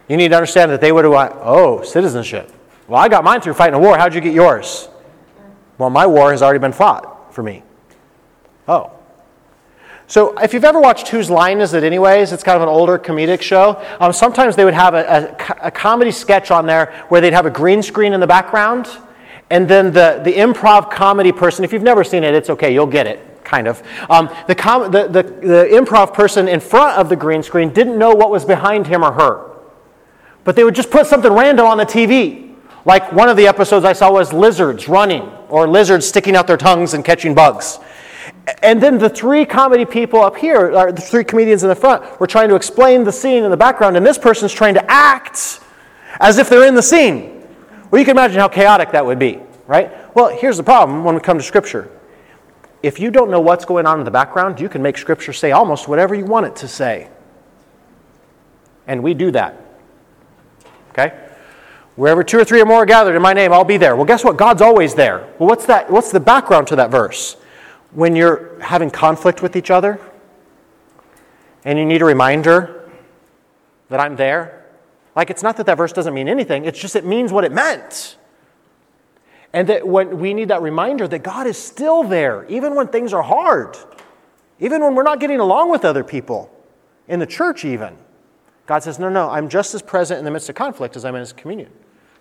you 0.08 0.16
need 0.16 0.30
to 0.30 0.34
understand 0.34 0.72
that 0.72 0.80
they 0.80 0.90
would 0.90 1.04
have, 1.04 1.38
oh, 1.40 1.84
citizenship. 1.84 2.52
Well, 2.88 3.00
I 3.00 3.08
got 3.08 3.24
mine 3.24 3.40
through 3.40 3.54
fighting 3.54 3.74
a 3.74 3.78
war. 3.78 3.96
How'd 3.96 4.14
you 4.14 4.20
get 4.20 4.34
yours? 4.34 4.88
Well, 5.78 5.90
my 5.90 6.06
war 6.06 6.30
has 6.30 6.42
already 6.42 6.58
been 6.58 6.72
fought 6.72 7.32
for 7.34 7.42
me. 7.42 7.62
Oh. 8.68 8.92
So, 10.06 10.36
if 10.38 10.52
you've 10.52 10.64
ever 10.64 10.80
watched 10.80 11.08
Whose 11.08 11.30
Line 11.30 11.60
Is 11.60 11.72
It 11.72 11.84
Anyways, 11.84 12.32
it's 12.32 12.42
kind 12.42 12.56
of 12.56 12.62
an 12.62 12.68
older 12.68 12.98
comedic 12.98 13.40
show. 13.40 13.82
Um, 13.98 14.12
sometimes 14.12 14.56
they 14.56 14.64
would 14.64 14.74
have 14.74 14.94
a, 14.94 15.34
a, 15.60 15.68
a 15.68 15.70
comedy 15.70 16.10
sketch 16.10 16.50
on 16.50 16.66
there 16.66 17.06
where 17.08 17.20
they'd 17.20 17.32
have 17.32 17.46
a 17.46 17.50
green 17.50 17.82
screen 17.82 18.12
in 18.12 18.20
the 18.20 18.26
background, 18.26 18.88
and 19.48 19.66
then 19.66 19.86
the, 19.92 20.20
the 20.22 20.32
improv 20.32 20.90
comedy 20.90 21.32
person, 21.32 21.64
if 21.64 21.72
you've 21.72 21.82
never 21.82 22.04
seen 22.04 22.24
it, 22.24 22.34
it's 22.34 22.50
okay, 22.50 22.74
you'll 22.74 22.86
get 22.86 23.06
it 23.06 23.44
kind 23.44 23.68
of. 23.68 23.82
Um, 24.08 24.30
the, 24.46 24.54
com- 24.54 24.90
the, 24.90 25.08
the, 25.08 25.22
the, 25.22 25.68
improv 25.72 26.14
person 26.14 26.48
in 26.48 26.60
front 26.60 26.98
of 26.98 27.08
the 27.08 27.16
green 27.16 27.42
screen 27.42 27.70
didn't 27.70 27.98
know 27.98 28.14
what 28.14 28.30
was 28.30 28.44
behind 28.44 28.86
him 28.86 29.02
or 29.04 29.12
her. 29.12 29.50
But 30.44 30.56
they 30.56 30.64
would 30.64 30.74
just 30.74 30.90
put 30.90 31.06
something 31.06 31.32
random 31.32 31.66
on 31.66 31.76
the 31.78 31.84
TV. 31.84 32.41
Like 32.84 33.12
one 33.12 33.28
of 33.28 33.36
the 33.36 33.46
episodes 33.46 33.84
I 33.84 33.92
saw 33.92 34.10
was 34.10 34.32
lizards 34.32 34.88
running, 34.88 35.22
or 35.48 35.68
lizards 35.68 36.06
sticking 36.06 36.34
out 36.34 36.46
their 36.46 36.56
tongues 36.56 36.94
and 36.94 37.04
catching 37.04 37.34
bugs. 37.34 37.78
And 38.62 38.82
then 38.82 38.98
the 38.98 39.08
three 39.08 39.44
comedy 39.44 39.84
people 39.84 40.20
up 40.20 40.36
here, 40.36 40.72
or 40.76 40.90
the 40.90 41.00
three 41.00 41.22
comedians 41.22 41.62
in 41.62 41.68
the 41.68 41.76
front, 41.76 42.20
were 42.20 42.26
trying 42.26 42.48
to 42.48 42.56
explain 42.56 43.04
the 43.04 43.12
scene 43.12 43.44
in 43.44 43.50
the 43.50 43.56
background, 43.56 43.96
and 43.96 44.04
this 44.04 44.18
person's 44.18 44.52
trying 44.52 44.74
to 44.74 44.90
act 44.90 45.60
as 46.20 46.38
if 46.38 46.48
they're 46.48 46.66
in 46.66 46.74
the 46.74 46.82
scene. 46.82 47.46
Well, 47.90 48.00
you 48.00 48.04
can 48.04 48.16
imagine 48.16 48.40
how 48.40 48.48
chaotic 48.48 48.90
that 48.92 49.04
would 49.04 49.18
be, 49.18 49.38
right? 49.66 49.92
Well, 50.16 50.36
here's 50.36 50.56
the 50.56 50.62
problem 50.62 51.04
when 51.04 51.14
we 51.14 51.20
come 51.20 51.38
to 51.38 51.44
Scripture. 51.44 51.90
If 52.82 52.98
you 52.98 53.12
don't 53.12 53.30
know 53.30 53.40
what's 53.40 53.64
going 53.64 53.86
on 53.86 54.00
in 54.00 54.04
the 54.04 54.10
background, 54.10 54.58
you 54.58 54.68
can 54.68 54.82
make 54.82 54.98
Scripture 54.98 55.32
say 55.32 55.52
almost 55.52 55.86
whatever 55.86 56.14
you 56.14 56.24
want 56.24 56.46
it 56.46 56.56
to 56.56 56.68
say. 56.68 57.08
And 58.88 59.02
we 59.02 59.14
do 59.14 59.30
that. 59.30 59.56
Okay? 60.90 61.21
Wherever 62.02 62.24
two 62.24 62.40
or 62.40 62.44
three 62.44 62.60
or 62.60 62.66
more 62.66 62.78
are 62.78 62.84
gathered 62.84 63.14
in 63.14 63.22
my 63.22 63.32
name, 63.32 63.52
I'll 63.52 63.62
be 63.62 63.76
there. 63.76 63.94
Well, 63.94 64.04
guess 64.04 64.24
what? 64.24 64.36
God's 64.36 64.60
always 64.60 64.92
there. 64.92 65.18
Well, 65.38 65.48
what's 65.48 65.66
that? 65.66 65.88
What's 65.88 66.10
the 66.10 66.18
background 66.18 66.66
to 66.66 66.74
that 66.74 66.90
verse? 66.90 67.36
When 67.92 68.16
you're 68.16 68.58
having 68.60 68.90
conflict 68.90 69.40
with 69.40 69.54
each 69.54 69.70
other 69.70 70.00
and 71.64 71.78
you 71.78 71.86
need 71.86 72.02
a 72.02 72.04
reminder 72.04 72.90
that 73.88 74.00
I'm 74.00 74.16
there. 74.16 74.66
Like, 75.14 75.30
it's 75.30 75.44
not 75.44 75.56
that 75.58 75.66
that 75.66 75.76
verse 75.76 75.92
doesn't 75.92 76.12
mean 76.12 76.28
anything, 76.28 76.64
it's 76.64 76.80
just 76.80 76.96
it 76.96 77.04
means 77.04 77.30
what 77.30 77.44
it 77.44 77.52
meant. 77.52 78.16
And 79.52 79.68
that 79.68 79.86
when 79.86 80.18
we 80.18 80.34
need 80.34 80.48
that 80.48 80.60
reminder 80.60 81.06
that 81.06 81.20
God 81.20 81.46
is 81.46 81.56
still 81.56 82.02
there, 82.02 82.44
even 82.48 82.74
when 82.74 82.88
things 82.88 83.12
are 83.12 83.22
hard, 83.22 83.76
even 84.58 84.82
when 84.82 84.96
we're 84.96 85.04
not 85.04 85.20
getting 85.20 85.38
along 85.38 85.70
with 85.70 85.84
other 85.84 86.02
people, 86.02 86.50
in 87.06 87.20
the 87.20 87.26
church, 87.26 87.64
even. 87.64 87.96
God 88.66 88.82
says, 88.82 88.98
No, 88.98 89.08
no, 89.08 89.30
I'm 89.30 89.48
just 89.48 89.72
as 89.72 89.82
present 89.82 90.18
in 90.18 90.24
the 90.24 90.32
midst 90.32 90.48
of 90.48 90.56
conflict 90.56 90.96
as 90.96 91.04
I'm 91.04 91.14
in 91.14 91.20
his 91.20 91.32
communion. 91.32 91.70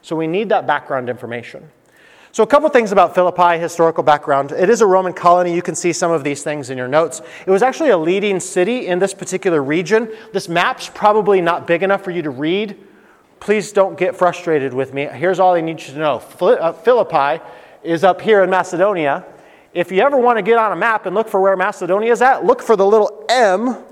So 0.01 0.15
we 0.15 0.27
need 0.27 0.49
that 0.49 0.65
background 0.67 1.09
information. 1.09 1.69
So, 2.33 2.43
a 2.43 2.47
couple 2.47 2.69
things 2.69 2.93
about 2.93 3.13
Philippi, 3.13 3.59
historical 3.59 4.03
background. 4.03 4.53
It 4.53 4.69
is 4.69 4.79
a 4.79 4.85
Roman 4.85 5.11
colony. 5.11 5.53
You 5.53 5.61
can 5.61 5.75
see 5.75 5.91
some 5.91 6.11
of 6.11 6.23
these 6.23 6.43
things 6.43 6.69
in 6.69 6.77
your 6.77 6.87
notes. 6.87 7.21
It 7.45 7.51
was 7.51 7.61
actually 7.61 7.89
a 7.89 7.97
leading 7.97 8.39
city 8.39 8.87
in 8.87 8.99
this 8.99 9.13
particular 9.13 9.61
region. 9.61 10.09
This 10.31 10.47
map's 10.47 10.89
probably 10.93 11.41
not 11.41 11.67
big 11.67 11.83
enough 11.83 12.05
for 12.05 12.11
you 12.11 12.21
to 12.21 12.29
read. 12.29 12.77
Please 13.41 13.73
don't 13.73 13.97
get 13.97 14.15
frustrated 14.15 14.73
with 14.73 14.93
me. 14.93 15.07
Here's 15.07 15.39
all 15.39 15.55
I 15.55 15.61
need 15.61 15.81
you 15.81 15.93
to 15.93 15.99
know 15.99 16.23
uh, 16.39 16.71
Philippi 16.71 17.43
is 17.83 18.05
up 18.05 18.21
here 18.21 18.43
in 18.43 18.49
Macedonia. 18.49 19.25
If 19.73 19.91
you 19.91 19.99
ever 19.99 20.15
want 20.15 20.37
to 20.37 20.41
get 20.41 20.57
on 20.57 20.71
a 20.71 20.75
map 20.77 21.05
and 21.07 21.13
look 21.13 21.27
for 21.27 21.41
where 21.41 21.57
Macedonia 21.57 22.13
is 22.13 22.21
at, 22.21 22.45
look 22.45 22.61
for 22.61 22.77
the 22.77 22.85
little 22.85 23.25
M 23.27 23.83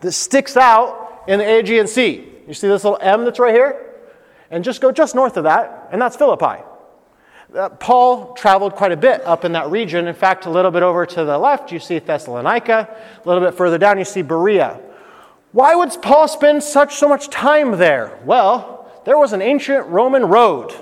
that 0.00 0.12
sticks 0.12 0.56
out 0.56 1.24
in 1.26 1.40
the 1.40 1.44
Aegean 1.44 1.88
Sea. 1.88 2.24
You 2.46 2.54
see 2.54 2.68
this 2.68 2.84
little 2.84 2.98
M 3.00 3.24
that's 3.24 3.40
right 3.40 3.54
here? 3.54 3.89
And 4.50 4.64
just 4.64 4.80
go 4.80 4.90
just 4.90 5.14
north 5.14 5.36
of 5.36 5.44
that, 5.44 5.88
and 5.92 6.00
that's 6.00 6.16
Philippi. 6.16 6.62
Uh, 7.54 7.68
Paul 7.68 8.32
traveled 8.34 8.74
quite 8.74 8.92
a 8.92 8.96
bit 8.96 9.22
up 9.22 9.44
in 9.44 9.52
that 9.52 9.70
region. 9.70 10.06
In 10.06 10.14
fact, 10.14 10.46
a 10.46 10.50
little 10.50 10.70
bit 10.70 10.82
over 10.82 11.04
to 11.04 11.24
the 11.24 11.36
left, 11.36 11.72
you 11.72 11.80
see 11.80 11.98
Thessalonica. 11.98 12.88
A 13.24 13.28
little 13.28 13.42
bit 13.42 13.56
further 13.56 13.78
down, 13.78 13.98
you 13.98 14.04
see 14.04 14.22
Berea. 14.22 14.80
Why 15.52 15.74
would 15.74 15.90
Paul 16.00 16.28
spend 16.28 16.62
such 16.62 16.94
so 16.94 17.08
much 17.08 17.28
time 17.28 17.72
there? 17.78 18.20
Well, 18.24 18.88
there 19.04 19.18
was 19.18 19.32
an 19.32 19.42
ancient 19.42 19.86
Roman 19.86 20.24
road 20.26 20.72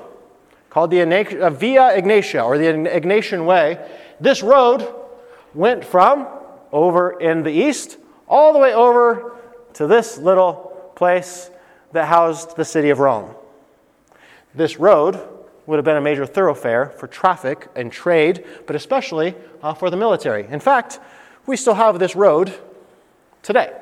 called 0.69 0.91
the 0.91 1.01
uh, 1.01 1.51
Via 1.51 2.01
Egnatia 2.01 2.45
or 2.45 2.59
the 2.59 2.65
Egnatian 2.65 3.47
Way. 3.47 3.79
This 4.21 4.43
road 4.43 4.87
went 5.55 5.85
from 5.85 6.27
over 6.71 7.19
in 7.19 7.43
the 7.43 7.51
east 7.51 7.97
all 8.29 8.53
the 8.53 8.59
way 8.59 8.75
over 8.75 9.37
to 9.75 9.87
this 9.87 10.19
little 10.19 10.93
place 10.97 11.51
that 11.93 12.07
housed 12.07 12.57
the 12.57 12.65
city 12.65 12.91
of 12.91 12.99
Rome. 12.99 13.35
This 14.59 14.81
road 14.81 15.21
would 15.67 15.77
have 15.77 15.85
been 15.85 15.97
a 15.97 16.01
major 16.01 16.27
thoroughfare 16.27 16.87
for 16.87 17.07
traffic 17.07 17.69
and 17.77 17.93
trade, 17.93 18.45
but 18.67 18.75
especially 18.75 19.37
uh, 19.63 19.73
for 19.73 19.89
the 19.89 19.97
military. 19.97 20.49
In 20.49 20.59
fact, 20.59 20.99
we 21.47 21.57
still 21.57 21.75
have 21.75 22.01
this 22.01 22.17
road 22.17 22.53
today. 23.41 23.73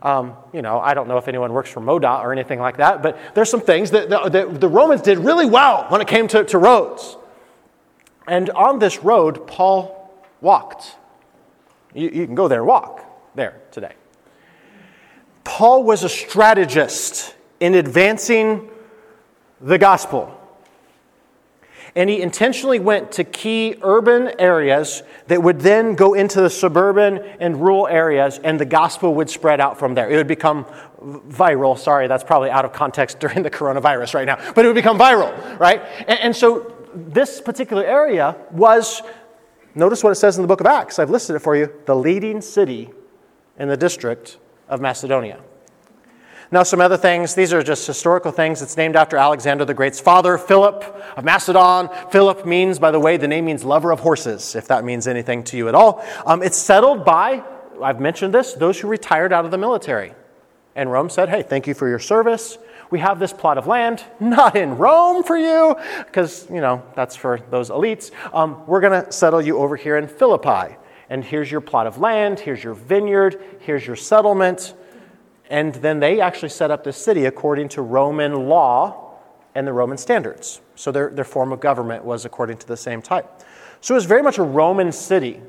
Um, 0.00 0.38
you 0.54 0.62
know, 0.62 0.80
I 0.80 0.94
don't 0.94 1.06
know 1.06 1.18
if 1.18 1.28
anyone 1.28 1.52
works 1.52 1.68
for 1.68 1.82
MoDOT 1.82 2.24
or 2.24 2.32
anything 2.32 2.60
like 2.60 2.78
that, 2.78 3.02
but 3.02 3.18
there's 3.34 3.50
some 3.50 3.60
things 3.60 3.90
that 3.90 4.08
the, 4.08 4.30
that 4.30 4.58
the 4.58 4.68
Romans 4.68 5.02
did 5.02 5.18
really 5.18 5.44
well 5.44 5.84
when 5.90 6.00
it 6.00 6.08
came 6.08 6.28
to, 6.28 6.44
to 6.44 6.56
roads. 6.56 7.18
And 8.26 8.48
on 8.50 8.78
this 8.78 9.00
road, 9.04 9.46
Paul 9.46 10.14
walked. 10.40 10.96
You, 11.92 12.08
you 12.08 12.24
can 12.24 12.34
go 12.34 12.48
there 12.48 12.60
and 12.60 12.66
walk 12.66 13.04
there 13.34 13.60
today. 13.70 13.92
Paul 15.44 15.84
was 15.84 16.04
a 16.04 16.08
strategist 16.08 17.34
in 17.60 17.74
advancing 17.74 18.70
the 19.64 19.78
gospel. 19.78 20.40
And 21.96 22.10
he 22.10 22.20
intentionally 22.20 22.80
went 22.80 23.12
to 23.12 23.24
key 23.24 23.76
urban 23.82 24.32
areas 24.38 25.02
that 25.28 25.42
would 25.42 25.60
then 25.60 25.94
go 25.94 26.14
into 26.14 26.40
the 26.40 26.50
suburban 26.50 27.18
and 27.40 27.60
rural 27.60 27.86
areas, 27.86 28.38
and 28.42 28.58
the 28.60 28.64
gospel 28.64 29.14
would 29.14 29.30
spread 29.30 29.60
out 29.60 29.78
from 29.78 29.94
there. 29.94 30.10
It 30.10 30.16
would 30.16 30.26
become 30.26 30.66
viral. 31.00 31.78
Sorry, 31.78 32.08
that's 32.08 32.24
probably 32.24 32.50
out 32.50 32.64
of 32.64 32.72
context 32.72 33.18
during 33.20 33.42
the 33.42 33.50
coronavirus 33.50 34.14
right 34.14 34.26
now, 34.26 34.38
but 34.54 34.64
it 34.64 34.68
would 34.68 34.74
become 34.74 34.98
viral, 34.98 35.58
right? 35.58 35.82
And, 36.06 36.20
and 36.20 36.36
so 36.36 36.74
this 36.94 37.40
particular 37.40 37.84
area 37.84 38.36
was, 38.50 39.00
notice 39.74 40.02
what 40.02 40.10
it 40.10 40.16
says 40.16 40.36
in 40.36 40.42
the 40.42 40.48
book 40.48 40.60
of 40.60 40.66
Acts. 40.66 40.98
I've 40.98 41.10
listed 41.10 41.36
it 41.36 41.40
for 41.40 41.56
you 41.56 41.72
the 41.86 41.96
leading 41.96 42.40
city 42.40 42.90
in 43.58 43.68
the 43.68 43.76
district 43.76 44.38
of 44.68 44.80
Macedonia. 44.80 45.40
Now, 46.54 46.62
some 46.62 46.80
other 46.80 46.96
things. 46.96 47.34
These 47.34 47.52
are 47.52 47.64
just 47.64 47.84
historical 47.84 48.30
things. 48.30 48.62
It's 48.62 48.76
named 48.76 48.94
after 48.94 49.16
Alexander 49.16 49.64
the 49.64 49.74
Great's 49.74 49.98
father, 49.98 50.38
Philip 50.38 50.84
of 51.16 51.24
Macedon. 51.24 51.88
Philip 52.12 52.46
means, 52.46 52.78
by 52.78 52.92
the 52.92 53.00
way, 53.00 53.16
the 53.16 53.26
name 53.26 53.46
means 53.46 53.64
lover 53.64 53.90
of 53.90 53.98
horses, 53.98 54.54
if 54.54 54.68
that 54.68 54.84
means 54.84 55.08
anything 55.08 55.42
to 55.42 55.56
you 55.56 55.68
at 55.68 55.74
all. 55.74 56.06
Um, 56.24 56.44
it's 56.44 56.56
settled 56.56 57.04
by, 57.04 57.42
I've 57.82 57.98
mentioned 57.98 58.32
this, 58.32 58.52
those 58.52 58.78
who 58.78 58.86
retired 58.86 59.32
out 59.32 59.44
of 59.44 59.50
the 59.50 59.58
military. 59.58 60.14
And 60.76 60.92
Rome 60.92 61.10
said, 61.10 61.28
hey, 61.28 61.42
thank 61.42 61.66
you 61.66 61.74
for 61.74 61.88
your 61.88 61.98
service. 61.98 62.56
We 62.88 63.00
have 63.00 63.18
this 63.18 63.32
plot 63.32 63.58
of 63.58 63.66
land, 63.66 64.04
not 64.20 64.54
in 64.54 64.78
Rome 64.78 65.24
for 65.24 65.36
you, 65.36 65.74
because, 66.06 66.48
you 66.48 66.60
know, 66.60 66.84
that's 66.94 67.16
for 67.16 67.40
those 67.50 67.68
elites. 67.68 68.12
Um, 68.32 68.64
we're 68.68 68.80
going 68.80 69.04
to 69.04 69.10
settle 69.10 69.42
you 69.42 69.58
over 69.58 69.74
here 69.74 69.96
in 69.96 70.06
Philippi. 70.06 70.76
And 71.10 71.24
here's 71.24 71.50
your 71.50 71.60
plot 71.60 71.88
of 71.88 71.98
land, 71.98 72.38
here's 72.38 72.62
your 72.62 72.74
vineyard, 72.74 73.42
here's 73.58 73.84
your 73.84 73.96
settlement. 73.96 74.74
And 75.50 75.74
then 75.74 76.00
they 76.00 76.20
actually 76.20 76.48
set 76.48 76.70
up 76.70 76.84
this 76.84 76.96
city 76.96 77.26
according 77.26 77.68
to 77.70 77.82
Roman 77.82 78.48
law 78.48 79.18
and 79.54 79.66
the 79.66 79.72
Roman 79.72 79.98
standards. 79.98 80.60
So 80.74 80.90
their, 80.90 81.10
their 81.10 81.24
form 81.24 81.52
of 81.52 81.60
government 81.60 82.04
was 82.04 82.24
according 82.24 82.58
to 82.58 82.66
the 82.66 82.76
same 82.76 83.02
type. 83.02 83.42
So 83.80 83.94
it 83.94 83.96
was 83.96 84.06
very 84.06 84.22
much 84.22 84.38
a 84.38 84.42
Roman 84.42 84.90
city. 84.92 85.40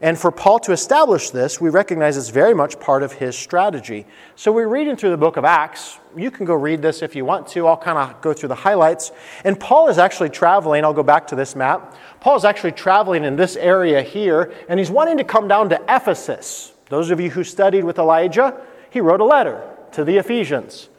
And 0.00 0.18
for 0.18 0.32
Paul 0.32 0.58
to 0.60 0.72
establish 0.72 1.30
this, 1.30 1.60
we 1.60 1.70
recognize 1.70 2.16
it's 2.16 2.28
very 2.28 2.54
much 2.54 2.80
part 2.80 3.04
of 3.04 3.12
his 3.12 3.38
strategy. 3.38 4.04
So 4.34 4.50
we're 4.50 4.66
reading 4.66 4.96
through 4.96 5.10
the 5.10 5.16
book 5.16 5.36
of 5.36 5.44
Acts. 5.44 5.98
You 6.16 6.32
can 6.32 6.44
go 6.44 6.54
read 6.54 6.82
this 6.82 7.02
if 7.02 7.14
you 7.14 7.24
want 7.24 7.46
to. 7.48 7.68
I'll 7.68 7.76
kind 7.76 7.98
of 7.98 8.20
go 8.20 8.32
through 8.32 8.48
the 8.48 8.56
highlights. 8.56 9.12
And 9.44 9.60
Paul 9.60 9.88
is 9.88 9.98
actually 9.98 10.30
traveling. 10.30 10.82
I'll 10.82 10.92
go 10.92 11.04
back 11.04 11.28
to 11.28 11.36
this 11.36 11.54
map. 11.54 11.96
Paul 12.18 12.36
is 12.36 12.44
actually 12.44 12.72
traveling 12.72 13.22
in 13.22 13.36
this 13.36 13.54
area 13.54 14.02
here, 14.02 14.52
and 14.68 14.80
he's 14.80 14.90
wanting 14.90 15.18
to 15.18 15.24
come 15.24 15.46
down 15.46 15.68
to 15.68 15.80
Ephesus. 15.88 16.72
Those 16.88 17.10
of 17.10 17.20
you 17.20 17.30
who 17.30 17.44
studied 17.44 17.84
with 17.84 17.98
Elijah, 17.98 18.60
he 18.92 19.00
wrote 19.00 19.20
a 19.20 19.24
letter 19.24 19.66
to 19.92 20.04
the 20.04 20.18
Ephesians. 20.18 20.90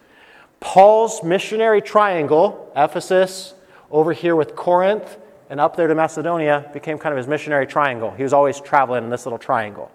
Paul's 0.60 1.24
missionary 1.24 1.82
triangle, 1.82 2.72
Ephesus, 2.76 3.54
over 3.92 4.14
here 4.14 4.36
with 4.36 4.56
Corinth, 4.56 5.18
and 5.50 5.60
up 5.60 5.76
there 5.76 5.88
to 5.88 5.94
Macedonia, 5.94 6.70
became 6.74 6.98
kind 6.98 7.14
of 7.14 7.18
his 7.18 7.28
missionary 7.28 7.68
triangle. 7.68 8.10
He 8.12 8.24
was 8.24 8.34
always 8.34 8.60
traveling 8.60 9.04
in 9.04 9.10
this 9.12 9.28
little 9.28 9.38
triangle. 9.38 9.92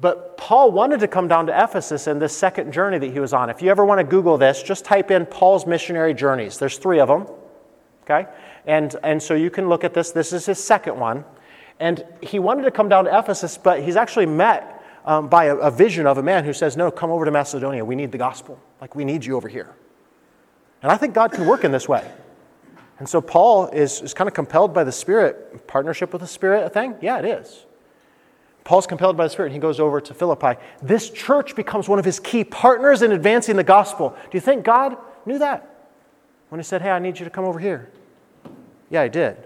But 0.00 0.36
Paul 0.36 0.70
wanted 0.70 1.00
to 1.00 1.08
come 1.08 1.26
down 1.26 1.46
to 1.46 1.64
Ephesus 1.64 2.06
in 2.06 2.20
this 2.20 2.36
second 2.36 2.72
journey 2.72 2.98
that 2.98 3.12
he 3.12 3.18
was 3.18 3.32
on. 3.32 3.50
If 3.50 3.60
you 3.60 3.70
ever 3.70 3.84
want 3.84 3.98
to 3.98 4.04
Google 4.04 4.38
this, 4.38 4.62
just 4.62 4.84
type 4.84 5.10
in 5.10 5.26
Paul's 5.26 5.66
missionary 5.66 6.14
journeys. 6.14 6.58
There's 6.58 6.78
three 6.78 7.00
of 7.00 7.08
them. 7.08 7.26
Okay? 8.04 8.28
And, 8.66 8.94
and 9.02 9.20
so 9.20 9.34
you 9.34 9.50
can 9.50 9.68
look 9.68 9.82
at 9.82 9.92
this. 9.92 10.12
This 10.12 10.32
is 10.32 10.46
his 10.46 10.62
second 10.62 10.98
one. 10.98 11.24
And 11.80 12.04
he 12.22 12.38
wanted 12.38 12.62
to 12.62 12.70
come 12.70 12.88
down 12.88 13.06
to 13.06 13.18
Ephesus, 13.18 13.58
but 13.58 13.82
he's 13.82 13.96
actually 13.96 14.26
met 14.26 14.71
um, 15.04 15.28
by 15.28 15.46
a, 15.46 15.56
a 15.56 15.70
vision 15.70 16.06
of 16.06 16.18
a 16.18 16.22
man 16.22 16.44
who 16.44 16.52
says, 16.52 16.76
No, 16.76 16.90
come 16.90 17.10
over 17.10 17.24
to 17.24 17.30
Macedonia. 17.30 17.84
We 17.84 17.96
need 17.96 18.12
the 18.12 18.18
gospel. 18.18 18.58
Like, 18.80 18.94
we 18.94 19.04
need 19.04 19.24
you 19.24 19.36
over 19.36 19.48
here. 19.48 19.74
And 20.82 20.90
I 20.90 20.96
think 20.96 21.14
God 21.14 21.32
can 21.32 21.46
work 21.46 21.64
in 21.64 21.72
this 21.72 21.88
way. 21.88 22.10
And 22.98 23.08
so 23.08 23.20
Paul 23.20 23.68
is, 23.68 24.00
is 24.02 24.14
kind 24.14 24.28
of 24.28 24.34
compelled 24.34 24.72
by 24.72 24.84
the 24.84 24.92
Spirit. 24.92 25.66
Partnership 25.66 26.12
with 26.12 26.22
the 26.22 26.28
Spirit, 26.28 26.64
a 26.64 26.70
thing? 26.70 26.94
Yeah, 27.00 27.18
it 27.18 27.24
is. 27.24 27.66
Paul's 28.64 28.86
compelled 28.86 29.16
by 29.16 29.24
the 29.24 29.30
Spirit, 29.30 29.48
and 29.48 29.54
he 29.54 29.60
goes 29.60 29.80
over 29.80 30.00
to 30.00 30.14
Philippi. 30.14 30.54
This 30.80 31.10
church 31.10 31.56
becomes 31.56 31.88
one 31.88 31.98
of 31.98 32.04
his 32.04 32.20
key 32.20 32.44
partners 32.44 33.02
in 33.02 33.10
advancing 33.10 33.56
the 33.56 33.64
gospel. 33.64 34.10
Do 34.10 34.36
you 34.36 34.40
think 34.40 34.64
God 34.64 34.96
knew 35.26 35.38
that 35.38 35.88
when 36.48 36.60
he 36.60 36.64
said, 36.64 36.82
Hey, 36.82 36.90
I 36.90 36.98
need 36.98 37.18
you 37.18 37.24
to 37.24 37.30
come 37.30 37.44
over 37.44 37.58
here? 37.58 37.90
Yeah, 38.88 39.04
he 39.04 39.08
did. 39.08 39.36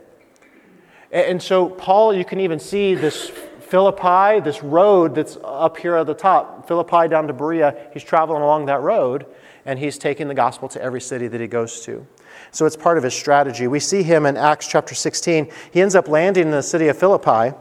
And 1.10 1.40
so, 1.40 1.68
Paul, 1.68 2.12
you 2.12 2.24
can 2.24 2.40
even 2.40 2.58
see 2.58 2.94
this 2.94 3.30
Philippi, 3.66 4.40
this 4.40 4.62
road 4.62 5.16
that's 5.16 5.36
up 5.42 5.76
here 5.76 5.96
at 5.96 6.06
the 6.06 6.14
top, 6.14 6.68
Philippi 6.68 7.08
down 7.08 7.26
to 7.26 7.32
Berea, 7.32 7.88
he's 7.92 8.04
traveling 8.04 8.42
along 8.42 8.66
that 8.66 8.80
road 8.80 9.26
and 9.64 9.76
he's 9.76 9.98
taking 9.98 10.28
the 10.28 10.34
gospel 10.34 10.68
to 10.68 10.80
every 10.80 11.00
city 11.00 11.26
that 11.26 11.40
he 11.40 11.48
goes 11.48 11.80
to. 11.80 12.06
So 12.52 12.64
it's 12.64 12.76
part 12.76 12.96
of 12.96 13.02
his 13.02 13.14
strategy. 13.14 13.66
We 13.66 13.80
see 13.80 14.04
him 14.04 14.24
in 14.24 14.36
Acts 14.36 14.68
chapter 14.68 14.94
16. 14.94 15.50
He 15.72 15.82
ends 15.82 15.96
up 15.96 16.06
landing 16.06 16.44
in 16.44 16.50
the 16.52 16.62
city 16.62 16.86
of 16.86 16.96
Philippi. 16.96 17.56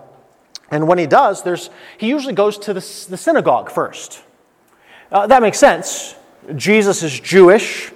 And 0.70 0.88
when 0.88 1.00
he 1.00 1.08
does, 1.08 1.42
there's, 1.42 1.72
he 1.98 2.08
usually 2.08 2.36
goes 2.36 2.60
to 2.60 2.74
the, 2.74 3.08
the 3.10 3.18
synagogue 3.18 3.72
first. 3.72 4.22
Uh, 5.12 5.26
that 5.26 5.42
makes 5.42 5.58
sense. 5.58 6.16
Jesus 6.56 7.02
is 7.02 7.20
Jewish, 7.20 7.92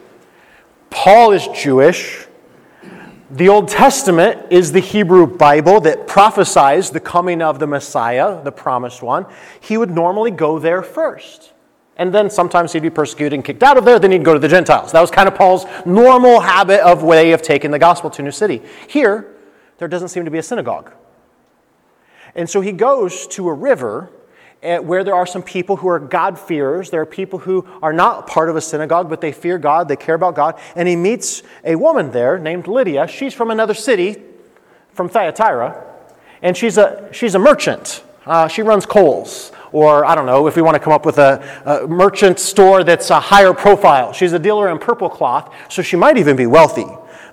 Paul 0.89 1.31
is 1.31 1.47
Jewish. 1.49 2.25
The 3.31 3.47
Old 3.47 3.67
Testament 3.67 4.47
is 4.49 4.71
the 4.71 4.79
Hebrew 4.79 5.27
Bible 5.27 5.79
that 5.81 6.07
prophesies 6.07 6.89
the 6.89 6.99
coming 6.99 7.43
of 7.43 7.59
the 7.59 7.67
Messiah, 7.67 8.43
the 8.43 8.51
promised 8.51 9.03
one. 9.03 9.27
He 9.59 9.77
would 9.77 9.91
normally 9.91 10.31
go 10.31 10.57
there 10.57 10.81
first. 10.81 11.53
And 11.95 12.11
then 12.11 12.31
sometimes 12.31 12.73
he'd 12.73 12.81
be 12.81 12.89
persecuted 12.89 13.33
and 13.33 13.45
kicked 13.45 13.61
out 13.61 13.77
of 13.77 13.85
there, 13.85 13.99
then 13.99 14.11
he'd 14.11 14.25
go 14.25 14.33
to 14.33 14.39
the 14.39 14.47
Gentiles. 14.47 14.91
That 14.93 15.01
was 15.01 15.11
kind 15.11 15.27
of 15.27 15.35
Paul's 15.35 15.65
normal 15.85 16.39
habit 16.39 16.79
of 16.79 17.03
way 17.03 17.31
of 17.33 17.43
taking 17.43 17.69
the 17.69 17.77
gospel 17.77 18.09
to 18.09 18.21
a 18.23 18.25
new 18.25 18.31
city. 18.31 18.63
Here, 18.87 19.35
there 19.77 19.87
doesn't 19.87 20.07
seem 20.07 20.25
to 20.25 20.31
be 20.31 20.39
a 20.39 20.43
synagogue. 20.43 20.91
And 22.33 22.49
so 22.49 22.61
he 22.61 22.71
goes 22.71 23.27
to 23.27 23.47
a 23.47 23.53
river 23.53 24.09
where 24.61 25.03
there 25.03 25.15
are 25.15 25.25
some 25.25 25.41
people 25.41 25.77
who 25.77 25.87
are 25.87 25.99
God-fearers. 25.99 26.89
There 26.89 27.01
are 27.01 27.05
people 27.05 27.39
who 27.39 27.65
are 27.81 27.93
not 27.93 28.27
part 28.27 28.49
of 28.49 28.55
a 28.55 28.61
synagogue, 28.61 29.09
but 29.09 29.21
they 29.21 29.31
fear 29.31 29.57
God, 29.57 29.87
they 29.87 29.95
care 29.95 30.15
about 30.15 30.35
God. 30.35 30.59
And 30.75 30.87
he 30.87 30.95
meets 30.95 31.43
a 31.63 31.75
woman 31.75 32.11
there 32.11 32.37
named 32.37 32.67
Lydia. 32.67 33.07
She's 33.07 33.33
from 33.33 33.51
another 33.51 33.73
city, 33.73 34.17
from 34.93 35.07
Thyatira, 35.07 35.85
and 36.41 36.57
she's 36.57 36.77
a, 36.77 37.09
she's 37.11 37.35
a 37.35 37.39
merchant. 37.39 38.03
Uh, 38.25 38.47
she 38.47 38.61
runs 38.61 38.85
Kohl's, 38.85 39.51
or 39.71 40.05
I 40.05 40.13
don't 40.13 40.25
know, 40.25 40.47
if 40.47 40.55
we 40.55 40.61
want 40.61 40.75
to 40.75 40.79
come 40.79 40.93
up 40.93 41.05
with 41.05 41.17
a, 41.17 41.41
a 41.65 41.87
merchant 41.87 42.37
store 42.37 42.83
that's 42.83 43.09
a 43.09 43.19
higher 43.19 43.53
profile. 43.53 44.11
She's 44.13 44.33
a 44.33 44.39
dealer 44.39 44.69
in 44.69 44.77
purple 44.77 45.09
cloth, 45.09 45.53
so 45.69 45.81
she 45.81 45.95
might 45.95 46.17
even 46.17 46.35
be 46.35 46.45
wealthy. 46.45 46.85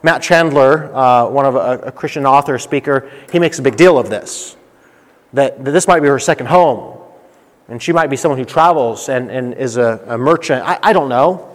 Matt 0.02 0.22
Chandler, 0.22 0.94
uh, 0.94 1.28
one 1.28 1.44
of 1.44 1.56
a, 1.56 1.88
a 1.88 1.92
Christian 1.92 2.24
author, 2.24 2.58
speaker, 2.58 3.10
he 3.32 3.38
makes 3.40 3.58
a 3.58 3.62
big 3.62 3.76
deal 3.76 3.98
of 3.98 4.08
this. 4.08 4.56
That 5.32 5.64
this 5.64 5.88
might 5.88 6.00
be 6.00 6.08
her 6.08 6.20
second 6.20 6.46
home 6.46 6.95
and 7.68 7.82
she 7.82 7.92
might 7.92 8.10
be 8.10 8.16
someone 8.16 8.38
who 8.38 8.44
travels 8.44 9.08
and, 9.08 9.30
and 9.30 9.54
is 9.54 9.76
a, 9.76 10.02
a 10.06 10.18
merchant. 10.18 10.62
I, 10.64 10.78
I, 10.82 10.92
don't 10.92 11.08
know. 11.08 11.52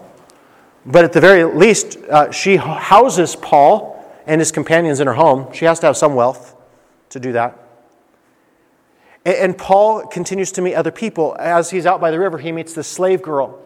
But 0.85 1.05
at 1.05 1.13
the 1.13 1.21
very 1.21 1.43
least, 1.43 1.97
uh, 1.97 2.31
she 2.31 2.57
houses 2.57 3.35
Paul 3.35 4.03
and 4.25 4.41
his 4.41 4.51
companions 4.51 4.99
in 4.99 5.07
her 5.07 5.13
home. 5.13 5.51
She 5.53 5.65
has 5.65 5.79
to 5.79 5.85
have 5.87 5.95
some 5.95 6.15
wealth 6.15 6.55
to 7.09 7.19
do 7.19 7.31
that. 7.33 7.57
And, 9.25 9.35
and 9.35 9.57
Paul 9.57 10.05
continues 10.07 10.51
to 10.53 10.61
meet 10.61 10.75
other 10.75 10.91
people. 10.91 11.35
As 11.39 11.69
he's 11.69 11.85
out 11.85 12.01
by 12.01 12.11
the 12.11 12.19
river, 12.19 12.37
he 12.37 12.51
meets 12.51 12.73
this 12.73 12.87
slave 12.87 13.21
girl. 13.21 13.59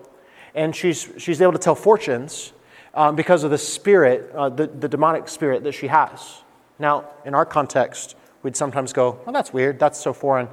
And 0.53 0.75
she's, 0.75 1.09
she's 1.17 1.41
able 1.41 1.53
to 1.53 1.59
tell 1.59 1.75
fortunes 1.75 2.53
um, 2.93 3.15
because 3.15 3.43
of 3.43 3.51
the 3.51 3.57
spirit, 3.57 4.31
uh, 4.35 4.49
the, 4.49 4.67
the 4.67 4.87
demonic 4.87 5.27
spirit 5.29 5.63
that 5.63 5.73
she 5.73 5.87
has. 5.87 6.41
Now, 6.77 7.05
in 7.25 7.33
our 7.33 7.45
context, 7.45 8.15
we'd 8.43 8.55
sometimes 8.55 8.93
go, 8.93 9.19
well, 9.25 9.33
that's 9.33 9.51
weird. 9.51 9.79
That's 9.79 9.99
so 9.99 10.13
foreign. 10.13 10.47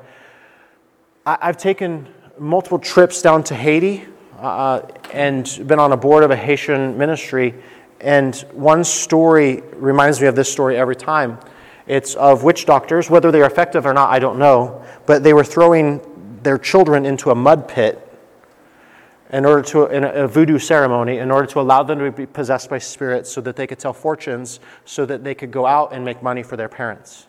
I've 1.24 1.56
taken 1.56 2.08
multiple 2.36 2.80
trips 2.80 3.22
down 3.22 3.44
to 3.44 3.54
Haiti 3.54 4.04
uh, 4.40 4.82
and 5.12 5.46
been 5.68 5.78
on 5.78 5.92
a 5.92 5.96
board 5.96 6.24
of 6.24 6.32
a 6.32 6.36
Haitian 6.36 6.98
ministry. 6.98 7.54
and 8.00 8.34
one 8.52 8.82
story 8.82 9.62
reminds 9.74 10.20
me 10.20 10.26
of 10.26 10.34
this 10.34 10.50
story 10.50 10.76
every 10.76 10.96
time. 10.96 11.38
It's 11.86 12.16
of 12.16 12.42
witch 12.42 12.66
doctors. 12.66 13.08
Whether 13.08 13.30
they're 13.30 13.46
effective 13.46 13.86
or 13.86 13.94
not, 13.94 14.10
I 14.10 14.18
don't 14.18 14.40
know. 14.40 14.84
But 15.06 15.22
they 15.22 15.32
were 15.32 15.44
throwing 15.44 16.00
their 16.42 16.58
children 16.58 17.06
into 17.06 17.30
a 17.30 17.36
mud 17.36 17.68
pit 17.68 18.00
in 19.30 19.44
order 19.44 19.62
to 19.62 19.86
in 19.86 20.02
a 20.02 20.26
voodoo 20.26 20.58
ceremony 20.58 21.18
in 21.18 21.30
order 21.30 21.46
to 21.46 21.60
allow 21.60 21.84
them 21.84 22.00
to 22.00 22.10
be 22.10 22.26
possessed 22.26 22.68
by 22.68 22.78
spirits 22.78 23.30
so 23.30 23.40
that 23.40 23.54
they 23.54 23.66
could 23.66 23.78
tell 23.78 23.92
fortunes 23.92 24.58
so 24.84 25.06
that 25.06 25.22
they 25.22 25.34
could 25.34 25.52
go 25.52 25.66
out 25.66 25.92
and 25.92 26.04
make 26.04 26.22
money 26.22 26.42
for 26.42 26.56
their 26.56 26.68
parents 26.68 27.28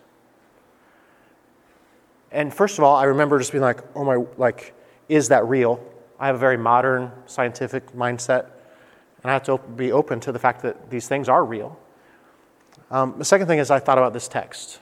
and 2.34 2.53
first 2.53 2.77
of 2.77 2.84
all 2.84 2.95
i 2.95 3.05
remember 3.05 3.39
just 3.39 3.51
being 3.51 3.61
like 3.61 3.79
oh 3.95 4.03
my 4.03 4.17
like 4.38 4.73
is 5.07 5.29
that 5.29 5.45
real 5.45 5.81
i 6.19 6.25
have 6.25 6.36
a 6.36 6.39
very 6.39 6.57
modern 6.57 7.11
scientific 7.25 7.93
mindset 7.93 8.45
and 9.21 9.31
i 9.31 9.34
have 9.34 9.43
to 9.43 9.57
be 9.75 9.91
open 9.91 10.19
to 10.19 10.31
the 10.31 10.39
fact 10.39 10.61
that 10.61 10.89
these 10.89 11.07
things 11.07 11.29
are 11.29 11.45
real 11.45 11.79
um, 12.91 13.15
the 13.17 13.25
second 13.25 13.47
thing 13.47 13.59
is 13.59 13.71
i 13.71 13.79
thought 13.79 13.97
about 13.97 14.13
this 14.13 14.27
text 14.27 14.79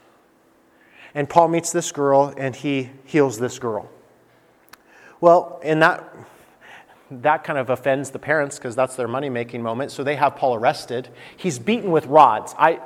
and 1.13 1.29
paul 1.29 1.47
meets 1.47 1.71
this 1.71 1.91
girl 1.91 2.33
and 2.37 2.55
he 2.55 2.89
heals 3.05 3.37
this 3.37 3.59
girl 3.59 3.89
well 5.19 5.59
and 5.63 5.81
that 5.81 6.03
that 7.11 7.43
kind 7.43 7.59
of 7.59 7.69
offends 7.69 8.11
the 8.11 8.19
parents 8.19 8.57
because 8.57 8.75
that's 8.75 8.95
their 8.95 9.07
money 9.07 9.29
making 9.29 9.61
moment. 9.61 9.91
So 9.91 10.03
they 10.03 10.15
have 10.15 10.37
Paul 10.37 10.55
arrested. 10.55 11.09
He's 11.35 11.59
beaten 11.59 11.91
with 11.91 12.05
rods. 12.05 12.55
I, 12.57 12.79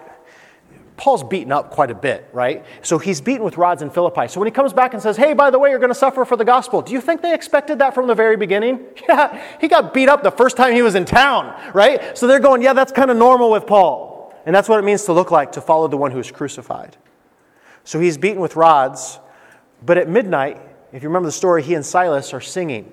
Paul's 0.97 1.23
beaten 1.23 1.51
up 1.51 1.71
quite 1.71 1.91
a 1.91 1.95
bit, 1.95 2.29
right? 2.31 2.65
So 2.81 2.97
he's 2.97 3.19
beaten 3.19 3.43
with 3.43 3.57
rods 3.57 3.81
in 3.81 3.89
Philippi. 3.89 4.27
So 4.29 4.39
when 4.39 4.47
he 4.47 4.51
comes 4.51 4.71
back 4.71 4.93
and 4.93 5.03
says, 5.03 5.17
Hey, 5.17 5.33
by 5.33 5.49
the 5.49 5.59
way, 5.59 5.69
you're 5.69 5.79
going 5.79 5.91
to 5.91 5.95
suffer 5.95 6.23
for 6.23 6.37
the 6.37 6.45
gospel, 6.45 6.81
do 6.81 6.93
you 6.93 7.01
think 7.01 7.21
they 7.21 7.33
expected 7.33 7.79
that 7.79 7.93
from 7.93 8.07
the 8.07 8.15
very 8.15 8.37
beginning? 8.37 8.85
Yeah, 9.07 9.39
he 9.61 9.67
got 9.67 9.93
beat 9.93 10.09
up 10.09 10.23
the 10.23 10.31
first 10.31 10.57
time 10.57 10.73
he 10.73 10.81
was 10.81 10.95
in 10.95 11.05
town, 11.05 11.53
right? 11.73 12.17
So 12.17 12.25
they're 12.27 12.39
going, 12.39 12.61
Yeah, 12.61 12.73
that's 12.73 12.91
kind 12.91 13.11
of 13.11 13.17
normal 13.17 13.51
with 13.51 13.67
Paul. 13.67 14.33
And 14.45 14.55
that's 14.55 14.69
what 14.69 14.79
it 14.79 14.83
means 14.83 15.03
to 15.05 15.13
look 15.13 15.31
like, 15.31 15.51
to 15.53 15.61
follow 15.61 15.87
the 15.87 15.97
one 15.97 16.11
who 16.11 16.19
is 16.19 16.31
crucified. 16.31 16.97
So 17.83 17.99
he's 17.99 18.17
beaten 18.17 18.41
with 18.41 18.55
rods. 18.55 19.19
But 19.85 19.97
at 19.97 20.09
midnight, 20.09 20.59
if 20.91 21.03
you 21.03 21.09
remember 21.09 21.27
the 21.27 21.33
story, 21.33 21.61
he 21.61 21.73
and 21.75 21.85
Silas 21.85 22.33
are 22.33 22.41
singing. 22.41 22.91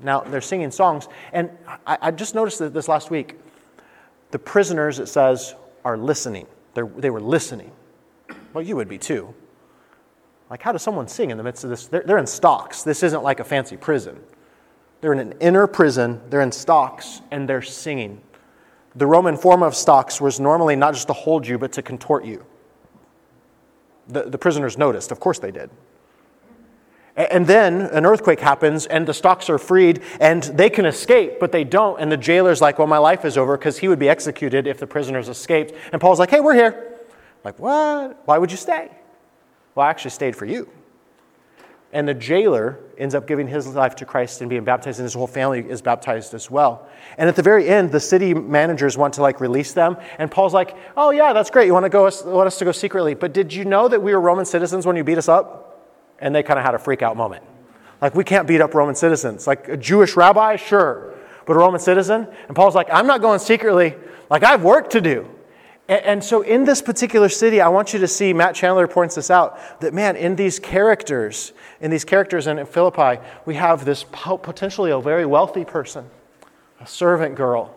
Now, 0.00 0.20
they're 0.20 0.40
singing 0.40 0.70
songs. 0.70 1.08
And 1.32 1.50
I, 1.86 1.98
I 2.00 2.10
just 2.10 2.34
noticed 2.34 2.72
this 2.72 2.88
last 2.88 3.10
week. 3.10 3.38
The 4.30 4.38
prisoners, 4.38 4.98
it 4.98 5.06
says, 5.06 5.54
are 5.84 5.96
listening. 5.96 6.46
They're, 6.74 6.86
they 6.86 7.10
were 7.10 7.20
listening. 7.20 7.72
Well, 8.52 8.64
you 8.64 8.76
would 8.76 8.88
be 8.88 8.98
too. 8.98 9.34
Like, 10.48 10.62
how 10.62 10.72
does 10.72 10.82
someone 10.82 11.06
sing 11.08 11.30
in 11.30 11.36
the 11.36 11.44
midst 11.44 11.64
of 11.64 11.70
this? 11.70 11.86
They're, 11.86 12.02
they're 12.04 12.18
in 12.18 12.26
stocks. 12.26 12.82
This 12.82 13.02
isn't 13.02 13.22
like 13.22 13.40
a 13.40 13.44
fancy 13.44 13.76
prison. 13.76 14.20
They're 15.00 15.12
in 15.12 15.18
an 15.18 15.34
inner 15.40 15.66
prison, 15.66 16.20
they're 16.28 16.42
in 16.42 16.52
stocks, 16.52 17.22
and 17.30 17.48
they're 17.48 17.62
singing. 17.62 18.20
The 18.96 19.06
Roman 19.06 19.36
form 19.36 19.62
of 19.62 19.74
stocks 19.74 20.20
was 20.20 20.40
normally 20.40 20.76
not 20.76 20.94
just 20.94 21.06
to 21.06 21.12
hold 21.12 21.46
you, 21.46 21.56
but 21.58 21.72
to 21.72 21.82
contort 21.82 22.24
you. 22.24 22.44
The, 24.08 24.24
the 24.24 24.38
prisoners 24.38 24.76
noticed. 24.76 25.12
Of 25.12 25.20
course 25.20 25.38
they 25.38 25.52
did. 25.52 25.70
And 27.26 27.46
then 27.46 27.82
an 27.82 28.06
earthquake 28.06 28.40
happens, 28.40 28.86
and 28.86 29.06
the 29.06 29.14
stocks 29.14 29.50
are 29.50 29.58
freed, 29.58 30.02
and 30.20 30.42
they 30.42 30.70
can 30.70 30.86
escape, 30.86 31.40
but 31.40 31.52
they 31.52 31.64
don't. 31.64 32.00
And 32.00 32.10
the 32.10 32.16
jailer's 32.16 32.60
like, 32.60 32.78
Well, 32.78 32.86
my 32.86 32.98
life 32.98 33.24
is 33.24 33.36
over, 33.36 33.56
because 33.56 33.78
he 33.78 33.88
would 33.88 33.98
be 33.98 34.08
executed 34.08 34.66
if 34.66 34.78
the 34.78 34.86
prisoners 34.86 35.28
escaped. 35.28 35.72
And 35.92 36.00
Paul's 36.00 36.18
like, 36.18 36.30
Hey, 36.30 36.40
we're 36.40 36.54
here. 36.54 36.98
Like, 37.44 37.58
what? 37.58 38.22
Why 38.26 38.38
would 38.38 38.50
you 38.50 38.56
stay? 38.56 38.90
Well, 39.74 39.86
I 39.86 39.90
actually 39.90 40.10
stayed 40.12 40.36
for 40.36 40.46
you. 40.46 40.68
And 41.92 42.06
the 42.06 42.14
jailer 42.14 42.78
ends 42.98 43.16
up 43.16 43.26
giving 43.26 43.48
his 43.48 43.66
life 43.66 43.96
to 43.96 44.04
Christ 44.04 44.40
and 44.40 44.48
being 44.48 44.62
baptized, 44.62 45.00
and 45.00 45.04
his 45.04 45.14
whole 45.14 45.26
family 45.26 45.60
is 45.68 45.82
baptized 45.82 46.34
as 46.34 46.48
well. 46.50 46.88
And 47.18 47.28
at 47.28 47.34
the 47.34 47.42
very 47.42 47.68
end, 47.68 47.90
the 47.90 47.98
city 47.98 48.32
managers 48.32 48.96
want 48.96 49.14
to 49.14 49.22
like 49.22 49.40
release 49.40 49.72
them, 49.72 49.96
and 50.18 50.30
Paul's 50.30 50.54
like, 50.54 50.76
"Oh 50.96 51.10
yeah, 51.10 51.32
that's 51.32 51.50
great. 51.50 51.66
You 51.66 51.72
want 51.72 51.84
to 51.84 51.90
go? 51.90 52.04
Want 52.04 52.46
us 52.46 52.58
to 52.58 52.64
go 52.64 52.70
secretly? 52.70 53.14
But 53.14 53.32
did 53.32 53.52
you 53.52 53.64
know 53.64 53.88
that 53.88 54.00
we 54.00 54.14
were 54.14 54.20
Roman 54.20 54.44
citizens 54.44 54.86
when 54.86 54.94
you 54.94 55.02
beat 55.02 55.18
us 55.18 55.28
up?" 55.28 55.69
And 56.20 56.34
they 56.34 56.42
kind 56.42 56.58
of 56.58 56.64
had 56.64 56.74
a 56.74 56.78
freak 56.78 57.02
out 57.02 57.16
moment. 57.16 57.44
Like, 58.00 58.14
we 58.14 58.24
can't 58.24 58.46
beat 58.46 58.60
up 58.60 58.74
Roman 58.74 58.94
citizens. 58.94 59.46
Like, 59.46 59.68
a 59.68 59.76
Jewish 59.76 60.16
rabbi, 60.16 60.56
sure, 60.56 61.14
but 61.46 61.54
a 61.54 61.58
Roman 61.58 61.80
citizen? 61.80 62.26
And 62.48 62.56
Paul's 62.56 62.74
like, 62.74 62.88
I'm 62.92 63.06
not 63.06 63.20
going 63.20 63.38
secretly. 63.38 63.94
Like, 64.30 64.42
I 64.42 64.50
have 64.50 64.62
work 64.62 64.90
to 64.90 65.00
do. 65.00 65.28
And, 65.88 66.04
and 66.04 66.24
so, 66.24 66.40
in 66.40 66.64
this 66.64 66.80
particular 66.80 67.28
city, 67.28 67.60
I 67.60 67.68
want 67.68 67.92
you 67.92 67.98
to 67.98 68.08
see, 68.08 68.32
Matt 68.32 68.54
Chandler 68.54 68.86
points 68.86 69.16
this 69.16 69.30
out, 69.30 69.80
that 69.80 69.92
man, 69.92 70.16
in 70.16 70.36
these 70.36 70.58
characters, 70.58 71.52
in 71.80 71.90
these 71.90 72.04
characters 72.04 72.46
in 72.46 72.64
Philippi, 72.64 73.20
we 73.44 73.56
have 73.56 73.84
this 73.84 74.04
potentially 74.04 74.90
a 74.90 75.00
very 75.00 75.26
wealthy 75.26 75.64
person, 75.64 76.08
a 76.80 76.86
servant 76.86 77.34
girl, 77.34 77.74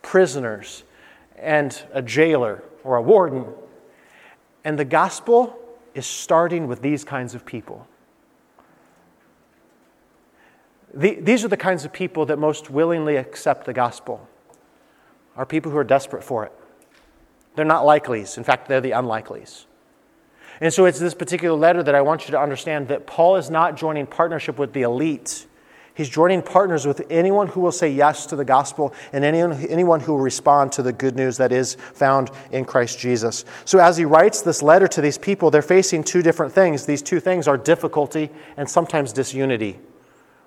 prisoners, 0.00 0.84
and 1.36 1.82
a 1.92 2.00
jailer 2.00 2.62
or 2.82 2.96
a 2.96 3.02
warden. 3.02 3.44
And 4.64 4.78
the 4.78 4.84
gospel 4.84 5.58
is 5.96 6.06
starting 6.06 6.66
with 6.66 6.82
these 6.82 7.04
kinds 7.04 7.34
of 7.34 7.46
people. 7.46 7.88
The, 10.92 11.14
these 11.14 11.44
are 11.44 11.48
the 11.48 11.56
kinds 11.56 11.84
of 11.84 11.92
people 11.92 12.26
that 12.26 12.38
most 12.38 12.70
willingly 12.70 13.16
accept 13.16 13.64
the 13.64 13.72
gospel, 13.72 14.28
are 15.36 15.46
people 15.46 15.72
who 15.72 15.78
are 15.78 15.84
desperate 15.84 16.22
for 16.22 16.44
it. 16.44 16.52
They're 17.54 17.64
not 17.64 17.84
likelies. 17.84 18.36
In 18.36 18.44
fact, 18.44 18.68
they're 18.68 18.80
the 18.80 18.90
unlikelies. 18.90 19.64
And 20.60 20.72
so 20.72 20.84
it's 20.84 20.98
this 20.98 21.14
particular 21.14 21.56
letter 21.56 21.82
that 21.82 21.94
I 21.94 22.02
want 22.02 22.26
you 22.26 22.32
to 22.32 22.40
understand 22.40 22.88
that 22.88 23.06
Paul 23.06 23.36
is 23.36 23.50
not 23.50 23.76
joining 23.76 24.06
partnership 24.06 24.58
with 24.58 24.72
the 24.72 24.82
elite 24.82 25.46
He's 25.96 26.10
joining 26.10 26.42
partners 26.42 26.86
with 26.86 27.06
anyone 27.08 27.46
who 27.46 27.60
will 27.60 27.72
say 27.72 27.88
yes 27.88 28.26
to 28.26 28.36
the 28.36 28.44
gospel 28.44 28.92
and 29.14 29.24
anyone, 29.24 29.52
anyone 29.64 29.98
who 29.98 30.12
will 30.12 30.20
respond 30.20 30.70
to 30.72 30.82
the 30.82 30.92
good 30.92 31.16
news 31.16 31.38
that 31.38 31.52
is 31.52 31.76
found 31.94 32.30
in 32.50 32.66
Christ 32.66 32.98
Jesus. 32.98 33.46
So, 33.64 33.78
as 33.78 33.96
he 33.96 34.04
writes 34.04 34.42
this 34.42 34.62
letter 34.62 34.86
to 34.88 35.00
these 35.00 35.16
people, 35.16 35.50
they're 35.50 35.62
facing 35.62 36.04
two 36.04 36.20
different 36.20 36.52
things. 36.52 36.84
These 36.84 37.00
two 37.00 37.18
things 37.18 37.48
are 37.48 37.56
difficulty 37.56 38.28
and 38.58 38.68
sometimes 38.68 39.10
disunity. 39.10 39.78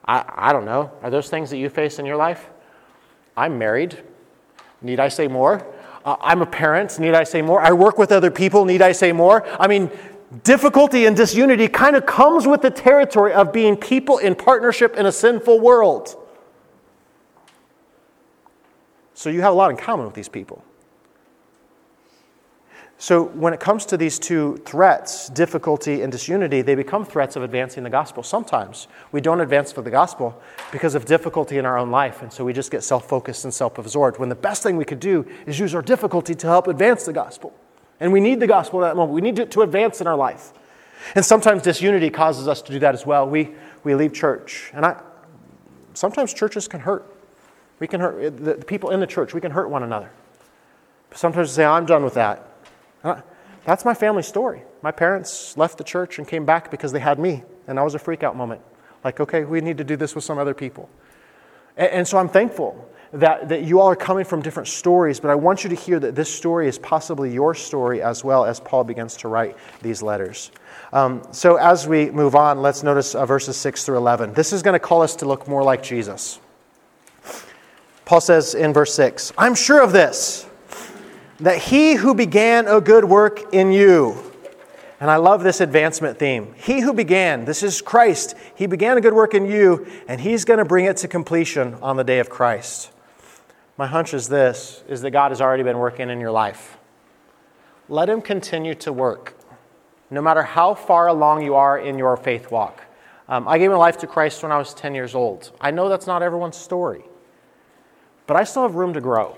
I, 0.05 0.23
I 0.27 0.53
don't 0.53 0.65
know. 0.65 0.91
Are 1.01 1.09
those 1.09 1.29
things 1.29 1.49
that 1.49 1.57
you 1.57 1.69
face 1.69 1.97
in 1.97 2.05
your 2.05 2.17
life? 2.17 2.47
I'm 3.35 3.57
married. 3.57 4.03
Need 4.83 4.99
I 4.99 5.07
say 5.07 5.27
more? 5.27 5.65
Uh, 6.05 6.15
I'm 6.21 6.43
a 6.43 6.45
parent. 6.45 6.99
Need 6.99 7.15
I 7.15 7.23
say 7.23 7.41
more? 7.41 7.59
I 7.59 7.71
work 7.71 7.97
with 7.97 8.11
other 8.11 8.29
people. 8.29 8.65
Need 8.65 8.83
I 8.83 8.91
say 8.91 9.11
more? 9.11 9.47
I 9.59 9.67
mean, 9.67 9.89
difficulty 10.43 11.05
and 11.05 11.15
disunity 11.15 11.67
kind 11.67 11.95
of 11.95 12.05
comes 12.05 12.45
with 12.45 12.61
the 12.61 12.69
territory 12.69 13.34
of 13.34 13.51
being 13.51 13.75
people 13.75 14.17
in 14.17 14.36
partnership 14.36 14.95
in 14.95 15.05
a 15.05 15.11
sinful 15.11 15.59
world. 15.59 16.15
So 19.13 19.30
you 19.30 19.41
have 19.41 19.53
a 19.53 19.55
lot 19.55 19.71
in 19.71 19.77
common 19.77 20.05
with 20.05 20.15
these 20.15 20.30
people. 20.30 20.63
So 23.01 23.23
when 23.23 23.53
it 23.53 23.61
comes 23.61 23.86
to 23.88 23.97
these 23.97 24.19
two 24.19 24.57
threats, 24.65 25.30
difficulty 25.30 26.01
and 26.01 26.11
disunity, 26.11 26.61
they 26.61 26.75
become 26.75 27.05
threats 27.05 27.38
of 27.38 27.43
advancing 27.43 27.84
the 27.84 27.89
gospel. 27.89 28.23
Sometimes 28.23 28.89
we 29.13 29.21
don't 29.21 29.39
advance 29.39 29.71
for 29.71 29.82
the 29.82 29.89
gospel 29.89 30.39
because 30.73 30.95
of 30.95 31.05
difficulty 31.05 31.57
in 31.57 31.65
our 31.65 31.77
own 31.77 31.91
life, 31.91 32.21
and 32.21 32.32
so 32.32 32.43
we 32.43 32.51
just 32.51 32.71
get 32.71 32.84
self 32.84 33.07
focused 33.07 33.45
and 33.45 33.53
self 33.53 33.77
absorbed 33.77 34.19
when 34.19 34.27
the 34.27 34.36
best 34.36 34.63
thing 34.63 34.75
we 34.75 34.84
could 34.84 34.99
do 34.99 35.25
is 35.45 35.57
use 35.57 35.73
our 35.73 35.82
difficulty 35.82 36.36
to 36.36 36.47
help 36.47 36.67
advance 36.67 37.05
the 37.05 37.13
gospel. 37.13 37.53
And 37.99 38.13
we 38.13 38.19
need 38.19 38.39
the 38.39 38.47
gospel 38.47 38.83
at 38.83 38.89
that 38.89 38.95
moment. 38.95 39.13
We 39.13 39.21
need 39.21 39.39
it 39.39 39.51
to 39.51 39.61
advance 39.61 40.01
in 40.01 40.07
our 40.07 40.15
life. 40.15 40.53
And 41.15 41.23
sometimes 41.23 41.63
disunity 41.63 42.09
causes 42.09 42.47
us 42.47 42.61
to 42.63 42.71
do 42.71 42.79
that 42.79 42.93
as 42.93 43.05
well. 43.05 43.27
We, 43.27 43.53
we 43.83 43.95
leave 43.95 44.13
church. 44.13 44.71
And 44.73 44.85
I, 44.85 45.01
sometimes 45.93 46.33
churches 46.33 46.67
can 46.67 46.81
hurt. 46.81 47.05
We 47.79 47.87
can 47.87 48.01
hurt 48.01 48.23
eh, 48.23 48.29
the, 48.29 48.53
the 48.55 48.65
people 48.65 48.91
in 48.91 48.99
the 48.99 49.07
church. 49.07 49.33
We 49.33 49.41
can 49.41 49.51
hurt 49.51 49.69
one 49.69 49.83
another. 49.83 50.11
Sometimes 51.13 51.51
say, 51.51 51.65
I'm 51.65 51.85
done 51.85 52.03
with 52.03 52.13
that. 52.13 52.45
That's 53.65 53.85
my 53.85 53.93
family 53.93 54.23
story. 54.23 54.63
My 54.81 54.91
parents 54.91 55.57
left 55.57 55.77
the 55.77 55.83
church 55.83 56.19
and 56.19 56.27
came 56.27 56.45
back 56.45 56.71
because 56.71 56.91
they 56.91 56.99
had 56.99 57.19
me. 57.19 57.43
And 57.67 57.77
that 57.77 57.83
was 57.83 57.95
a 57.95 57.99
freak 57.99 58.23
out 58.23 58.35
moment. 58.35 58.61
Like, 59.03 59.19
okay, 59.19 59.43
we 59.43 59.61
need 59.61 59.77
to 59.77 59.83
do 59.83 59.95
this 59.95 60.15
with 60.15 60.23
some 60.23 60.37
other 60.37 60.53
people. 60.53 60.89
And, 61.77 61.91
and 61.91 62.07
so 62.07 62.17
I'm 62.17 62.29
thankful 62.29 62.89
that, 63.14 63.49
that 63.49 63.64
you 63.64 63.80
all 63.80 63.88
are 63.88 63.95
coming 63.95 64.24
from 64.24 64.41
different 64.41 64.68
stories, 64.68 65.20
but 65.20 65.32
I 65.32 65.36
want 65.36 65.64
you 65.64 65.70
to 65.70 65.76
hear 65.76 65.99
that 65.99 66.16
this 66.16 66.34
story 66.34 66.68
is 66.68 66.78
possibly 66.78 67.34
your 67.34 67.55
story 67.55 68.01
as 68.01 68.24
well 68.24 68.45
as 68.45 68.60
Paul 68.60 68.84
begins 68.84 69.18
to 69.18 69.28
write 69.28 69.57
these 69.82 70.03
letters. 70.03 70.51
Um, 70.93 71.24
so 71.32 71.55
as 71.55 71.88
we 71.88 72.12
move 72.12 72.36
on, 72.36 72.62
let's 72.62 72.84
notice 72.84 73.16
uh, 73.16 73.26
verses 73.26 73.57
6 73.57 73.86
through 73.86 73.97
11. 73.97 74.34
This 74.34 74.53
is 74.53 74.62
going 74.62 74.74
to 74.74 74.80
call 74.80 75.01
us 75.01 75.16
to 75.18 75.26
look 75.26 75.47
more 75.47 75.64
like 75.64 75.82
Jesus. 75.82 76.39
Paul 78.05 78.22
says 78.22 78.55
in 78.55 78.74
verse 78.74 78.93
6 78.93 79.34
I'm 79.38 79.55
sure 79.55 79.82
of 79.82 79.91
this, 79.91 80.47
that 81.39 81.57
he 81.57 81.93
who 81.93 82.14
began 82.14 82.68
a 82.68 82.80
good 82.80 83.05
work 83.05 83.53
in 83.53 83.72
you, 83.72 84.18
and 84.99 85.10
I 85.10 85.16
love 85.16 85.43
this 85.43 85.62
advancement 85.62 86.20
theme. 86.20 86.53
He 86.57 86.82
who 86.82 86.93
began, 86.93 87.45
this 87.45 87.64
is 87.64 87.82
Christ, 87.82 88.36
he 88.53 88.68
began 88.68 88.97
a 88.97 89.01
good 89.01 89.14
work 89.14 89.34
in 89.34 89.45
you, 89.45 89.88
and 90.07 90.22
he's 90.22 90.45
going 90.45 90.60
to 90.60 90.66
bring 90.66 90.86
it 90.86 90.97
to 90.97 91.07
completion 91.07 91.76
on 91.82 91.97
the 91.97 92.03
day 92.03 92.20
of 92.20 92.30
Christ 92.30 92.91
my 93.80 93.88
hunch 93.88 94.13
is 94.13 94.27
this 94.27 94.84
is 94.89 94.99
that 95.03 95.11
God 95.11 95.32
has 95.32 95.39
already 95.39 95.63
been 95.63 95.77
working 95.77 96.09
in 96.09 96.19
your 96.19 96.32
life. 96.32 96.77
Let 97.88 98.09
him 98.09 98.21
continue 98.21 98.75
to 98.75 98.91
work, 98.91 99.38
no 100.11 100.21
matter 100.21 100.43
how 100.43 100.73
far 100.73 101.07
along 101.07 101.43
you 101.43 101.55
are 101.55 101.80
in 101.80 101.97
your 101.97 102.17
faith 102.17 102.51
walk. 102.51 102.84
Um, 103.30 103.47
I 103.47 103.57
gave 103.57 103.71
my 103.71 103.77
life 103.77 103.97
to 103.99 104.07
Christ 104.07 104.43
when 104.43 104.51
I 104.51 104.57
was 104.57 104.73
10 104.73 104.95
years 104.95 105.15
old. 105.15 105.53
I 105.61 105.71
know 105.71 105.88
that's 105.88 106.07
not 106.07 106.21
everyone's 106.21 106.57
story, 106.57 107.05
but 108.27 108.36
I 108.36 108.43
still 108.43 108.63
have 108.63 108.75
room 108.75 108.91
to 108.95 108.99
grow. 108.99 109.38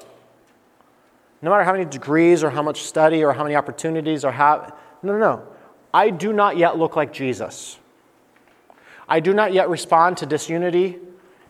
no 1.44 1.52
matter 1.52 1.64
how 1.64 1.74
many 1.74 1.86
degrees 1.86 2.44
or 2.44 2.50
how 2.50 2.64
much 2.64 2.82
study 2.82 3.24
or 3.24 3.34
how 3.34 3.44
many 3.44 3.56
opportunities 3.56 4.26
or 4.26 4.32
how. 4.32 4.76
No, 5.04 5.12
no, 5.14 5.20
no. 5.20 5.48
I 5.94 6.10
do 6.10 6.34
not 6.34 6.58
yet 6.58 6.80
look 6.80 6.96
like 6.96 7.14
Jesus. 7.14 7.78
I 9.08 9.20
do 9.20 9.36
not 9.36 9.54
yet 9.54 9.70
respond 9.70 10.18
to 10.18 10.26
disunity 10.26 10.98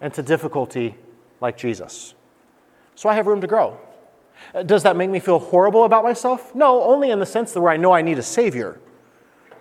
and 0.02 0.14
to 0.14 0.22
difficulty 0.22 0.98
like 1.39 1.56
Jesus. 1.56 2.16
So 3.02 3.10
I 3.10 3.16
have 3.16 3.26
room 3.26 3.41
to 3.41 3.47
grow. 3.47 3.80
Uh, 4.54 4.62
does 4.62 4.84
that 4.84 4.95
make 4.95 5.10
me 5.10 5.20
feel 5.20 5.39
horrible 5.39 5.86
about 5.86 6.04
myself? 6.04 6.54
No, 6.54 6.84
only 6.84 7.10
in 7.10 7.18
the 7.18 7.26
sense 7.26 7.52
that 7.52 7.60
where 7.60 7.74
I 7.74 7.78
know 7.78 7.91
I 7.91 8.04
need 8.04 8.20
a 8.20 8.22
Savior 8.22 8.80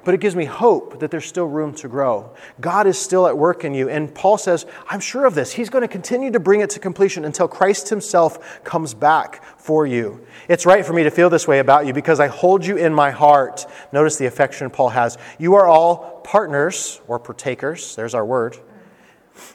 but 0.05 0.15
it 0.15 0.21
gives 0.21 0.35
me 0.35 0.45
hope 0.45 1.01
that 1.01 1.11
there's 1.11 1.27
still 1.27 1.47
room 1.47 1.75
to 1.75 1.89
grow. 1.89 2.35
God 2.61 2.87
is 2.87 2.99
still 2.99 3.27
at 3.27 3.37
work 3.37 3.65
in 3.65 3.75
you. 3.75 3.89
And 3.89 4.15
Paul 4.15 4.39
says, 4.39 4.65
I'm 4.89 5.01
sure 5.01 5.27
of 5.27 5.35
this. 5.35 5.53
He's 5.53 5.69
going 5.69 5.83
to 5.83 5.89
continue 5.89 6.31
to 6.31 6.41
bring 6.41 6.61
it 6.61 6.71
to 6.71 6.79
completion 6.79 7.25
until 7.25 7.47
Christ 7.47 7.89
himself 7.91 8.65
comes 8.65 8.95
back 8.95 9.45
for 9.61 9.87
you. 9.87 10.27
It's 10.49 10.65
right 10.65 10.85
for 10.87 10.95
me 10.95 11.03
to 11.03 11.11
feel 11.11 11.29
this 11.29 11.47
way 11.47 11.59
about 11.59 11.87
you 11.87 11.93
because 11.93 12.19
I 12.19 12.29
hold 12.29 12.65
you 12.65 12.77
in 12.77 12.95
my 12.95 13.11
heart. 13.11 13.67
Notice 13.93 14.17
the 14.17 14.27
affection 14.27 14.71
Paul 14.71 14.89
has. 14.91 15.19
You 15.39 15.55
are 15.55 15.67
all 15.67 16.21
partners 16.25 17.01
or 17.07 17.19
partakers. 17.19 17.95
There's 17.95 18.15
our 18.15 18.25
word. 18.25 18.57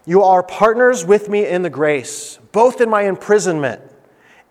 You 0.05 0.23
are 0.23 0.43
partners 0.43 1.05
with 1.05 1.29
me 1.29 1.45
in 1.45 1.61
the 1.61 1.69
grace, 1.69 2.39
both 2.51 2.81
in 2.81 2.89
my 2.89 3.03
imprisonment 3.03 3.81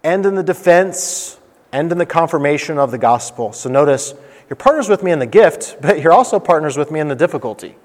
and 0.03 0.25
in 0.27 0.35
the 0.35 0.43
defense 0.43 1.39
and 1.73 1.91
in 1.91 1.99
the 1.99 2.07
confirmation 2.07 2.79
of 2.79 2.91
the 2.91 2.99
gospel. 2.99 3.53
So 3.53 3.69
notice, 3.69 4.15
you're 4.49 4.57
partners 4.57 4.89
with 4.89 5.03
me 5.03 5.11
in 5.11 5.19
the 5.19 5.27
gift, 5.27 5.77
but 5.83 6.01
you're 6.01 6.13
also 6.13 6.39
partners 6.39 6.77
with 6.77 6.91
me 6.91 7.01
in 7.01 7.09
the 7.09 7.17
difficulty. 7.17 7.77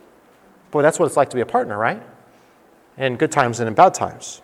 Boy, 0.72 0.82
that's 0.82 1.00
what 1.00 1.06
it's 1.06 1.18
like 1.18 1.30
to 1.30 1.36
be 1.36 1.42
a 1.42 1.46
partner, 1.46 1.78
right? 1.78 2.02
In 2.98 3.16
good 3.16 3.32
times 3.32 3.60
and 3.60 3.68
in 3.68 3.74
bad 3.74 3.94
times. 3.94 4.42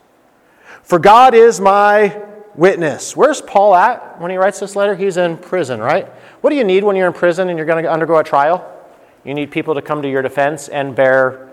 For 0.81 0.97
God 0.97 1.33
is 1.33 1.59
my 1.59 2.23
witness. 2.55 3.15
Where's 3.15 3.41
Paul 3.41 3.75
at 3.75 4.19
when 4.19 4.31
he 4.31 4.37
writes 4.37 4.59
this 4.59 4.75
letter? 4.75 4.95
He's 4.95 5.17
in 5.17 5.37
prison, 5.37 5.79
right? 5.79 6.07
What 6.41 6.49
do 6.49 6.55
you 6.55 6.63
need 6.63 6.83
when 6.83 6.95
you're 6.95 7.07
in 7.07 7.13
prison 7.13 7.49
and 7.49 7.57
you're 7.57 7.65
going 7.65 7.83
to 7.83 7.91
undergo 7.91 8.17
a 8.17 8.23
trial? 8.23 8.71
You 9.23 9.33
need 9.33 9.51
people 9.51 9.75
to 9.75 9.81
come 9.81 10.01
to 10.01 10.09
your 10.09 10.21
defense 10.21 10.69
and 10.69 10.95
bear 10.95 11.49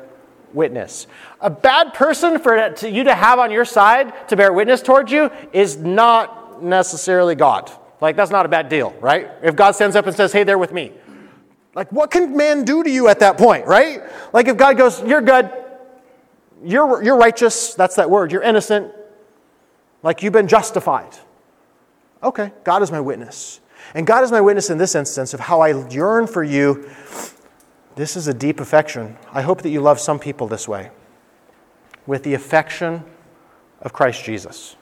witness. 0.53 1.07
A 1.40 1.50
bad 1.50 1.94
person 1.94 2.38
for 2.38 2.74
you 2.86 3.05
to 3.05 3.14
have 3.14 3.38
on 3.38 3.50
your 3.50 3.64
side 3.64 4.28
to 4.28 4.36
bear 4.36 4.53
witness 4.53 4.82
towards 4.82 5.11
you 5.11 5.30
is 5.53 5.76
not 5.76 6.62
necessarily 6.62 7.34
God. 7.34 7.70
Like, 8.00 8.16
that's 8.16 8.30
not 8.30 8.46
a 8.46 8.48
bad 8.48 8.68
deal, 8.68 8.90
right? 9.00 9.30
If 9.42 9.55
God 9.57 9.72
stands 9.72 9.96
up 9.96 10.07
and 10.07 10.16
says, 10.16 10.32
hey, 10.32 10.44
they're 10.44 10.59
with 10.59 10.72
me. 10.72 10.92
Like, 11.74 11.90
what 11.92 12.11
can 12.11 12.36
man 12.36 12.64
do 12.64 12.82
to 12.82 12.90
you 12.90 13.09
at 13.09 13.20
that 13.20 13.38
point, 13.38 13.66
right? 13.66 14.03
Like, 14.32 14.48
if 14.48 14.57
God 14.57 14.76
goes, 14.76 15.03
you're 15.03 15.22
good, 15.22 15.50
you're, 16.64 17.03
you're 17.03 17.16
righteous, 17.16 17.74
that's 17.74 17.96
that 17.96 18.11
word, 18.11 18.32
you're 18.32 18.42
innocent, 18.42 18.92
like 20.03 20.22
you've 20.22 20.32
been 20.32 20.48
justified. 20.48 21.16
Okay, 22.22 22.53
God 22.64 22.82
is 22.82 22.92
my 22.92 23.00
witness. 23.00 23.61
And 23.94 24.07
God 24.07 24.24
is 24.24 24.30
my 24.30 24.40
witness 24.40 24.70
in 24.70 24.78
this 24.78 24.94
instance 24.94 25.34
of 25.34 25.40
how 25.40 25.61
I 25.61 25.88
yearn 25.88 26.26
for 26.26 26.42
you. 26.42 26.88
This 27.95 28.16
is 28.16 28.26
a 28.26 28.34
deep 28.34 28.61
affection. 28.61 29.16
I 29.32 29.43
hope 29.43 29.62
that 29.62 29.70
you 29.70 29.80
love 29.80 30.01
some 30.01 30.18
people 30.18 30.47
this 30.47 30.66
way 30.66 30.90
with 32.07 32.22
the 32.22 32.34
affection 32.34 33.05
of 33.80 33.93
Christ 33.93 34.24
Jesus. 34.24 34.76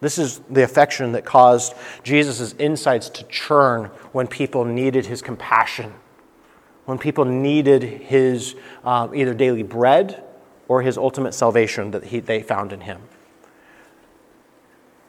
This 0.00 0.18
is 0.18 0.40
the 0.50 0.62
affection 0.62 1.12
that 1.12 1.24
caused 1.24 1.74
Jesus' 2.02 2.54
insights 2.58 3.08
to 3.10 3.24
churn 3.24 3.86
when 4.12 4.26
people 4.26 4.64
needed 4.64 5.06
his 5.06 5.22
compassion, 5.22 5.92
when 6.84 6.98
people 6.98 7.24
needed 7.24 7.82
his 7.82 8.54
um, 8.84 9.14
either 9.14 9.34
daily 9.34 9.62
bread 9.62 10.22
or 10.68 10.82
his 10.82 10.98
ultimate 10.98 11.32
salvation 11.32 11.90
that 11.92 12.04
he, 12.04 12.20
they 12.20 12.42
found 12.42 12.72
in 12.72 12.82
him. 12.82 13.00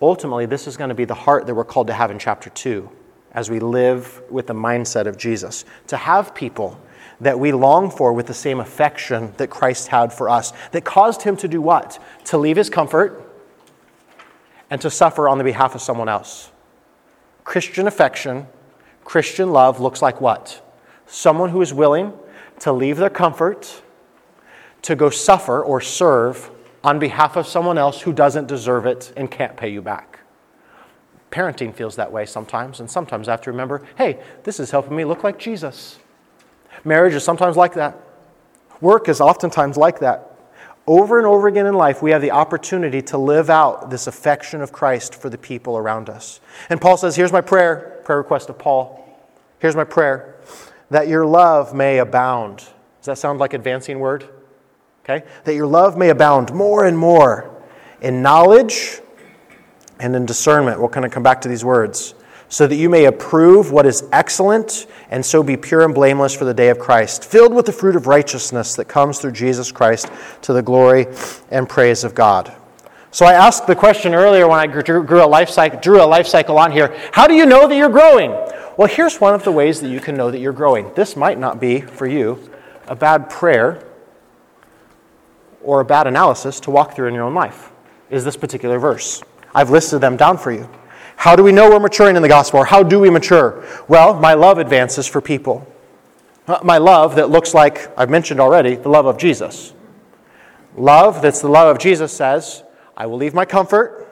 Ultimately, 0.02 0.46
this 0.46 0.66
is 0.66 0.78
going 0.78 0.90
to 0.90 0.96
be 0.96 1.06
the 1.06 1.14
heart 1.14 1.46
that 1.46 1.54
we're 1.54 1.66
called 1.66 1.88
to 1.88 1.94
have 1.94 2.10
in 2.10 2.18
chapter 2.18 2.50
2 2.50 2.90
as 3.34 3.50
we 3.50 3.60
live 3.60 4.22
with 4.30 4.48
the 4.48 4.54
mindset 4.54 5.06
of 5.06 5.18
Jesus. 5.18 5.66
To 5.88 5.98
have 5.98 6.34
people 6.34 6.80
that 7.22 7.40
we 7.40 7.52
long 7.52 7.92
for 7.92 8.14
with 8.14 8.28
the 8.28 8.34
same 8.34 8.60
affection 8.60 9.34
that 9.38 9.50
Christ 9.50 9.88
had 9.90 10.14
for 10.14 10.30
us, 10.30 10.54
that 10.72 10.86
caused 10.86 11.24
him 11.24 11.36
to 11.38 11.48
do 11.48 11.62
what? 11.62 12.02
To 12.26 12.38
leave 12.38 12.58
his 12.58 12.70
comfort 12.70 13.26
and 14.70 14.80
to 14.82 14.90
suffer 14.90 15.28
on 15.28 15.38
the 15.38 15.44
behalf 15.44 15.76
of 15.76 15.82
someone 15.82 16.10
else. 16.10 16.52
Christian 17.44 17.88
affection, 17.88 18.48
Christian 19.04 19.52
love 19.52 19.80
looks 19.80 20.02
like 20.02 20.22
what? 20.22 20.64
Someone 21.08 21.50
who 21.50 21.62
is 21.62 21.74
willing 21.74 22.14
to 22.60 22.72
leave 22.72 22.98
their 22.98 23.10
comfort 23.10 23.82
to 24.84 24.96
go 24.96 25.10
suffer 25.10 25.62
or 25.62 25.82
serve 25.82 26.52
on 26.84 27.00
behalf 27.00 27.36
of 27.36 27.48
someone 27.48 27.78
else 27.78 28.02
who 28.02 28.14
doesn't 28.14 28.48
deserve 28.48 28.86
it 28.86 29.12
and 29.18 29.30
can't 29.30 29.58
pay 29.58 29.70
you 29.70 29.82
back. 29.82 30.20
Parenting 31.32 31.74
feels 31.74 31.96
that 31.98 32.12
way 32.12 32.26
sometimes, 32.26 32.80
and 32.80 32.90
sometimes 32.90 33.28
I 33.28 33.32
have 33.32 33.42
to 33.42 33.52
remember 33.52 33.86
hey, 33.98 34.20
this 34.44 34.60
is 34.60 34.72
helping 34.72 34.96
me 34.96 35.06
look 35.06 35.24
like 35.24 35.38
Jesus. 35.38 36.00
Marriage 36.84 37.14
is 37.14 37.24
sometimes 37.24 37.58
like 37.58 37.74
that. 37.74 37.98
Work 38.82 39.10
is 39.10 39.20
oftentimes 39.22 39.78
like 39.78 40.00
that. 40.00 40.26
Over 40.88 41.20
and 41.20 41.28
over 41.28 41.48
again 41.48 41.68
in 41.68 41.76
life, 41.76 42.02
we 42.02 42.12
have 42.12 42.22
the 42.22 42.32
opportunity 42.32 43.02
to 43.04 43.18
live 43.18 43.50
out 43.50 43.90
this 43.90 44.08
affection 44.08 44.62
of 44.62 44.72
Christ 44.72 45.14
for 45.14 45.30
the 45.30 45.38
people 45.38 45.78
around 45.78 46.10
us. 46.10 46.40
And 46.70 46.82
Paul 46.82 46.98
says, 46.98 47.16
Here's 47.16 47.32
my 47.32 47.42
prayer, 47.42 48.02
prayer 48.06 48.18
request 48.18 48.50
of 48.50 48.58
Paul. 48.58 49.06
Here's 49.60 49.76
my 49.76 49.84
prayer 49.84 50.36
that 50.90 51.08
your 51.08 51.26
love 51.26 51.76
may 51.76 52.00
abound. 52.00 52.58
Does 52.58 53.06
that 53.06 53.18
sound 53.20 53.40
like 53.40 53.54
advancing 53.54 54.00
word? 54.00 54.28
Okay? 55.04 55.26
That 55.44 55.54
your 55.54 55.68
love 55.68 55.98
may 55.98 56.10
abound 56.10 56.52
more 56.54 56.86
and 56.86 56.98
more 56.98 57.64
in 58.02 58.24
knowledge 58.24 59.00
and 60.00 60.16
in 60.16 60.26
discernment. 60.26 60.80
We'll 60.80 60.90
kind 60.90 61.06
of 61.06 61.12
come 61.12 61.24
back 61.24 61.42
to 61.42 61.50
these 61.50 61.64
words 61.64 62.16
so 62.50 62.66
that 62.66 62.76
you 62.76 62.90
may 62.90 63.06
approve 63.06 63.72
what 63.72 63.86
is 63.86 64.04
excellent 64.12 64.88
and 65.12 65.26
so 65.26 65.42
be 65.44 65.56
pure 65.56 65.86
and 65.86 65.94
blameless 65.94 66.36
for 66.36 66.46
the 66.46 66.54
day 66.54 66.70
of 66.70 66.80
Christ, 66.80 67.24
filled 67.24 67.54
with 67.54 67.68
the 67.68 67.72
fruit 67.72 67.96
of 67.96 68.08
righteousness 68.08 68.76
that 68.76 68.86
comes 68.86 69.20
through 69.20 69.32
Jesus 69.32 69.72
Christ 69.72 70.10
to 70.42 70.54
the 70.54 70.62
glory 70.62 71.08
and 71.52 71.70
praise 71.70 72.04
of 72.04 72.16
God. 72.16 72.54
So 73.12 73.26
I 73.26 73.34
asked 73.34 73.66
the 73.66 73.76
question 73.76 74.14
earlier 74.14 74.48
when 74.48 74.60
I 74.60 74.68
drew, 74.68 75.24
a 75.24 75.26
life 75.26 75.50
cycle, 75.50 75.80
drew 75.80 76.02
a 76.02 76.06
life 76.06 76.28
cycle 76.28 76.58
on 76.60 76.72
here 76.72 76.96
how 77.12 77.28
do 77.28 77.34
you 77.34 77.46
know 77.46 77.68
that 77.68 77.76
you're 77.76 77.90
growing? 77.90 78.32
Well, 78.78 78.88
here's 78.88 79.20
one 79.20 79.34
of 79.34 79.44
the 79.44 79.52
ways 79.52 79.82
that 79.82 79.90
you 79.90 80.00
can 80.00 80.16
know 80.16 80.32
that 80.32 80.40
you're 80.40 80.54
growing. 80.54 80.92
This 80.94 81.16
might 81.16 81.38
not 81.38 81.60
be, 81.60 81.82
for 81.82 82.08
you, 82.08 82.50
a 82.88 82.96
bad 82.96 83.30
prayer 83.30 83.84
or 85.62 85.82
a 85.82 85.86
bad 85.86 86.08
analysis 86.08 86.60
to 86.62 86.72
walk 86.72 86.96
through 86.96 87.08
in 87.08 87.14
your 87.14 87.24
own 87.24 87.34
life, 87.34 87.72
is 88.10 88.24
this 88.24 88.38
particular 88.38 88.80
verse. 88.80 89.22
I've 89.54 89.70
listed 89.70 90.02
them 90.02 90.16
down 90.16 90.38
for 90.38 90.52
you. 90.52 90.70
How 91.20 91.36
do 91.36 91.44
we 91.44 91.52
know 91.52 91.70
we're 91.70 91.82
maturing 91.82 92.16
in 92.16 92.22
the 92.22 92.30
gospel, 92.30 92.62
or 92.62 92.66
how 92.66 92.82
do 92.82 92.98
we 92.98 93.10
mature? 93.10 93.62
Well, 93.90 94.18
my 94.18 94.36
love 94.36 94.58
advances 94.58 95.06
for 95.06 95.20
people. 95.20 95.68
Uh, 96.48 96.60
my 96.64 96.78
love 96.78 97.18
that 97.18 97.30
looks 97.30 97.54
like, 97.54 97.92
I've 98.00 98.10
mentioned 98.10 98.40
already, 98.40 98.76
the 98.76 98.88
love 98.88 99.06
of 99.06 99.18
Jesus. 99.18 99.74
Love 100.78 101.22
that's 101.22 101.42
the 101.42 101.50
love 101.50 101.76
of 101.76 101.78
Jesus 101.78 102.14
says, 102.14 102.64
I 102.96 103.06
will 103.06 103.18
leave 103.18 103.34
my 103.34 103.44
comfort, 103.44 104.08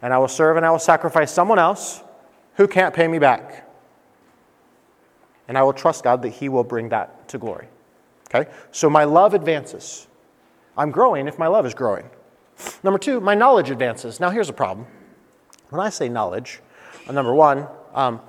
and 0.00 0.14
I 0.14 0.18
will 0.18 0.28
serve 0.28 0.56
and 0.56 0.64
I 0.64 0.70
will 0.70 0.78
sacrifice 0.78 1.32
someone 1.32 1.58
else 1.58 2.04
who 2.54 2.68
can't 2.68 2.94
pay 2.94 3.08
me 3.08 3.18
back. 3.18 3.68
And 5.48 5.58
I 5.58 5.64
will 5.64 5.72
trust 5.72 6.04
God 6.04 6.22
that 6.22 6.28
He 6.28 6.48
will 6.48 6.62
bring 6.62 6.90
that 6.90 7.26
to 7.30 7.38
glory. 7.38 7.66
Okay? 8.32 8.48
So 8.70 8.88
my 8.88 9.02
love 9.02 9.34
advances. 9.34 10.06
I'm 10.78 10.92
growing 10.92 11.26
if 11.26 11.36
my 11.36 11.48
love 11.48 11.66
is 11.66 11.74
growing. 11.74 12.08
Number 12.84 13.00
two, 13.00 13.20
my 13.20 13.34
knowledge 13.34 13.70
advances. 13.70 14.20
Now, 14.20 14.30
here's 14.30 14.48
a 14.48 14.52
problem. 14.52 14.86
When 15.72 15.80
I 15.80 15.88
say 15.88 16.10
knowledge, 16.10 16.60
uh, 17.08 17.12
number 17.12 17.32
one, 17.32 17.66
um, 17.94 18.20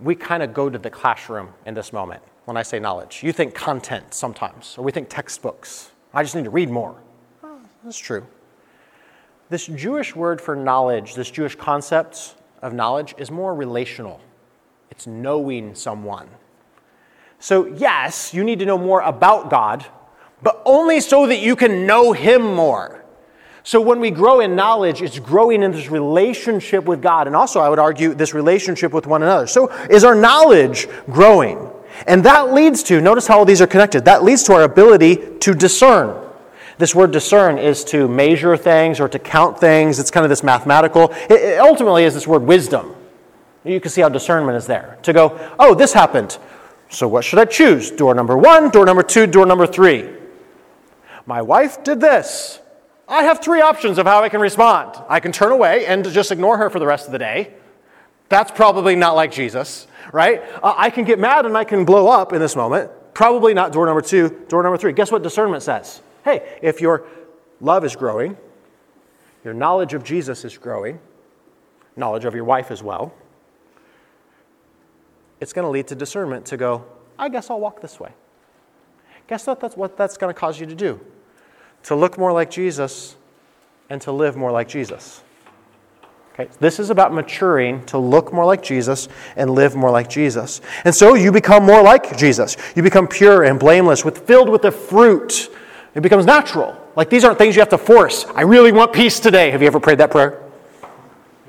we 0.00 0.14
kind 0.14 0.42
of 0.42 0.54
go 0.54 0.70
to 0.70 0.78
the 0.78 0.88
classroom 0.88 1.50
in 1.66 1.74
this 1.74 1.92
moment 1.92 2.22
when 2.46 2.56
I 2.56 2.62
say 2.62 2.80
knowledge. 2.80 3.22
You 3.22 3.30
think 3.30 3.54
content 3.54 4.14
sometimes, 4.14 4.76
or 4.78 4.84
we 4.84 4.90
think 4.90 5.10
textbooks. 5.10 5.90
I 6.14 6.22
just 6.22 6.34
need 6.34 6.44
to 6.44 6.50
read 6.50 6.70
more. 6.70 6.96
Oh, 7.44 7.58
that's 7.84 7.98
true. 7.98 8.26
This 9.50 9.66
Jewish 9.66 10.16
word 10.16 10.40
for 10.40 10.56
knowledge, 10.56 11.14
this 11.14 11.30
Jewish 11.30 11.56
concept 11.56 12.36
of 12.62 12.72
knowledge, 12.72 13.14
is 13.18 13.30
more 13.30 13.54
relational. 13.54 14.18
It's 14.90 15.06
knowing 15.06 15.74
someone. 15.74 16.26
So, 17.38 17.66
yes, 17.66 18.32
you 18.32 18.44
need 18.44 18.60
to 18.60 18.64
know 18.64 18.78
more 18.78 19.02
about 19.02 19.50
God, 19.50 19.84
but 20.42 20.62
only 20.64 21.00
so 21.00 21.26
that 21.26 21.40
you 21.40 21.54
can 21.54 21.86
know 21.86 22.14
Him 22.14 22.40
more. 22.40 23.01
So 23.64 23.80
when 23.80 24.00
we 24.00 24.10
grow 24.10 24.40
in 24.40 24.56
knowledge, 24.56 25.02
it's 25.02 25.18
growing 25.18 25.62
in 25.62 25.70
this 25.70 25.88
relationship 25.88 26.84
with 26.84 27.00
God. 27.00 27.26
And 27.26 27.36
also, 27.36 27.60
I 27.60 27.68
would 27.68 27.78
argue, 27.78 28.12
this 28.14 28.34
relationship 28.34 28.92
with 28.92 29.06
one 29.06 29.22
another. 29.22 29.46
So 29.46 29.68
is 29.86 30.04
our 30.04 30.14
knowledge 30.14 30.88
growing? 31.06 31.70
And 32.06 32.24
that 32.24 32.52
leads 32.52 32.82
to, 32.84 33.00
notice 33.00 33.26
how 33.26 33.38
all 33.38 33.44
these 33.44 33.60
are 33.60 33.66
connected, 33.66 34.04
that 34.06 34.24
leads 34.24 34.42
to 34.44 34.54
our 34.54 34.62
ability 34.62 35.38
to 35.40 35.54
discern. 35.54 36.18
This 36.78 36.94
word 36.94 37.12
discern 37.12 37.58
is 37.58 37.84
to 37.84 38.08
measure 38.08 38.56
things 38.56 38.98
or 38.98 39.08
to 39.08 39.18
count 39.18 39.60
things. 39.60 40.00
It's 40.00 40.10
kind 40.10 40.24
of 40.24 40.30
this 40.30 40.42
mathematical. 40.42 41.12
It, 41.30 41.60
ultimately 41.60 42.04
is 42.04 42.14
this 42.14 42.26
word 42.26 42.42
wisdom. 42.42 42.96
You 43.64 43.78
can 43.78 43.92
see 43.92 44.00
how 44.00 44.08
discernment 44.08 44.56
is 44.56 44.66
there. 44.66 44.98
To 45.02 45.12
go, 45.12 45.54
oh, 45.60 45.74
this 45.74 45.92
happened. 45.92 46.38
So 46.88 47.06
what 47.06 47.24
should 47.24 47.38
I 47.38 47.44
choose? 47.44 47.90
Door 47.92 48.14
number 48.14 48.36
one, 48.36 48.70
door 48.70 48.84
number 48.84 49.04
two, 49.04 49.28
door 49.28 49.46
number 49.46 49.66
three. 49.66 50.08
My 51.26 51.40
wife 51.40 51.84
did 51.84 52.00
this. 52.00 52.58
I 53.12 53.24
have 53.24 53.40
three 53.40 53.60
options 53.60 53.98
of 53.98 54.06
how 54.06 54.22
I 54.22 54.30
can 54.30 54.40
respond. 54.40 54.96
I 55.06 55.20
can 55.20 55.32
turn 55.32 55.52
away 55.52 55.84
and 55.84 56.02
just 56.10 56.32
ignore 56.32 56.56
her 56.56 56.70
for 56.70 56.78
the 56.78 56.86
rest 56.86 57.04
of 57.04 57.12
the 57.12 57.18
day. 57.18 57.52
That's 58.30 58.50
probably 58.50 58.96
not 58.96 59.14
like 59.14 59.30
Jesus, 59.30 59.86
right? 60.14 60.42
Uh, 60.62 60.72
I 60.78 60.88
can 60.88 61.04
get 61.04 61.18
mad 61.18 61.44
and 61.44 61.54
I 61.54 61.64
can 61.64 61.84
blow 61.84 62.08
up 62.08 62.32
in 62.32 62.40
this 62.40 62.56
moment. 62.56 62.90
Probably 63.12 63.52
not 63.52 63.70
door 63.70 63.84
number 63.84 64.00
two, 64.00 64.30
door 64.48 64.62
number 64.62 64.78
three. 64.78 64.94
Guess 64.94 65.12
what 65.12 65.22
discernment 65.22 65.62
says? 65.62 66.00
Hey, 66.24 66.58
if 66.62 66.80
your 66.80 67.04
love 67.60 67.84
is 67.84 67.94
growing, 67.94 68.34
your 69.44 69.52
knowledge 69.52 69.92
of 69.92 70.02
Jesus 70.04 70.46
is 70.46 70.56
growing, 70.56 70.98
knowledge 71.96 72.24
of 72.24 72.34
your 72.34 72.44
wife 72.44 72.70
as 72.70 72.82
well, 72.82 73.12
it's 75.38 75.52
going 75.52 75.66
to 75.66 75.70
lead 75.70 75.86
to 75.88 75.94
discernment 75.94 76.46
to 76.46 76.56
go, 76.56 76.86
I 77.18 77.28
guess 77.28 77.50
I'll 77.50 77.60
walk 77.60 77.82
this 77.82 78.00
way. 78.00 78.12
Guess 79.26 79.46
what 79.46 79.60
that's 79.60 79.76
what 79.76 79.98
that's 79.98 80.16
going 80.16 80.32
to 80.32 80.40
cause 80.40 80.58
you 80.58 80.64
to 80.64 80.74
do? 80.74 80.98
To 81.84 81.96
look 81.96 82.18
more 82.18 82.32
like 82.32 82.50
Jesus 82.50 83.16
and 83.90 84.00
to 84.02 84.12
live 84.12 84.36
more 84.36 84.50
like 84.50 84.68
Jesus. 84.68 85.22
Okay, 86.34 86.48
this 86.60 86.80
is 86.80 86.88
about 86.88 87.12
maturing 87.12 87.84
to 87.86 87.98
look 87.98 88.32
more 88.32 88.46
like 88.46 88.62
Jesus 88.62 89.08
and 89.36 89.50
live 89.50 89.76
more 89.76 89.90
like 89.90 90.08
Jesus. 90.08 90.62
And 90.84 90.94
so 90.94 91.14
you 91.14 91.30
become 91.30 91.64
more 91.64 91.82
like 91.82 92.16
Jesus. 92.16 92.56
You 92.74 92.82
become 92.82 93.06
pure 93.06 93.44
and 93.44 93.60
blameless, 93.60 94.02
with 94.02 94.26
filled 94.26 94.48
with 94.48 94.62
the 94.62 94.72
fruit. 94.72 95.50
It 95.94 96.00
becomes 96.00 96.24
natural. 96.24 96.78
Like 96.96 97.10
these 97.10 97.24
aren't 97.24 97.36
things 97.36 97.54
you 97.54 97.60
have 97.60 97.68
to 97.68 97.78
force. 97.78 98.24
I 98.34 98.42
really 98.42 98.72
want 98.72 98.94
peace 98.94 99.20
today. 99.20 99.50
Have 99.50 99.60
you 99.60 99.66
ever 99.66 99.80
prayed 99.80 99.98
that 99.98 100.10
prayer? 100.10 100.42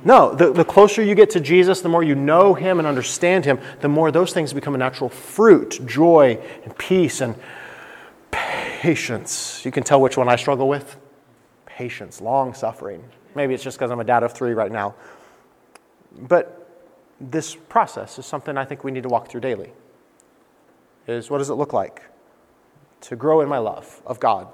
No, 0.03 0.35
the, 0.35 0.51
the 0.51 0.65
closer 0.65 1.01
you 1.01 1.15
get 1.15 1.29
to 1.29 1.39
Jesus, 1.39 1.79
the 1.79 1.87
more 1.87 2.03
you 2.03 2.15
know 2.15 2.53
him 2.53 2.79
and 2.79 2.85
understand 2.85 3.45
him, 3.45 3.59
the 3.79 3.87
more 3.87 4.11
those 4.11 4.33
things 4.33 4.51
become 4.51 4.75
a 4.75 4.77
natural 4.77 5.09
fruit 5.09 5.79
joy 5.85 6.37
and 6.65 6.77
peace 6.77 7.21
and 7.21 7.35
patience. 8.83 9.63
You 9.63 9.71
can 9.71 9.81
tell 9.81 10.01
which 10.01 10.17
one 10.17 10.27
I 10.27 10.35
struggle 10.35 10.67
with 10.67 10.97
patience, 11.65 12.19
long 12.19 12.53
suffering. 12.53 13.01
Maybe 13.33 13.53
it's 13.53 13.63
just 13.63 13.77
because 13.77 13.91
I'm 13.91 14.01
a 14.01 14.03
dad 14.03 14.23
of 14.23 14.33
three 14.33 14.53
right 14.53 14.73
now. 14.73 14.93
But 16.19 16.69
this 17.21 17.55
process 17.55 18.19
is 18.19 18.25
something 18.25 18.57
I 18.57 18.65
think 18.65 18.83
we 18.83 18.91
need 18.91 19.03
to 19.03 19.09
walk 19.09 19.29
through 19.29 19.39
daily. 19.39 19.71
Is 21.07 21.29
what 21.29 21.37
does 21.37 21.49
it 21.49 21.53
look 21.53 21.71
like 21.71 22.01
to 23.07 23.15
grow 23.15 23.39
in 23.39 23.47
my 23.47 23.57
love 23.57 24.01
of 24.05 24.19
God, 24.19 24.49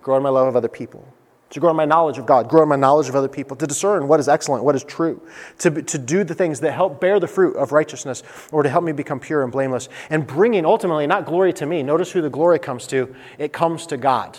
grow 0.00 0.16
in 0.16 0.22
my 0.22 0.30
love 0.30 0.48
of 0.48 0.56
other 0.56 0.68
people, 0.68 1.06
to 1.50 1.60
grow 1.60 1.70
in 1.70 1.76
my 1.76 1.84
knowledge 1.84 2.18
of 2.18 2.26
God, 2.26 2.48
grow 2.48 2.62
in 2.62 2.68
my 2.68 2.76
knowledge 2.76 3.08
of 3.08 3.14
other 3.14 3.28
people, 3.28 3.56
to 3.56 3.66
discern 3.66 4.08
what 4.08 4.18
is 4.18 4.28
excellent, 4.28 4.64
what 4.64 4.74
is 4.74 4.82
true, 4.82 5.22
to, 5.58 5.70
to 5.82 5.98
do 5.98 6.24
the 6.24 6.34
things 6.34 6.60
that 6.60 6.72
help 6.72 7.00
bear 7.00 7.20
the 7.20 7.28
fruit 7.28 7.56
of 7.56 7.72
righteousness 7.72 8.22
or 8.50 8.62
to 8.62 8.68
help 8.68 8.82
me 8.82 8.92
become 8.92 9.20
pure 9.20 9.42
and 9.42 9.52
blameless, 9.52 9.88
and 10.10 10.26
bringing 10.26 10.66
ultimately 10.66 11.06
not 11.06 11.24
glory 11.24 11.52
to 11.52 11.66
me. 11.66 11.82
Notice 11.82 12.10
who 12.10 12.20
the 12.20 12.30
glory 12.30 12.58
comes 12.58 12.86
to 12.88 13.14
it 13.38 13.52
comes 13.52 13.86
to 13.86 13.96
God. 13.96 14.38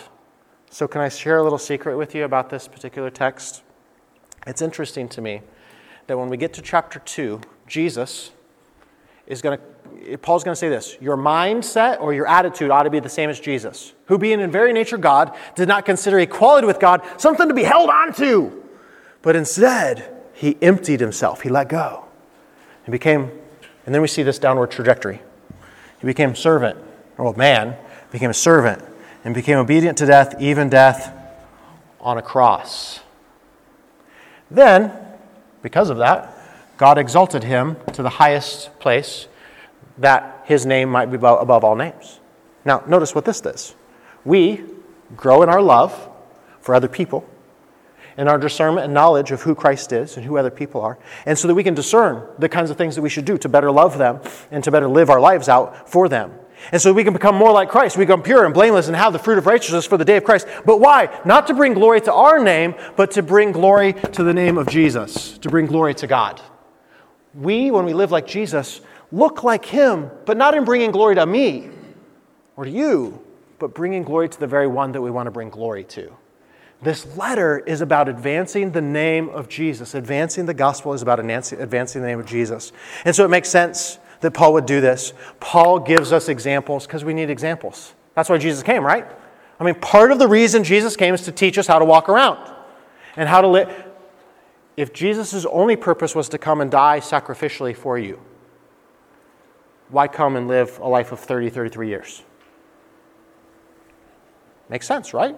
So, 0.70 0.86
can 0.86 1.00
I 1.00 1.08
share 1.08 1.38
a 1.38 1.42
little 1.42 1.58
secret 1.58 1.96
with 1.96 2.14
you 2.14 2.24
about 2.24 2.50
this 2.50 2.68
particular 2.68 3.08
text? 3.08 3.62
It's 4.46 4.60
interesting 4.60 5.08
to 5.10 5.22
me 5.22 5.40
that 6.06 6.18
when 6.18 6.28
we 6.28 6.36
get 6.36 6.52
to 6.54 6.62
chapter 6.62 6.98
2, 6.98 7.40
Jesus 7.66 8.32
is 9.26 9.40
going 9.40 9.58
to, 9.58 9.64
Paul's 10.22 10.44
going 10.44 10.52
to 10.52 10.58
say 10.58 10.68
this 10.68 10.96
your 11.00 11.16
mindset 11.16 12.00
or 12.00 12.14
your 12.14 12.26
attitude 12.26 12.70
ought 12.70 12.84
to 12.84 12.90
be 12.90 13.00
the 13.00 13.08
same 13.08 13.30
as 13.30 13.38
Jesus, 13.38 13.92
who, 14.06 14.18
being 14.18 14.40
in 14.40 14.50
very 14.50 14.72
nature 14.72 14.98
God, 14.98 15.36
did 15.54 15.68
not 15.68 15.84
consider 15.84 16.18
equality 16.18 16.66
with 16.66 16.80
God 16.80 17.02
something 17.16 17.48
to 17.48 17.54
be 17.54 17.64
held 17.64 17.90
on 17.90 18.12
to, 18.14 18.62
but 19.22 19.36
instead, 19.36 20.14
he 20.32 20.56
emptied 20.62 21.00
himself, 21.00 21.42
he 21.42 21.48
let 21.48 21.68
go. 21.68 22.04
He 22.84 22.90
became, 22.92 23.30
and 23.84 23.94
then 23.94 24.00
we 24.00 24.08
see 24.08 24.22
this 24.22 24.38
downward 24.38 24.70
trajectory. 24.70 25.20
He 26.00 26.06
became 26.06 26.34
servant, 26.34 26.78
or 27.16 27.34
man, 27.34 27.76
became 28.10 28.30
a 28.30 28.34
servant, 28.34 28.82
and 29.24 29.34
became 29.34 29.58
obedient 29.58 29.98
to 29.98 30.06
death, 30.06 30.40
even 30.40 30.68
death 30.68 31.12
on 32.00 32.16
a 32.16 32.22
cross. 32.22 33.00
Then, 34.50 34.92
because 35.60 35.90
of 35.90 35.98
that, 35.98 36.34
God 36.78 36.96
exalted 36.96 37.42
him 37.42 37.76
to 37.92 38.02
the 38.02 38.08
highest 38.08 38.78
place 38.78 39.26
that 39.98 40.42
his 40.44 40.64
name 40.64 40.88
might 40.88 41.06
be 41.06 41.16
above 41.16 41.64
all 41.64 41.76
names. 41.76 42.20
Now, 42.64 42.82
notice 42.86 43.14
what 43.14 43.24
this 43.24 43.40
does. 43.40 43.74
We 44.24 44.62
grow 45.16 45.42
in 45.42 45.48
our 45.48 45.62
love 45.62 46.08
for 46.60 46.74
other 46.74 46.88
people, 46.88 47.28
in 48.16 48.28
our 48.28 48.38
discernment 48.38 48.84
and 48.84 48.94
knowledge 48.94 49.30
of 49.30 49.42
who 49.42 49.54
Christ 49.54 49.92
is 49.92 50.16
and 50.16 50.26
who 50.26 50.36
other 50.36 50.50
people 50.50 50.80
are, 50.80 50.98
and 51.24 51.38
so 51.38 51.48
that 51.48 51.54
we 51.54 51.64
can 51.64 51.74
discern 51.74 52.26
the 52.38 52.48
kinds 52.48 52.70
of 52.70 52.76
things 52.76 52.94
that 52.96 53.02
we 53.02 53.08
should 53.08 53.24
do 53.24 53.38
to 53.38 53.48
better 53.48 53.70
love 53.70 53.98
them 53.98 54.20
and 54.50 54.62
to 54.64 54.70
better 54.70 54.88
live 54.88 55.10
our 55.10 55.20
lives 55.20 55.48
out 55.48 55.88
for 55.88 56.08
them. 56.08 56.32
And 56.72 56.82
so 56.82 56.92
we 56.92 57.04
can 57.04 57.12
become 57.12 57.36
more 57.36 57.52
like 57.52 57.68
Christ. 57.68 57.96
We 57.96 58.04
become 58.04 58.22
pure 58.22 58.44
and 58.44 58.52
blameless 58.52 58.88
and 58.88 58.96
have 58.96 59.12
the 59.12 59.18
fruit 59.18 59.38
of 59.38 59.46
righteousness 59.46 59.86
for 59.86 59.96
the 59.96 60.04
day 60.04 60.16
of 60.16 60.24
Christ. 60.24 60.46
But 60.66 60.80
why? 60.80 61.08
Not 61.24 61.46
to 61.46 61.54
bring 61.54 61.74
glory 61.74 62.00
to 62.02 62.12
our 62.12 62.42
name, 62.42 62.74
but 62.96 63.12
to 63.12 63.22
bring 63.22 63.52
glory 63.52 63.92
to 63.92 64.24
the 64.24 64.34
name 64.34 64.58
of 64.58 64.66
Jesus, 64.68 65.38
to 65.38 65.48
bring 65.48 65.66
glory 65.66 65.94
to 65.94 66.06
God. 66.06 66.42
We, 67.32 67.70
when 67.70 67.84
we 67.84 67.94
live 67.94 68.10
like 68.10 68.26
Jesus, 68.26 68.80
look 69.12 69.42
like 69.42 69.64
Him, 69.64 70.10
but 70.26 70.36
not 70.36 70.54
in 70.54 70.64
bringing 70.64 70.90
glory 70.90 71.14
to 71.14 71.26
me 71.26 71.70
or 72.56 72.64
to 72.64 72.70
you, 72.70 73.22
but 73.58 73.74
bringing 73.74 74.02
glory 74.02 74.28
to 74.28 74.38
the 74.38 74.46
very 74.46 74.66
one 74.66 74.92
that 74.92 75.02
we 75.02 75.10
want 75.10 75.26
to 75.26 75.30
bring 75.30 75.50
glory 75.50 75.84
to. 75.84 76.12
This 76.80 77.16
letter 77.16 77.58
is 77.58 77.80
about 77.80 78.08
advancing 78.08 78.70
the 78.70 78.80
name 78.80 79.28
of 79.30 79.48
Jesus. 79.48 79.94
Advancing 79.94 80.46
the 80.46 80.54
gospel 80.54 80.92
is 80.92 81.02
about 81.02 81.18
advancing 81.18 82.00
the 82.02 82.06
name 82.06 82.20
of 82.20 82.26
Jesus. 82.26 82.70
And 83.04 83.16
so 83.16 83.24
it 83.24 83.28
makes 83.28 83.48
sense 83.48 83.98
that 84.20 84.30
Paul 84.32 84.52
would 84.52 84.66
do 84.66 84.80
this. 84.80 85.12
Paul 85.40 85.80
gives 85.80 86.12
us 86.12 86.28
examples 86.28 86.86
because 86.86 87.04
we 87.04 87.14
need 87.14 87.30
examples. 87.30 87.94
That's 88.14 88.28
why 88.28 88.38
Jesus 88.38 88.62
came, 88.62 88.84
right? 88.84 89.06
I 89.58 89.64
mean, 89.64 89.74
part 89.74 90.12
of 90.12 90.20
the 90.20 90.28
reason 90.28 90.62
Jesus 90.62 90.96
came 90.96 91.14
is 91.14 91.22
to 91.22 91.32
teach 91.32 91.58
us 91.58 91.66
how 91.66 91.80
to 91.80 91.84
walk 91.84 92.08
around 92.08 92.38
and 93.16 93.28
how 93.28 93.40
to 93.40 93.48
live. 93.48 93.86
If 94.76 94.92
Jesus' 94.92 95.44
only 95.46 95.74
purpose 95.74 96.14
was 96.14 96.28
to 96.28 96.38
come 96.38 96.60
and 96.60 96.70
die 96.70 97.00
sacrificially 97.00 97.74
for 97.76 97.98
you, 97.98 98.20
why 99.90 100.08
come 100.08 100.36
and 100.36 100.48
live 100.48 100.78
a 100.78 100.88
life 100.88 101.12
of 101.12 101.20
30, 101.20 101.50
33 101.50 101.88
years? 101.88 102.22
Makes 104.68 104.86
sense, 104.86 105.14
right? 105.14 105.36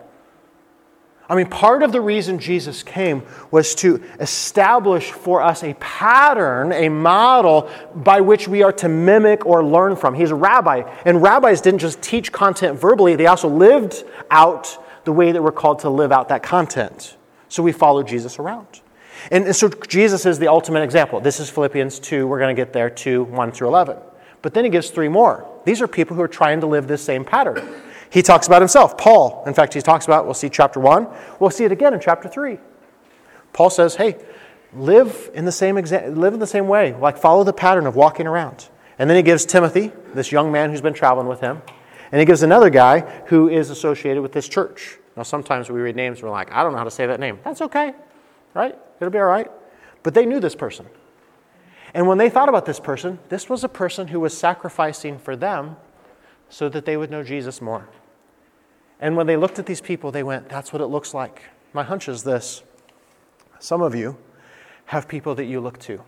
I 1.29 1.37
mean, 1.37 1.47
part 1.47 1.85
of 1.85 1.93
the 1.93 2.01
reason 2.01 2.41
Jesus 2.41 2.83
came 2.83 3.23
was 3.53 3.77
to 3.77 4.03
establish 4.19 5.13
for 5.13 5.41
us 5.41 5.63
a 5.63 5.75
pattern, 5.75 6.73
a 6.73 6.89
model 6.89 7.71
by 7.95 8.21
which 8.21 8.49
we 8.49 8.65
are 8.65 8.73
to 8.73 8.89
mimic 8.89 9.47
or 9.47 9.65
learn 9.65 9.95
from. 9.95 10.15
He's 10.15 10.33
a 10.33 10.35
rabbi, 10.35 10.83
and 11.05 11.23
rabbis 11.23 11.61
didn't 11.61 11.79
just 11.79 12.03
teach 12.03 12.33
content 12.33 12.81
verbally, 12.81 13.15
they 13.15 13.27
also 13.27 13.49
lived 13.49 14.03
out 14.29 14.77
the 15.05 15.13
way 15.13 15.31
that 15.31 15.41
we're 15.41 15.53
called 15.53 15.79
to 15.81 15.91
live 15.91 16.11
out 16.11 16.29
that 16.31 16.43
content. 16.43 17.17
So 17.49 17.63
we 17.63 17.71
follow 17.71 18.03
Jesus 18.03 18.41
around. 18.41 18.81
And, 19.31 19.55
so 19.55 19.69
Jesus 19.69 20.27
is 20.27 20.41
the 20.41 20.49
ultimate 20.49 20.83
example. 20.83 21.21
This 21.21 21.39
is 21.39 21.49
Philippians 21.49 22.01
2. 22.01 22.27
We're 22.27 22.41
going 22.41 22.55
to 22.55 22.61
get 22.61 22.73
there 22.73 22.91
2 22.91 23.25
1 23.25 23.53
through 23.53 23.69
11. 23.69 23.99
But 24.43 24.55
then 24.55 24.65
he 24.65 24.71
gives 24.71 24.91
three 24.91 25.09
more. 25.09 25.47
These 25.65 25.83
are 25.83 25.89
people 25.89 26.17
who 26.17 26.23
are 26.23 26.29
trying 26.29 26.61
to 26.61 26.67
live 26.67 26.89
this 26.89 27.03
same 27.03 27.25
pattern. 27.25 27.75
He 28.11 28.23
talks 28.23 28.47
about 28.47 28.63
himself. 28.63 28.99
Paul, 28.99 29.45
in 29.47 29.55
fact, 29.55 29.75
he 29.75 29.81
talks 29.81 30.05
about, 30.07 30.25
we'll 30.25 30.35
see 30.35 30.49
chapter 30.49 30.81
1, 30.81 31.07
we'll 31.39 31.51
see 31.51 31.65
it 31.65 31.73
again 31.73 31.95
in 31.95 32.01
chapter 32.01 32.29
3. 32.29 32.59
Paul 33.53 33.71
says, 33.71 33.97
hey, 33.97 34.17
live 34.73 35.31
in 35.35 35.45
the 35.45 35.53
same 35.53 35.77
exa- 35.77 36.17
live 36.17 36.35
in 36.35 36.41
the 36.41 36.47
same 36.47 36.69
way, 36.69 36.95
like 36.95 37.19
follow 37.19 37.45
the 37.45 37.53
pattern 37.53 37.87
of 37.87 37.97
walking 37.97 38.27
around. 38.27 38.69
And 38.99 39.09
then 39.09 39.17
he 39.17 39.23
gives 39.23 39.45
Timothy, 39.45 39.93
this 40.15 40.33
young 40.33 40.53
man 40.53 40.71
who's 40.71 40.81
been 40.81 40.95
traveling 40.95 41.27
with 41.27 41.41
him, 41.41 41.63
and 42.13 42.19
he 42.19 42.25
gives 42.25 42.43
another 42.43 42.71
guy 42.71 43.01
who 43.27 43.49
is 43.49 43.71
associated 43.71 44.23
with 44.23 44.33
this 44.33 44.49
church. 44.49 44.99
Now, 45.17 45.23
sometimes 45.23 45.71
we 45.71 45.81
read 45.81 45.97
names 45.97 46.19
and 46.19 46.25
we're 46.25 46.31
like, 46.31 46.53
I 46.53 46.63
don't 46.63 46.73
know 46.73 46.79
how 46.79 46.85
to 46.85 46.91
say 46.91 47.07
that 47.07 47.21
name. 47.21 47.39
That's 47.45 47.61
okay, 47.63 47.95
right? 48.55 48.77
It'll 49.01 49.11
be 49.11 49.19
all 49.19 49.25
right. 49.25 49.51
But 50.03 50.15
they 50.15 50.27
knew 50.27 50.41
this 50.41 50.55
person. 50.55 50.87
And 51.93 52.07
when 52.07 52.19
they 52.19 52.31
thought 52.31 52.49
about 52.49 52.67
this 52.67 52.81
person, 52.81 53.19
this 53.29 53.49
was 53.49 53.65
a 53.65 53.69
person 53.69 54.09
who 54.09 54.21
was 54.21 54.37
sacrificing 54.37 55.19
for 55.19 55.37
them 55.37 55.77
so 56.49 56.69
that 56.69 56.85
they 56.85 56.97
would 56.97 57.11
know 57.11 57.23
Jesus 57.23 57.61
more. 57.61 57.89
And 59.01 59.17
when 59.17 59.27
they 59.27 59.37
looked 59.37 59.59
at 59.59 59.67
these 59.67 59.81
people, 59.81 60.11
they 60.13 60.23
went, 60.23 60.49
That's 60.49 60.73
what 60.73 60.83
it 60.83 60.87
looks 60.87 61.15
like. 61.15 61.43
My 61.73 61.83
hunch 61.83 62.09
is 62.09 62.23
this 62.23 62.63
some 63.59 63.83
of 63.83 63.95
you 63.95 64.17
have 64.87 65.07
people 65.07 65.35
that 65.37 65.45
you 65.45 65.61
look 65.61 65.79
to, 65.81 66.03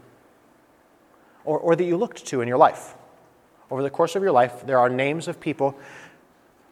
or, 1.45 1.59
or 1.59 1.77
that 1.77 1.85
you 1.85 1.97
looked 1.97 2.27
to 2.27 2.41
in 2.41 2.49
your 2.49 2.59
life. 2.59 2.95
Over 3.71 3.83
the 3.83 3.91
course 3.91 4.17
of 4.17 4.23
your 4.23 4.33
life, 4.33 4.67
there 4.67 4.79
are 4.79 4.89
names 4.89 5.29
of 5.29 5.39
people, 5.39 5.79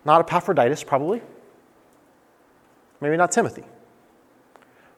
not 0.05 0.21
Epaphroditus, 0.21 0.83
probably, 0.83 1.23
maybe 3.01 3.17
not 3.17 3.31
Timothy, 3.31 3.65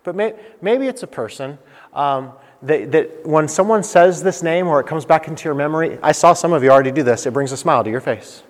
but 0.05 0.15
may, 0.17 0.35
maybe 0.61 0.87
it's 0.87 1.03
a 1.03 1.07
person 1.07 1.59
um, 1.93 2.33
that, 2.63 2.93
that 2.93 3.27
when 3.27 3.49
someone 3.49 3.83
says 3.83 4.23
this 4.23 4.43
name 4.43 4.69
or 4.69 4.81
it 4.81 4.87
comes 4.87 5.05
back 5.05 5.29
into 5.29 5.45
your 5.45 5.55
memory, 5.55 5.99
I 6.03 6.13
saw 6.13 6.33
some 6.33 6.53
of 6.53 6.63
you 6.63 6.71
already 6.71 6.93
do 6.93 7.03
this, 7.03 7.27
it 7.27 7.33
brings 7.33 7.53
a 7.53 7.57
smile 7.57 7.83
to 7.85 7.91
your 7.91 8.01
face. 8.01 8.43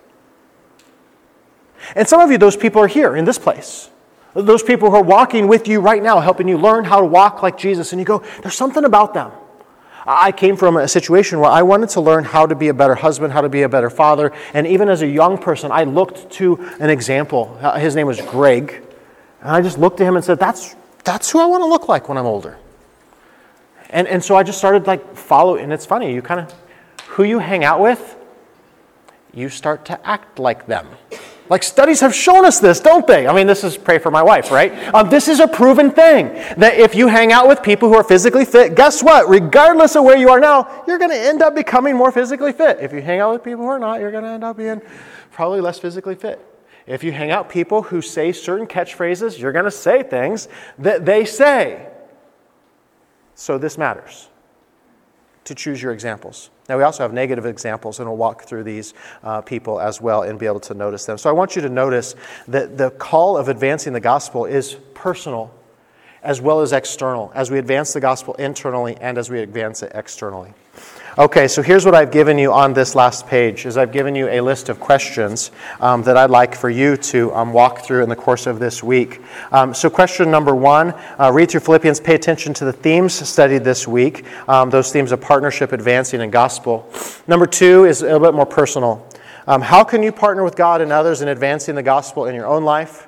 And 1.97 2.07
some 2.07 2.21
of 2.21 2.31
you, 2.31 2.39
those 2.39 2.57
people 2.57 2.81
are 2.83 2.87
here 2.87 3.17
in 3.17 3.25
this 3.25 3.39
place. 3.39 3.91
Those 4.35 4.63
people 4.63 4.91
who 4.91 4.97
are 4.97 5.03
walking 5.03 5.47
with 5.47 5.69
you 5.69 5.81
right 5.81 6.03
now, 6.03 6.21
helping 6.21 6.49
you 6.49 6.57
learn 6.57 6.85
how 6.85 7.01
to 7.01 7.07
walk 7.07 7.43
like 7.43 7.59
Jesus, 7.59 7.93
and 7.93 8.01
you 8.01 8.07
go, 8.07 8.23
there's 8.43 8.55
something 8.55 8.85
about 8.85 9.15
them. 9.15 9.31
I 10.07 10.33
came 10.33 10.57
from 10.57 10.77
a 10.77 10.89
situation 10.89 11.39
where 11.39 11.51
I 11.51 11.63
wanted 11.63 11.91
to 11.91 12.01
learn 12.01 12.25
how 12.25 12.47
to 12.47 12.55
be 12.55 12.69
a 12.69 12.75
better 12.75 12.95
husband, 12.95 13.33
how 13.33 13.41
to 13.41 13.49
be 13.49 13.63
a 13.63 13.69
better 13.69 13.91
father, 13.91 14.33
and 14.53 14.67
even 14.67 14.89
as 14.89 15.03
a 15.03 15.07
young 15.07 15.39
person, 15.39 15.71
I 15.71 15.85
looked 15.85 16.31
to 16.33 16.59
an 16.81 16.91
example. 16.91 17.57
Uh, 17.61 17.79
his 17.79 17.95
name 17.95 18.07
was 18.07 18.21
Greg. 18.21 18.83
And 19.41 19.51
I 19.51 19.61
just 19.61 19.79
looked 19.79 19.99
to 19.99 20.05
him 20.05 20.17
and 20.17 20.25
said, 20.25 20.39
That's, 20.39 20.75
that's 21.05 21.31
who 21.31 21.41
I 21.41 21.47
want 21.47 21.63
to 21.63 21.67
look 21.67 21.89
like 21.89 22.09
when 22.09 22.19
I'm 22.19 22.27
older. 22.27 22.59
And, 23.93 24.09
and 24.09 24.25
so 24.25 24.35
I 24.37 24.43
just 24.43 24.59
started 24.59 24.87
like 24.87 25.15
following. 25.15 25.65
And 25.65 25.73
it's 25.73 25.87
funny, 25.87 26.13
you 26.13 26.23
kind 26.23 26.41
of, 26.41 26.53
who 27.09 27.25
you 27.25 27.39
hang 27.39 27.63
out 27.63 27.81
with, 27.81 28.17
you 29.35 29.49
start 29.49 29.85
to 29.87 30.07
act 30.07 30.39
like 30.39 30.67
them. 30.67 30.89
Like 31.49 31.63
studies 31.63 32.01
have 32.01 32.15
shown 32.15 32.47
us 32.47 32.61
this, 32.61 32.81
don't 32.81 33.07
they? 33.07 33.27
I 33.27 33.35
mean, 33.35 33.47
this 33.47 33.63
is 33.63 33.77
pray 33.77 33.99
for 33.99 34.11
my 34.11 34.23
wife, 34.23 34.51
right? 34.51 34.73
Um, 34.95 35.11
this 35.11 35.29
is 35.29 35.39
a 35.39 35.47
proven 35.47 35.91
thing 35.91 36.29
that 36.57 36.79
if 36.79 36.95
you 36.95 37.09
hang 37.09 37.33
out 37.33 37.47
with 37.47 37.63
people 37.63 37.91
who 37.91 37.95
are 37.97 38.05
physically 38.05 38.47
fit, 38.47 38.75
guess 38.75 39.03
what? 39.03 39.29
Regardless 39.29 39.95
of 39.95 40.05
where 40.05 40.17
you 40.17 40.31
are 40.31 40.41
now, 40.41 40.85
you're 40.87 40.99
going 40.99 41.11
to 41.11 41.19
end 41.19 41.43
up 41.43 41.55
becoming 41.55 41.95
more 41.95 42.11
physically 42.11 42.53
fit. 42.53 42.79
If 42.81 42.93
you 42.93 43.03
hang 43.03 43.21
out 43.21 43.35
with 43.35 43.45
people 43.45 43.65
who 43.65 43.71
are 43.71 43.79
not, 43.79 44.01
you're 44.01 44.11
going 44.11 44.25
to 44.25 44.31
end 44.31 44.45
up 44.45 44.57
being 44.57 44.81
probably 45.31 45.61
less 45.61 45.79
physically 45.79 46.15
fit. 46.15 46.41
If 46.87 47.05
you 47.05 47.13
hang 47.13 47.31
out 47.31 47.51
people 47.51 47.83
who 47.83 48.01
say 48.01 48.33
certain 48.33 48.67
catchphrases, 48.67 49.39
you're 49.39 49.53
going 49.53 49.67
to 49.67 49.71
say 49.71 50.03
things 50.03 50.49
that 50.79 51.05
they 51.05 51.27
say. 51.27 51.92
So 53.43 53.59
this 53.59 53.77
matters 53.77 54.29
to 55.47 55.55
choose 55.57 55.83
your 55.83 55.91
examples. 55.91 56.51
Now, 56.69 56.79
we 56.79 56.85
also 56.85 57.03
have 57.03 57.13
negative 57.13 57.45
examples, 57.45 57.99
and 57.99 58.09
we'll 58.09 58.17
walk 58.17 58.45
through 58.45 58.63
these 58.63 58.95
uh, 59.25 59.41
people 59.41 59.81
as 59.81 60.01
well 60.01 60.23
and 60.23 60.39
be 60.39 60.47
able 60.47 60.61
to 60.61 60.75
notice 60.75 61.07
them. 61.07 61.19
So, 61.19 61.29
I 61.29 61.33
want 61.33 61.57
you 61.57 61.63
to 61.63 61.69
notice 61.69 62.15
that 62.47 62.79
the 62.79 62.93
call 62.93 63.37
of 63.37 63.49
advancing 63.49 63.95
the 63.95 64.01
gospel 64.01 64.45
is 64.45 64.77
personal 64.95 65.53
as 66.23 66.41
well 66.41 66.61
as 66.61 66.73
external, 66.73 67.33
as 67.35 67.51
we 67.51 67.59
advance 67.59 67.93
the 67.93 68.01
gospel 68.01 68.35
internally 68.35 68.97
and 69.01 69.19
as 69.19 69.29
we 69.29 69.41
advance 69.41 69.83
it 69.83 69.91
externally. 69.93 70.55
Okay, 71.19 71.47
so 71.47 71.61
here's 71.61 71.85
what 71.85 71.95
I've 71.95 72.11
given 72.11 72.39
you 72.39 72.55
on 72.55 72.73
this 72.73 72.95
last 72.95 73.27
page 73.27 73.67
is 73.67 73.77
I've 73.77 73.93
given 73.93 74.15
you 74.15 74.29
a 74.29 74.41
list 74.41 74.71
of 74.71 74.81
questions 74.81 75.51
um, 75.79 76.03
that 76.05 76.17
I'd 76.17 76.31
like 76.31 76.55
for 76.55 76.71
you 76.71 76.97
to 76.97 77.31
um, 77.35 77.53
walk 77.53 77.81
through 77.85 78.03
in 78.03 78.09
the 78.09 78.17
course 78.17 78.47
of 78.47 78.59
this 78.59 78.83
week. 78.83 79.21
Um, 79.51 79.75
so 79.75 79.91
question 79.91 80.31
number 80.31 80.55
one, 80.55 80.95
uh, 81.21 81.31
read 81.31 81.51
through 81.51 81.61
Philippians, 81.61 82.01
pay 82.01 82.15
attention 82.15 82.55
to 82.55 82.65
the 82.65 82.73
themes 82.73 83.13
studied 83.29 83.63
this 83.63 83.87
week, 83.87 84.25
um, 84.49 84.71
those 84.71 84.91
themes 84.91 85.13
of 85.13 85.21
partnership, 85.21 85.73
advancing, 85.73 86.23
and 86.23 86.33
gospel. 86.33 86.91
Number 87.27 87.45
two 87.47 87.85
is 87.85 88.01
a 88.01 88.07
little 88.07 88.21
bit 88.21 88.33
more 88.33 88.47
personal. 88.47 89.07
Um, 89.47 89.61
how 89.61 89.85
can 89.85 90.03
you 90.03 90.13
partner 90.13 90.43
with 90.43 90.57
God 90.57 90.81
and 90.81 90.91
others 90.91 91.21
in 91.21 91.29
advancing 91.29 91.75
the 91.75 91.83
gospel 91.83 92.25
in 92.25 92.35
your 92.35 92.47
own 92.47 92.65
life? 92.65 93.07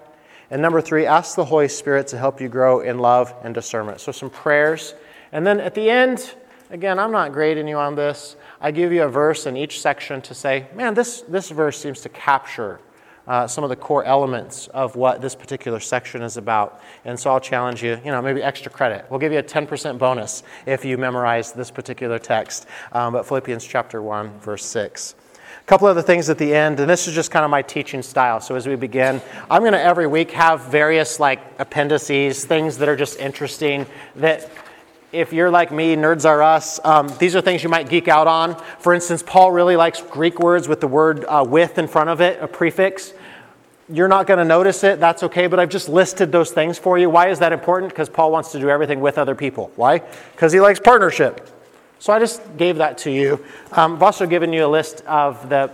And 0.51 0.61
number 0.61 0.83
three, 0.83 1.07
ask 1.07 1.37
the 1.37 1.47
Holy 1.47 1.69
Spirit 1.69 2.09
to 2.09 2.19
help 2.19 2.39
you 2.39 2.51
grow 2.51 2.81
in 2.81 2.99
love 2.99 3.33
and 3.43 3.55
discernment. 3.55 4.03
So 4.03 4.13
some 4.13 4.29
prayers. 4.29 4.95
And 5.33 5.47
then 5.47 5.59
at 5.59 5.75
the 5.75 5.89
end, 5.89 6.35
Again, 6.75 6.99
I'm 6.99 7.13
not 7.13 7.33
grading 7.33 7.69
you 7.69 7.77
on 7.77 7.95
this. 7.95 8.35
I 8.61 8.73
give 8.73 8.93
you 8.93 9.05
a 9.05 9.09
verse 9.09 9.47
in 9.47 9.57
each 9.57 9.81
section 9.81 10.21
to 10.23 10.35
say, 10.35 10.67
man, 10.75 10.95
this, 10.95 11.21
this 11.21 11.51
verse 11.51 11.81
seems 11.81 12.01
to 12.01 12.09
capture 12.09 12.81
uh, 13.29 13.47
some 13.47 13.63
of 13.63 13.71
the 13.71 13.77
core 13.77 14.03
elements 14.03 14.67
of 14.67 14.97
what 14.97 15.21
this 15.21 15.37
particular 15.37 15.79
section 15.79 16.21
is 16.21 16.37
about. 16.37 16.81
And 17.05 17.17
so 17.19 17.31
I'll 17.31 17.39
challenge 17.39 17.81
you, 17.81 18.01
you 18.05 18.11
know, 18.11 18.21
maybe 18.21 18.43
extra 18.43 18.73
credit. 18.73 19.07
We'll 19.09 19.21
give 19.21 19.31
you 19.31 19.39
a 19.39 19.43
10% 19.43 19.99
bonus 19.99 20.43
if 20.67 20.85
you 20.85 20.99
memorize 20.99 21.53
this 21.53 21.71
particular 21.71 22.19
text. 22.19 22.67
Um, 22.91 23.13
but 23.13 23.25
Philippians 23.25 23.65
chapter 23.65 24.03
1, 24.03 24.41
verse 24.41 24.65
6. 24.65 25.15
A 25.61 25.65
couple 25.67 25.87
other 25.87 26.03
things 26.03 26.29
at 26.29 26.39
the 26.39 26.53
end, 26.53 26.81
and 26.81 26.91
this 26.91 27.07
is 27.07 27.15
just 27.15 27.31
kind 27.31 27.45
of 27.45 27.53
my 27.53 27.63
teaching 27.63 28.03
style. 28.03 28.41
So 28.41 28.57
as 28.57 28.67
we 28.67 28.75
begin, 28.75 29.23
I'm 29.49 29.63
going 29.63 29.75
to 29.75 29.81
every 29.81 30.09
week 30.09 30.33
have 30.33 30.63
various 30.65 31.21
like 31.21 31.41
appendices, 31.61 32.45
things 32.45 32.79
that 32.79 32.89
are 32.89 32.97
just 32.97 33.21
interesting 33.21 33.87
that 34.17 34.51
if 35.15 35.33
you're 35.33 35.51
like 35.51 35.71
me, 35.71 35.95
nerds 35.95 36.29
are 36.29 36.43
us, 36.43 36.81
um, 36.85 37.09
these 37.19 37.37
are 37.37 37.41
things 37.41 37.63
you 37.63 37.69
might 37.69 37.89
geek 37.89 38.09
out 38.09 38.27
on. 38.27 38.61
For 38.81 38.93
instance, 38.93 39.23
Paul 39.25 39.53
really 39.53 39.77
likes 39.77 40.03
Greek 40.03 40.41
words 40.41 40.67
with 40.67 40.81
the 40.81 40.89
word 40.89 41.25
uh, 41.27 41.45
with 41.49 41.79
in 41.79 41.87
front 41.87 42.11
of 42.11 42.21
it, 42.21 42.43
a 42.43 42.49
prefix. 42.49 43.15
You're 43.89 44.09
not 44.09 44.27
going 44.27 44.39
to 44.39 44.45
notice 44.45 44.83
it, 44.83 44.99
that's 44.99 45.23
okay, 45.23 45.47
but 45.47 45.61
I've 45.61 45.69
just 45.69 45.89
listed 45.89 46.33
those 46.33 46.51
things 46.51 46.79
for 46.79 46.99
you. 46.99 47.09
Why 47.09 47.29
is 47.29 47.39
that 47.39 47.53
important? 47.53 47.93
Because 47.93 48.09
Paul 48.09 48.33
wants 48.33 48.51
to 48.53 48.61
do 48.61 48.69
everything 48.69 49.01
with 49.01 49.17
other 49.17 49.37
people. 49.37 49.71
Why? 49.77 50.01
Because 50.33 50.53
he 50.53 50.61
likes 50.61 50.81
partnership. 50.81 51.49
So 52.01 52.13
I 52.13 52.19
just 52.19 52.43
gave 52.57 52.79
that 52.79 52.99
to 52.99 53.11
you. 53.11 53.45
Um, 53.73 53.95
I've 53.95 54.03
also 54.03 54.27
given 54.27 54.53
you 54.53 54.67
a 54.67 54.69
list 54.69 55.05
of 55.07 55.49
the 55.49 55.71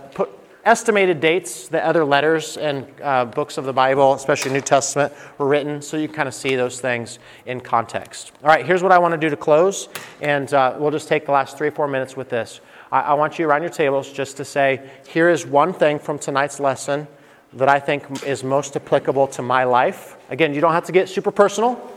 estimated 0.63 1.19
dates 1.19 1.67
that 1.69 1.83
other 1.83 2.05
letters 2.05 2.57
and 2.57 2.85
uh, 3.01 3.25
books 3.25 3.57
of 3.57 3.65
the 3.65 3.73
Bible, 3.73 4.13
especially 4.13 4.51
New 4.51 4.61
Testament, 4.61 5.11
were 5.37 5.47
written, 5.47 5.81
so 5.81 5.97
you 5.97 6.07
kind 6.07 6.27
of 6.27 6.33
see 6.33 6.55
those 6.55 6.79
things 6.79 7.19
in 7.45 7.59
context. 7.61 8.31
All 8.43 8.49
right, 8.49 8.65
here's 8.65 8.83
what 8.83 8.91
I 8.91 8.99
want 8.99 9.13
to 9.13 9.17
do 9.17 9.29
to 9.29 9.37
close, 9.37 9.89
and 10.21 10.53
uh, 10.53 10.75
we'll 10.77 10.91
just 10.91 11.07
take 11.07 11.25
the 11.25 11.31
last 11.31 11.57
three 11.57 11.69
or 11.69 11.71
four 11.71 11.87
minutes 11.87 12.15
with 12.15 12.29
this. 12.29 12.61
I, 12.91 13.01
I 13.01 13.13
want 13.13 13.39
you 13.39 13.47
around 13.47 13.61
your 13.61 13.71
tables 13.71 14.11
just 14.11 14.37
to 14.37 14.45
say, 14.45 14.89
here 15.07 15.29
is 15.29 15.45
one 15.45 15.73
thing 15.73 15.97
from 15.97 16.19
tonight's 16.19 16.59
lesson 16.59 17.07
that 17.53 17.67
I 17.67 17.79
think 17.79 18.23
is 18.23 18.43
most 18.43 18.75
applicable 18.75 19.27
to 19.27 19.41
my 19.41 19.63
life. 19.63 20.15
Again, 20.29 20.53
you 20.53 20.61
don't 20.61 20.73
have 20.73 20.85
to 20.85 20.91
get 20.91 21.09
super 21.09 21.31
personal. 21.31 21.91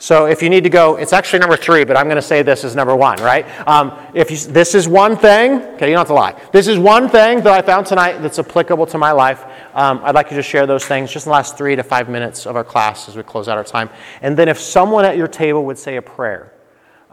So 0.00 0.24
if 0.24 0.42
you 0.42 0.48
need 0.48 0.64
to 0.64 0.70
go, 0.70 0.96
it's 0.96 1.12
actually 1.12 1.40
number 1.40 1.58
three, 1.58 1.84
but 1.84 1.94
I'm 1.94 2.06
going 2.06 2.16
to 2.16 2.22
say 2.22 2.40
this 2.40 2.64
is 2.64 2.74
number 2.74 2.96
one, 2.96 3.18
right? 3.18 3.46
Um, 3.68 3.92
if 4.14 4.30
you, 4.30 4.38
this 4.50 4.74
is 4.74 4.88
one 4.88 5.14
thing, 5.14 5.60
okay, 5.74 5.88
you 5.88 5.92
don't 5.92 5.98
have 5.98 6.06
to 6.06 6.14
lie. 6.14 6.40
This 6.52 6.68
is 6.68 6.78
one 6.78 7.10
thing 7.10 7.42
that 7.42 7.52
I 7.52 7.60
found 7.60 7.86
tonight 7.86 8.22
that's 8.22 8.38
applicable 8.38 8.86
to 8.86 8.98
my 8.98 9.12
life. 9.12 9.44
Um, 9.74 10.00
I'd 10.02 10.14
like 10.14 10.30
you 10.30 10.38
to 10.38 10.42
share 10.42 10.66
those 10.66 10.86
things 10.86 11.12
just 11.12 11.26
in 11.26 11.30
the 11.30 11.34
last 11.34 11.58
three 11.58 11.76
to 11.76 11.82
five 11.82 12.08
minutes 12.08 12.46
of 12.46 12.56
our 12.56 12.64
class 12.64 13.10
as 13.10 13.16
we 13.16 13.22
close 13.22 13.46
out 13.46 13.58
our 13.58 13.64
time. 13.64 13.90
And 14.22 14.38
then 14.38 14.48
if 14.48 14.58
someone 14.58 15.04
at 15.04 15.18
your 15.18 15.28
table 15.28 15.66
would 15.66 15.78
say 15.78 15.96
a 15.96 16.02
prayer, 16.02 16.50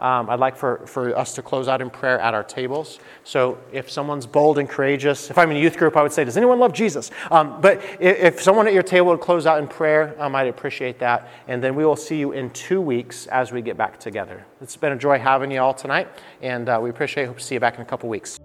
um, 0.00 0.30
I'd 0.30 0.38
like 0.38 0.56
for, 0.56 0.86
for 0.86 1.16
us 1.16 1.34
to 1.34 1.42
close 1.42 1.66
out 1.66 1.80
in 1.80 1.90
prayer 1.90 2.20
at 2.20 2.32
our 2.32 2.44
tables. 2.44 3.00
So 3.24 3.58
if 3.72 3.90
someone's 3.90 4.26
bold 4.26 4.58
and 4.58 4.68
courageous, 4.68 5.30
if 5.30 5.38
I'm 5.38 5.50
in 5.50 5.56
a 5.56 5.60
youth 5.60 5.76
group, 5.76 5.96
I 5.96 6.02
would 6.02 6.12
say, 6.12 6.24
Does 6.24 6.36
anyone 6.36 6.60
love 6.60 6.72
Jesus? 6.72 7.10
Um, 7.30 7.60
but 7.60 7.78
if, 7.98 8.18
if, 8.18 8.42
someone 8.42 8.66
at 8.66 8.72
your 8.72 8.82
table 8.82 9.08
would 9.08 9.20
close 9.20 9.46
out 9.46 9.58
in 9.58 9.66
prayer, 9.66 10.14
um, 10.18 10.36
I'd 10.36 10.46
appreciate 10.46 10.98
that. 11.00 11.28
And 11.48 11.62
then 11.62 11.74
we 11.74 11.84
will 11.84 11.96
see 11.96 12.18
you 12.18 12.32
in 12.32 12.50
two 12.50 12.80
weeks 12.80 13.26
as 13.26 13.50
we 13.50 13.60
get 13.60 13.76
back 13.76 13.98
together. 13.98 14.44
It's 14.60 14.76
been 14.76 14.92
a 14.92 14.96
joy 14.96 15.18
having 15.18 15.50
you 15.50 15.60
all 15.60 15.74
tonight, 15.74 16.08
and 16.42 16.68
uh, 16.68 16.78
we 16.80 16.90
appreciate 16.90 17.24
it. 17.24 17.26
Hope 17.26 17.38
to 17.38 17.44
see 17.44 17.54
you 17.54 17.60
back 17.60 17.74
in 17.74 17.80
a 17.80 17.84
couple 17.84 18.08
weeks. 18.08 18.38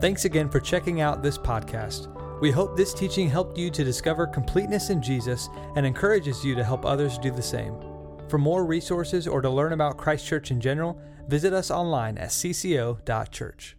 Thanks 0.00 0.26
again 0.26 0.50
for 0.50 0.60
checking 0.60 1.00
out 1.00 1.22
this 1.22 1.38
podcast. 1.38 2.10
We 2.40 2.50
hope 2.50 2.76
this 2.76 2.92
teaching 2.92 3.30
helped 3.30 3.56
you 3.56 3.70
to 3.70 3.84
discover 3.84 4.26
completeness 4.26 4.90
in 4.90 5.00
Jesus 5.00 5.48
and 5.76 5.86
encourages 5.86 6.44
you 6.44 6.54
to 6.56 6.64
help 6.64 6.84
others 6.84 7.16
do 7.16 7.30
the 7.30 7.40
same. 7.40 7.93
For 8.28 8.38
more 8.38 8.64
resources 8.64 9.28
or 9.28 9.42
to 9.42 9.50
learn 9.50 9.72
about 9.72 9.96
Christ 9.96 10.26
Church 10.26 10.50
in 10.50 10.60
general, 10.60 10.98
visit 11.28 11.52
us 11.52 11.70
online 11.70 12.18
at 12.18 12.30
cco.church. 12.30 13.76